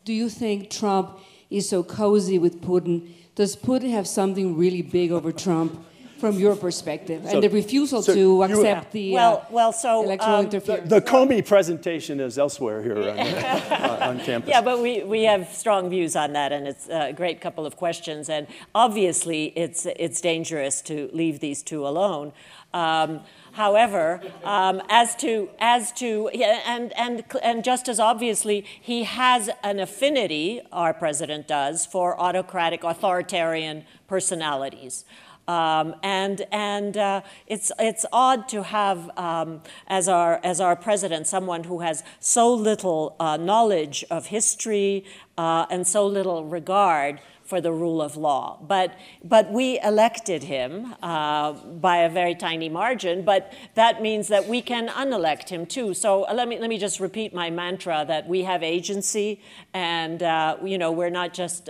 do 0.06 0.14
you 0.14 0.30
think 0.30 0.70
Trump 0.70 1.20
is 1.50 1.70
so 1.70 1.84
cozy 1.84 2.39
with 2.39 2.62
Putin? 2.62 3.12
Does 3.36 3.56
Putin 3.56 3.91
have 3.91 4.08
something 4.08 4.58
really 4.58 4.82
big 4.82 5.12
over 5.12 5.32
Trump? 5.32 5.86
from 6.24 6.39
your 6.39 6.56
perspective, 6.56 7.22
so, 7.26 7.32
and 7.32 7.44
the 7.44 7.50
refusal 7.50 8.02
so 8.02 8.14
to 8.14 8.44
accept 8.44 8.94
the 8.94 9.12
well, 9.12 9.39
uh, 9.39 9.46
well, 9.52 9.74
so 9.74 10.04
electoral 10.04 10.36
um, 10.36 10.46
interference. 10.46 10.89
The, 10.89 11.02
the 11.02 11.06
Comey 11.06 11.46
presentation 11.46 12.22
is 12.22 12.38
elsewhere 12.38 12.82
here 12.82 12.98
on, 12.98 13.20
uh, 13.20 13.98
on, 14.10 14.20
campus. 14.22 14.50
Yeah, 14.50 14.62
but 14.62 14.82
we, 14.82 15.04
we 15.04 15.24
have 15.24 15.50
strong 15.50 15.89
views 15.89 16.16
on 16.16 16.32
that, 16.32 16.54
and 16.54 16.66
it's 16.66 16.88
a 16.88 17.12
great 17.12 17.41
couple 17.41 17.66
of 17.66 17.76
questions. 17.76 18.30
And 18.30 18.48
obviously, 18.74 19.48
it's 19.58 19.86
it's 19.98 20.22
dangerous 20.22 20.82
to 20.84 21.10
leave 21.12 21.41
these 21.41 21.62
two 21.62 21.86
alone. 21.86 22.32
Um, 22.74 23.20
However, 23.54 24.20
um, 24.43 24.82
as 24.89 25.16
to 25.18 25.49
as 25.60 25.91
to 25.93 26.28
and 26.30 26.91
and 26.97 27.24
and 27.41 27.64
just 27.64 27.88
as 27.88 27.99
obviously, 27.99 28.66
he 28.82 29.04
has 29.04 29.49
an 29.64 29.80
affinity. 29.80 30.62
Our 30.72 30.93
president 30.93 31.47
does 31.47 31.86
for 31.86 32.20
autocratic, 32.20 32.84
authoritarian 32.84 33.86
personalities. 34.08 35.06
Um, 35.48 35.96
and 36.04 36.46
and 36.52 36.96
uh, 36.96 37.22
it's 37.48 37.72
it's 37.78 38.06
odd 38.14 38.48
to 38.50 38.64
have 38.64 39.12
um, 39.18 39.62
as 39.88 40.08
our 40.08 40.39
as 40.44 40.62
our 40.62 40.76
president 40.76 41.28
someone 41.28 41.66
who 41.66 41.82
has 41.82 42.04
so 42.20 42.54
little 42.54 43.16
uh, 43.20 43.36
knowledge 43.36 44.06
of 44.10 44.28
history 44.28 45.04
uh, 45.38 45.66
and 45.70 45.86
so 45.86 46.08
little 46.08 46.46
regard 46.46 47.20
for 47.44 47.60
the 47.60 47.72
rule 47.72 48.02
of 48.02 48.16
law. 48.16 48.58
But 48.62 48.98
but 49.24 49.52
we 49.52 49.80
elected 49.82 50.44
him 50.44 50.96
uh, 51.04 51.54
by 51.54 51.98
a 51.98 52.10
very 52.10 52.36
tiny 52.36 52.70
margin. 52.70 53.24
But 53.24 53.54
that 53.76 54.02
means 54.02 54.28
that 54.30 54.48
we 54.48 54.62
can 54.62 54.89
unelect 54.96 55.50
him 55.50 55.66
too. 55.66 55.94
So 55.94 56.24
uh, 56.24 56.34
let 56.34 56.48
me 56.48 56.58
let 56.60 56.70
me 56.70 56.78
just 56.78 57.00
repeat 57.00 57.34
my 57.34 57.50
mantra 57.50 58.06
that 58.08 58.28
we 58.28 58.44
have 58.44 58.64
agency, 58.64 59.41
and 59.74 60.24
uh, 60.24 60.58
you 60.64 60.78
know 60.78 60.91
we're 60.91 61.10
not 61.10 61.34
just 61.34 61.70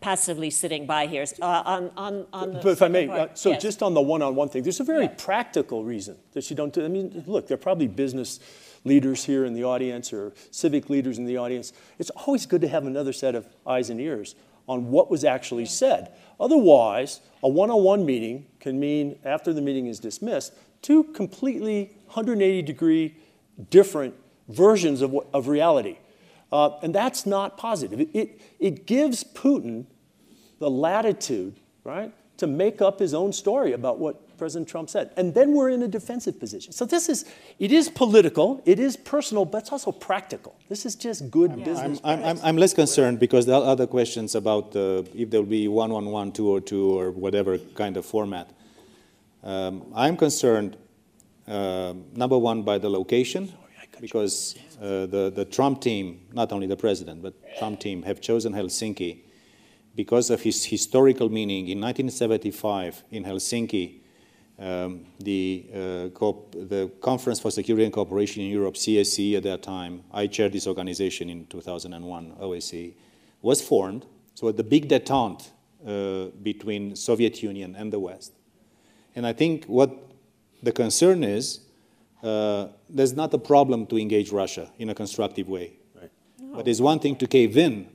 passively 0.00 0.50
sitting 0.50 0.86
by 0.86 1.06
here. 1.06 1.24
Uh, 1.40 1.62
on, 1.64 1.90
on, 1.96 2.26
on 2.32 2.52
but 2.54 2.66
if 2.66 2.82
I 2.82 2.88
may, 2.88 3.08
uh, 3.08 3.28
so 3.34 3.50
yes. 3.50 3.62
just 3.62 3.82
on 3.82 3.94
the 3.94 4.00
one-on-one 4.00 4.48
thing, 4.48 4.62
there's 4.62 4.80
a 4.80 4.84
very 4.84 5.04
yeah. 5.04 5.14
practical 5.16 5.84
reason 5.84 6.16
that 6.32 6.48
you 6.50 6.56
don't 6.56 6.72
do. 6.72 6.84
I 6.84 6.88
mean, 6.88 7.24
look, 7.26 7.48
there 7.48 7.56
are 7.56 7.58
probably 7.58 7.88
business 7.88 8.40
leaders 8.84 9.24
here 9.24 9.44
in 9.44 9.54
the 9.54 9.64
audience 9.64 10.12
or 10.12 10.32
civic 10.50 10.88
leaders 10.88 11.18
in 11.18 11.24
the 11.24 11.36
audience. 11.36 11.72
It's 11.98 12.10
always 12.10 12.46
good 12.46 12.60
to 12.60 12.68
have 12.68 12.86
another 12.86 13.12
set 13.12 13.34
of 13.34 13.46
eyes 13.66 13.90
and 13.90 14.00
ears 14.00 14.34
on 14.68 14.90
what 14.90 15.10
was 15.10 15.24
actually 15.24 15.64
yeah. 15.64 15.70
said. 15.70 16.12
Otherwise, 16.38 17.20
a 17.42 17.48
one-on-one 17.48 18.06
meeting 18.06 18.46
can 18.60 18.78
mean 18.78 19.18
after 19.24 19.52
the 19.52 19.62
meeting 19.62 19.86
is 19.86 19.98
dismissed, 19.98 20.52
two 20.82 21.04
completely 21.04 21.96
180 22.06 22.62
degree 22.62 23.16
different 23.70 24.14
versions 24.48 25.02
of, 25.02 25.14
of 25.34 25.48
reality. 25.48 25.98
Uh, 26.50 26.78
and 26.82 26.94
that's 26.94 27.26
not 27.26 27.56
positive. 27.58 28.00
It, 28.00 28.08
it, 28.14 28.40
it, 28.58 28.86
gives 28.86 29.22
Putin 29.22 29.84
the 30.58 30.70
latitude, 30.70 31.60
right, 31.84 32.12
to 32.38 32.46
make 32.46 32.80
up 32.80 32.98
his 32.98 33.12
own 33.12 33.32
story 33.32 33.72
about 33.72 33.98
what 33.98 34.38
President 34.38 34.68
Trump 34.68 34.88
said. 34.88 35.10
And 35.16 35.34
then 35.34 35.52
we're 35.52 35.68
in 35.68 35.82
a 35.82 35.88
defensive 35.88 36.38
position. 36.38 36.72
So 36.72 36.86
this 36.86 37.08
is, 37.08 37.26
it 37.58 37.72
is 37.72 37.90
political, 37.90 38.62
it 38.64 38.78
is 38.78 38.96
personal, 38.96 39.44
but 39.44 39.58
it's 39.58 39.72
also 39.72 39.92
practical. 39.92 40.56
This 40.68 40.86
is 40.86 40.94
just 40.94 41.30
good 41.30 41.52
yeah. 41.58 41.64
business. 41.64 42.00
I'm, 42.02 42.24
I'm, 42.24 42.38
I'm, 42.42 42.56
less 42.56 42.72
concerned 42.72 43.18
because 43.18 43.44
there 43.44 43.56
are 43.56 43.64
other 43.64 43.86
questions 43.86 44.34
about 44.34 44.74
uh, 44.74 45.02
if 45.14 45.30
there'll 45.30 45.44
be 45.44 45.68
one 45.68 45.92
on 45.92 46.06
one, 46.06 46.32
two 46.32 46.48
or 46.48 46.60
two, 46.60 46.98
or 46.98 47.10
whatever 47.10 47.58
kind 47.58 47.96
of 47.96 48.06
format. 48.06 48.50
Um, 49.42 49.92
I'm 49.94 50.16
concerned, 50.16 50.76
uh, 51.46 51.94
number 52.14 52.38
one, 52.38 52.62
by 52.62 52.78
the 52.78 52.88
location, 52.88 53.52
because 54.00 54.56
uh, 54.80 55.06
the, 55.06 55.32
the 55.34 55.44
Trump 55.44 55.80
team, 55.80 56.26
not 56.32 56.52
only 56.52 56.66
the 56.66 56.76
president, 56.76 57.22
but 57.22 57.34
Trump 57.58 57.80
team, 57.80 58.02
have 58.02 58.20
chosen 58.20 58.52
Helsinki 58.52 59.20
because 59.94 60.30
of 60.30 60.42
his 60.42 60.64
historical 60.64 61.28
meaning. 61.28 61.68
In 61.68 61.80
1975, 61.80 63.04
in 63.10 63.24
Helsinki, 63.24 64.00
um, 64.58 65.06
the, 65.20 65.66
uh, 65.72 65.76
the 65.78 66.90
Conference 67.00 67.40
for 67.40 67.50
Security 67.50 67.84
and 67.84 67.92
Cooperation 67.92 68.42
in 68.42 68.50
Europe, 68.50 68.74
CSCE 68.74 69.36
at 69.36 69.42
that 69.44 69.62
time, 69.62 70.02
I 70.12 70.26
chaired 70.26 70.52
this 70.52 70.66
organization 70.66 71.30
in 71.30 71.46
2001, 71.46 72.36
OSCE, 72.40 72.94
was 73.40 73.62
formed. 73.62 74.06
So 74.34 74.50
the 74.52 74.64
big 74.64 74.88
detente 74.88 75.50
uh, 75.86 76.26
between 76.42 76.96
Soviet 76.96 77.42
Union 77.42 77.76
and 77.76 77.92
the 77.92 77.98
West. 77.98 78.32
And 79.14 79.26
I 79.26 79.32
think 79.32 79.64
what 79.66 79.90
the 80.62 80.72
concern 80.72 81.24
is 81.24 81.60
uh, 82.22 82.68
there's 82.88 83.14
not 83.14 83.32
a 83.34 83.38
problem 83.38 83.86
to 83.86 83.96
engage 83.96 84.32
Russia 84.32 84.70
in 84.78 84.90
a 84.90 84.94
constructive 84.94 85.48
way. 85.48 85.72
Right. 85.94 86.10
No. 86.40 86.56
But 86.56 86.68
it's 86.68 86.80
one 86.80 86.98
thing 86.98 87.16
to 87.16 87.26
cave 87.26 87.56
in 87.56 87.88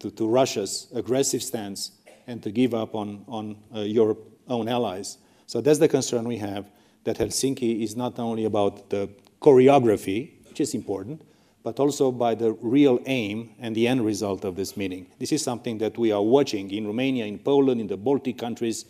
to, 0.00 0.10
to, 0.10 0.26
Russia's 0.26 0.88
aggressive 0.94 1.42
stance 1.42 1.92
and 2.26 2.42
to 2.42 2.50
give 2.50 2.74
up 2.74 2.94
on, 2.94 3.24
on 3.28 3.56
uh, 3.74 3.80
your 3.80 4.16
own 4.48 4.68
allies. 4.68 5.18
So 5.46 5.60
that's 5.60 5.78
the 5.78 5.88
concern 5.88 6.26
we 6.26 6.38
have 6.38 6.66
that 7.04 7.18
Helsinki 7.18 7.82
is 7.82 7.96
not 7.96 8.18
only 8.18 8.44
about 8.44 8.90
the 8.90 9.08
choreography, 9.40 10.32
which 10.48 10.60
is 10.60 10.74
important, 10.74 11.22
but 11.62 11.78
also 11.78 12.10
by 12.10 12.34
the 12.34 12.52
real 12.60 13.00
aim 13.06 13.50
and 13.58 13.74
the 13.74 13.86
end 13.86 14.04
result 14.04 14.44
of 14.44 14.56
this 14.56 14.76
meeting. 14.76 15.06
This 15.18 15.32
is 15.32 15.42
something 15.42 15.78
that 15.78 15.96
we 15.96 16.12
are 16.12 16.22
watching 16.22 16.70
in 16.70 16.86
Romania, 16.86 17.26
in 17.26 17.38
Poland, 17.38 17.80
in 17.80 17.86
the 17.86 17.96
Baltic 17.96 18.38
countries 18.38 18.84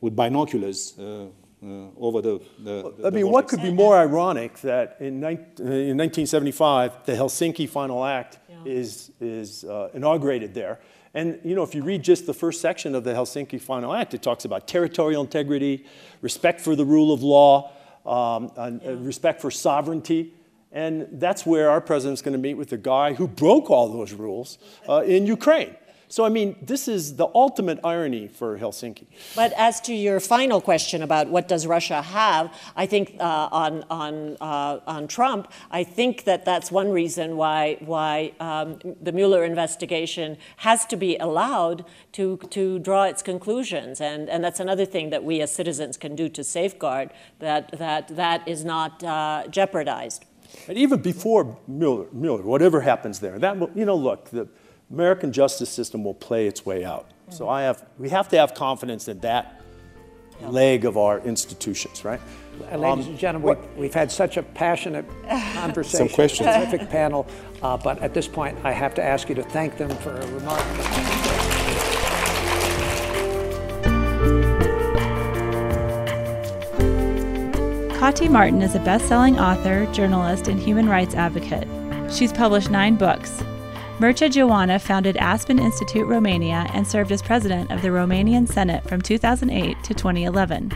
with 0.00 0.16
binoculars. 0.16 0.94
Uh, 0.98 1.02
uh, 1.02 1.26
over 1.62 2.22
the, 2.22 2.40
the, 2.58 2.94
the 2.96 3.06
I 3.06 3.10
mean, 3.10 3.30
what 3.30 3.48
could 3.48 3.62
be 3.62 3.72
more 3.72 3.96
ironic 3.96 4.58
that 4.60 4.96
in, 5.00 5.20
ni- 5.20 5.38
in 5.58 5.96
1975, 5.96 7.04
the 7.04 7.12
Helsinki 7.12 7.68
Final 7.68 8.04
Act 8.04 8.38
yeah. 8.48 8.56
is, 8.64 9.12
is 9.20 9.64
uh, 9.64 9.90
inaugurated 9.92 10.54
there. 10.54 10.80
And, 11.12 11.40
you 11.44 11.54
know, 11.54 11.62
if 11.62 11.74
you 11.74 11.82
read 11.82 12.02
just 12.02 12.26
the 12.26 12.34
first 12.34 12.60
section 12.60 12.94
of 12.94 13.04
the 13.04 13.12
Helsinki 13.12 13.60
Final 13.60 13.92
Act, 13.92 14.14
it 14.14 14.22
talks 14.22 14.44
about 14.44 14.68
territorial 14.68 15.22
integrity, 15.22 15.84
respect 16.22 16.60
for 16.60 16.76
the 16.76 16.84
rule 16.84 17.12
of 17.12 17.22
law, 17.22 17.72
um, 18.06 18.50
and, 18.56 18.80
uh, 18.86 18.94
respect 18.94 19.40
for 19.40 19.50
sovereignty. 19.50 20.34
And 20.72 21.08
that's 21.12 21.44
where 21.44 21.68
our 21.68 21.80
president's 21.80 22.22
going 22.22 22.32
to 22.32 22.38
meet 22.38 22.54
with 22.54 22.70
the 22.70 22.78
guy 22.78 23.12
who 23.12 23.26
broke 23.26 23.70
all 23.70 23.88
those 23.88 24.12
rules 24.12 24.58
uh, 24.88 25.02
in 25.02 25.26
Ukraine. 25.26 25.74
So, 26.10 26.24
I 26.24 26.28
mean, 26.28 26.56
this 26.60 26.88
is 26.88 27.14
the 27.14 27.28
ultimate 27.36 27.78
irony 27.84 28.26
for 28.26 28.58
Helsinki. 28.58 29.06
But 29.36 29.52
as 29.52 29.80
to 29.82 29.94
your 29.94 30.18
final 30.18 30.60
question 30.60 31.04
about 31.04 31.28
what 31.28 31.46
does 31.46 31.68
Russia 31.68 32.02
have, 32.02 32.52
I 32.74 32.86
think 32.86 33.14
uh, 33.20 33.48
on, 33.52 33.84
on, 33.88 34.36
uh, 34.40 34.80
on 34.88 35.06
Trump, 35.06 35.52
I 35.70 35.84
think 35.84 36.24
that 36.24 36.44
that's 36.44 36.72
one 36.72 36.90
reason 36.90 37.36
why, 37.36 37.76
why 37.78 38.32
um, 38.40 38.80
the 39.00 39.12
Mueller 39.12 39.44
investigation 39.44 40.36
has 40.56 40.84
to 40.86 40.96
be 40.96 41.16
allowed 41.18 41.84
to, 42.14 42.38
to 42.50 42.80
draw 42.80 43.04
its 43.04 43.22
conclusions. 43.22 44.00
And, 44.00 44.28
and 44.28 44.42
that's 44.42 44.58
another 44.58 44.86
thing 44.86 45.10
that 45.10 45.22
we 45.22 45.40
as 45.40 45.52
citizens 45.52 45.96
can 45.96 46.16
do 46.16 46.28
to 46.30 46.42
safeguard 46.42 47.12
that 47.38 47.78
that, 47.78 48.08
that 48.16 48.48
is 48.48 48.64
not 48.64 49.04
uh, 49.04 49.44
jeopardized. 49.48 50.24
And 50.66 50.76
even 50.76 51.00
before 51.00 51.56
Mueller, 51.68 52.06
Mueller, 52.12 52.42
whatever 52.42 52.80
happens 52.80 53.20
there, 53.20 53.38
that 53.38 53.56
will, 53.56 53.70
you 53.76 53.84
know, 53.84 53.94
look, 53.94 54.30
the, 54.30 54.48
American 54.90 55.32
justice 55.32 55.70
system 55.70 56.02
will 56.02 56.14
play 56.14 56.46
its 56.46 56.66
way 56.66 56.84
out. 56.84 57.08
Mm-hmm. 57.10 57.32
So 57.32 57.48
I 57.48 57.62
have, 57.62 57.86
we 57.98 58.08
have 58.08 58.28
to 58.30 58.38
have 58.38 58.54
confidence 58.54 59.08
in 59.08 59.20
that 59.20 59.62
yeah. 60.40 60.48
leg 60.48 60.84
of 60.84 60.96
our 60.96 61.20
institutions, 61.20 62.04
right? 62.04 62.20
Uh, 62.72 62.76
ladies 62.76 63.06
um, 63.06 63.10
and 63.12 63.18
gentlemen, 63.18 63.58
we, 63.76 63.86
have 63.86 63.94
had 63.94 64.12
such 64.12 64.36
a 64.36 64.42
passionate 64.42 65.06
conversation, 65.54 66.08
Some 66.08 66.14
questions. 66.14 66.48
terrific 66.48 66.90
panel, 66.90 67.26
uh, 67.62 67.76
but 67.76 68.00
at 68.00 68.14
this 68.14 68.26
point, 68.26 68.58
I 68.64 68.72
have 68.72 68.94
to 68.94 69.02
ask 69.02 69.28
you 69.28 69.34
to 69.36 69.42
thank 69.42 69.76
them 69.78 69.90
for 69.98 70.16
a 70.16 70.26
remarkable. 70.26 70.84
Kati 78.00 78.30
Marton 78.30 78.62
is 78.62 78.74
a 78.74 78.80
best 78.80 79.06
selling 79.06 79.38
author, 79.38 79.86
journalist, 79.92 80.48
and 80.48 80.58
human 80.58 80.88
rights 80.88 81.14
advocate. 81.14 81.68
She's 82.10 82.32
published 82.32 82.70
nine 82.70 82.96
books, 82.96 83.42
Mircea 84.00 84.30
Geoana 84.30 84.80
founded 84.80 85.18
Aspen 85.18 85.58
Institute 85.58 86.06
Romania 86.06 86.66
and 86.72 86.88
served 86.88 87.12
as 87.12 87.20
president 87.20 87.70
of 87.70 87.82
the 87.82 87.88
Romanian 87.88 88.50
Senate 88.50 88.82
from 88.88 89.02
2008 89.02 89.76
to 89.84 89.92
2011. 89.92 90.72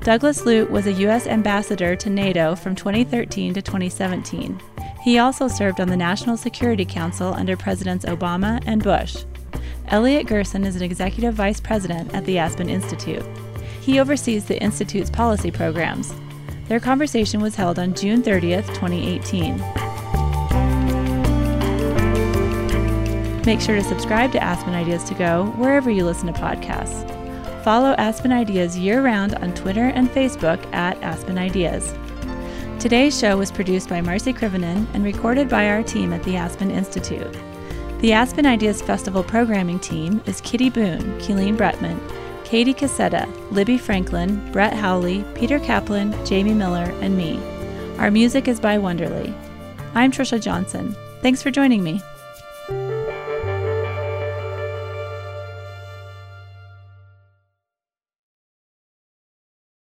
Douglas 0.00 0.44
Lute 0.44 0.68
was 0.68 0.88
a 0.88 0.92
U.S. 0.94 1.28
ambassador 1.28 1.94
to 1.94 2.10
NATO 2.10 2.56
from 2.56 2.74
2013 2.74 3.54
to 3.54 3.62
2017. 3.62 4.60
He 5.04 5.20
also 5.20 5.46
served 5.46 5.78
on 5.78 5.86
the 5.86 5.96
National 5.96 6.36
Security 6.36 6.84
Council 6.84 7.32
under 7.32 7.56
Presidents 7.56 8.04
Obama 8.04 8.60
and 8.66 8.82
Bush. 8.82 9.24
Elliot 9.86 10.26
Gerson 10.26 10.64
is 10.64 10.74
an 10.74 10.82
executive 10.82 11.34
vice 11.34 11.60
president 11.60 12.12
at 12.12 12.24
the 12.24 12.38
Aspen 12.38 12.68
Institute. 12.68 13.24
He 13.82 14.00
oversees 14.00 14.46
the 14.46 14.60
Institute's 14.60 15.10
policy 15.10 15.52
programs. 15.52 16.12
Their 16.66 16.80
conversation 16.80 17.40
was 17.40 17.54
held 17.54 17.78
on 17.78 17.94
June 17.94 18.20
30th, 18.20 18.66
2018. 18.74 19.62
Make 23.48 23.62
sure 23.62 23.76
to 23.76 23.82
subscribe 23.82 24.30
to 24.32 24.42
Aspen 24.42 24.74
Ideas 24.74 25.04
to 25.04 25.14
Go 25.14 25.46
wherever 25.56 25.90
you 25.90 26.04
listen 26.04 26.30
to 26.30 26.38
podcasts. 26.38 27.08
follow 27.64 27.94
Aspen 27.96 28.30
Ideas 28.30 28.76
year 28.76 29.02
round 29.02 29.36
on 29.36 29.54
Twitter 29.54 29.84
and 29.84 30.10
Facebook 30.10 30.62
at 30.74 31.02
Aspen 31.02 31.38
Ideas. 31.38 31.94
Today's 32.78 33.18
show 33.18 33.38
was 33.38 33.50
produced 33.50 33.88
by 33.88 34.02
Marci 34.02 34.36
Krivonen 34.36 34.86
and 34.92 35.02
recorded 35.02 35.48
by 35.48 35.66
our 35.70 35.82
team 35.82 36.12
at 36.12 36.22
the 36.24 36.36
Aspen 36.36 36.70
Institute. 36.70 37.38
The 38.00 38.12
Aspen 38.12 38.44
Ideas 38.44 38.82
Festival 38.82 39.24
programming 39.24 39.80
team 39.80 40.20
is 40.26 40.42
Kitty 40.42 40.68
Boone, 40.68 41.18
Keeleen 41.18 41.56
Bretman, 41.56 41.98
Katie 42.44 42.74
Cassetta, 42.74 43.26
Libby 43.50 43.78
Franklin, 43.78 44.52
Brett 44.52 44.74
Howley, 44.74 45.24
Peter 45.34 45.58
Kaplan, 45.58 46.12
Jamie 46.26 46.52
Miller, 46.52 46.92
and 47.00 47.16
me. 47.16 47.40
Our 47.96 48.10
music 48.10 48.46
is 48.46 48.60
by 48.60 48.76
Wonderly. 48.76 49.34
I'm 49.94 50.12
Trisha 50.12 50.38
Johnson. 50.38 50.94
Thanks 51.22 51.42
for 51.42 51.50
joining 51.50 51.82
me. 51.82 52.02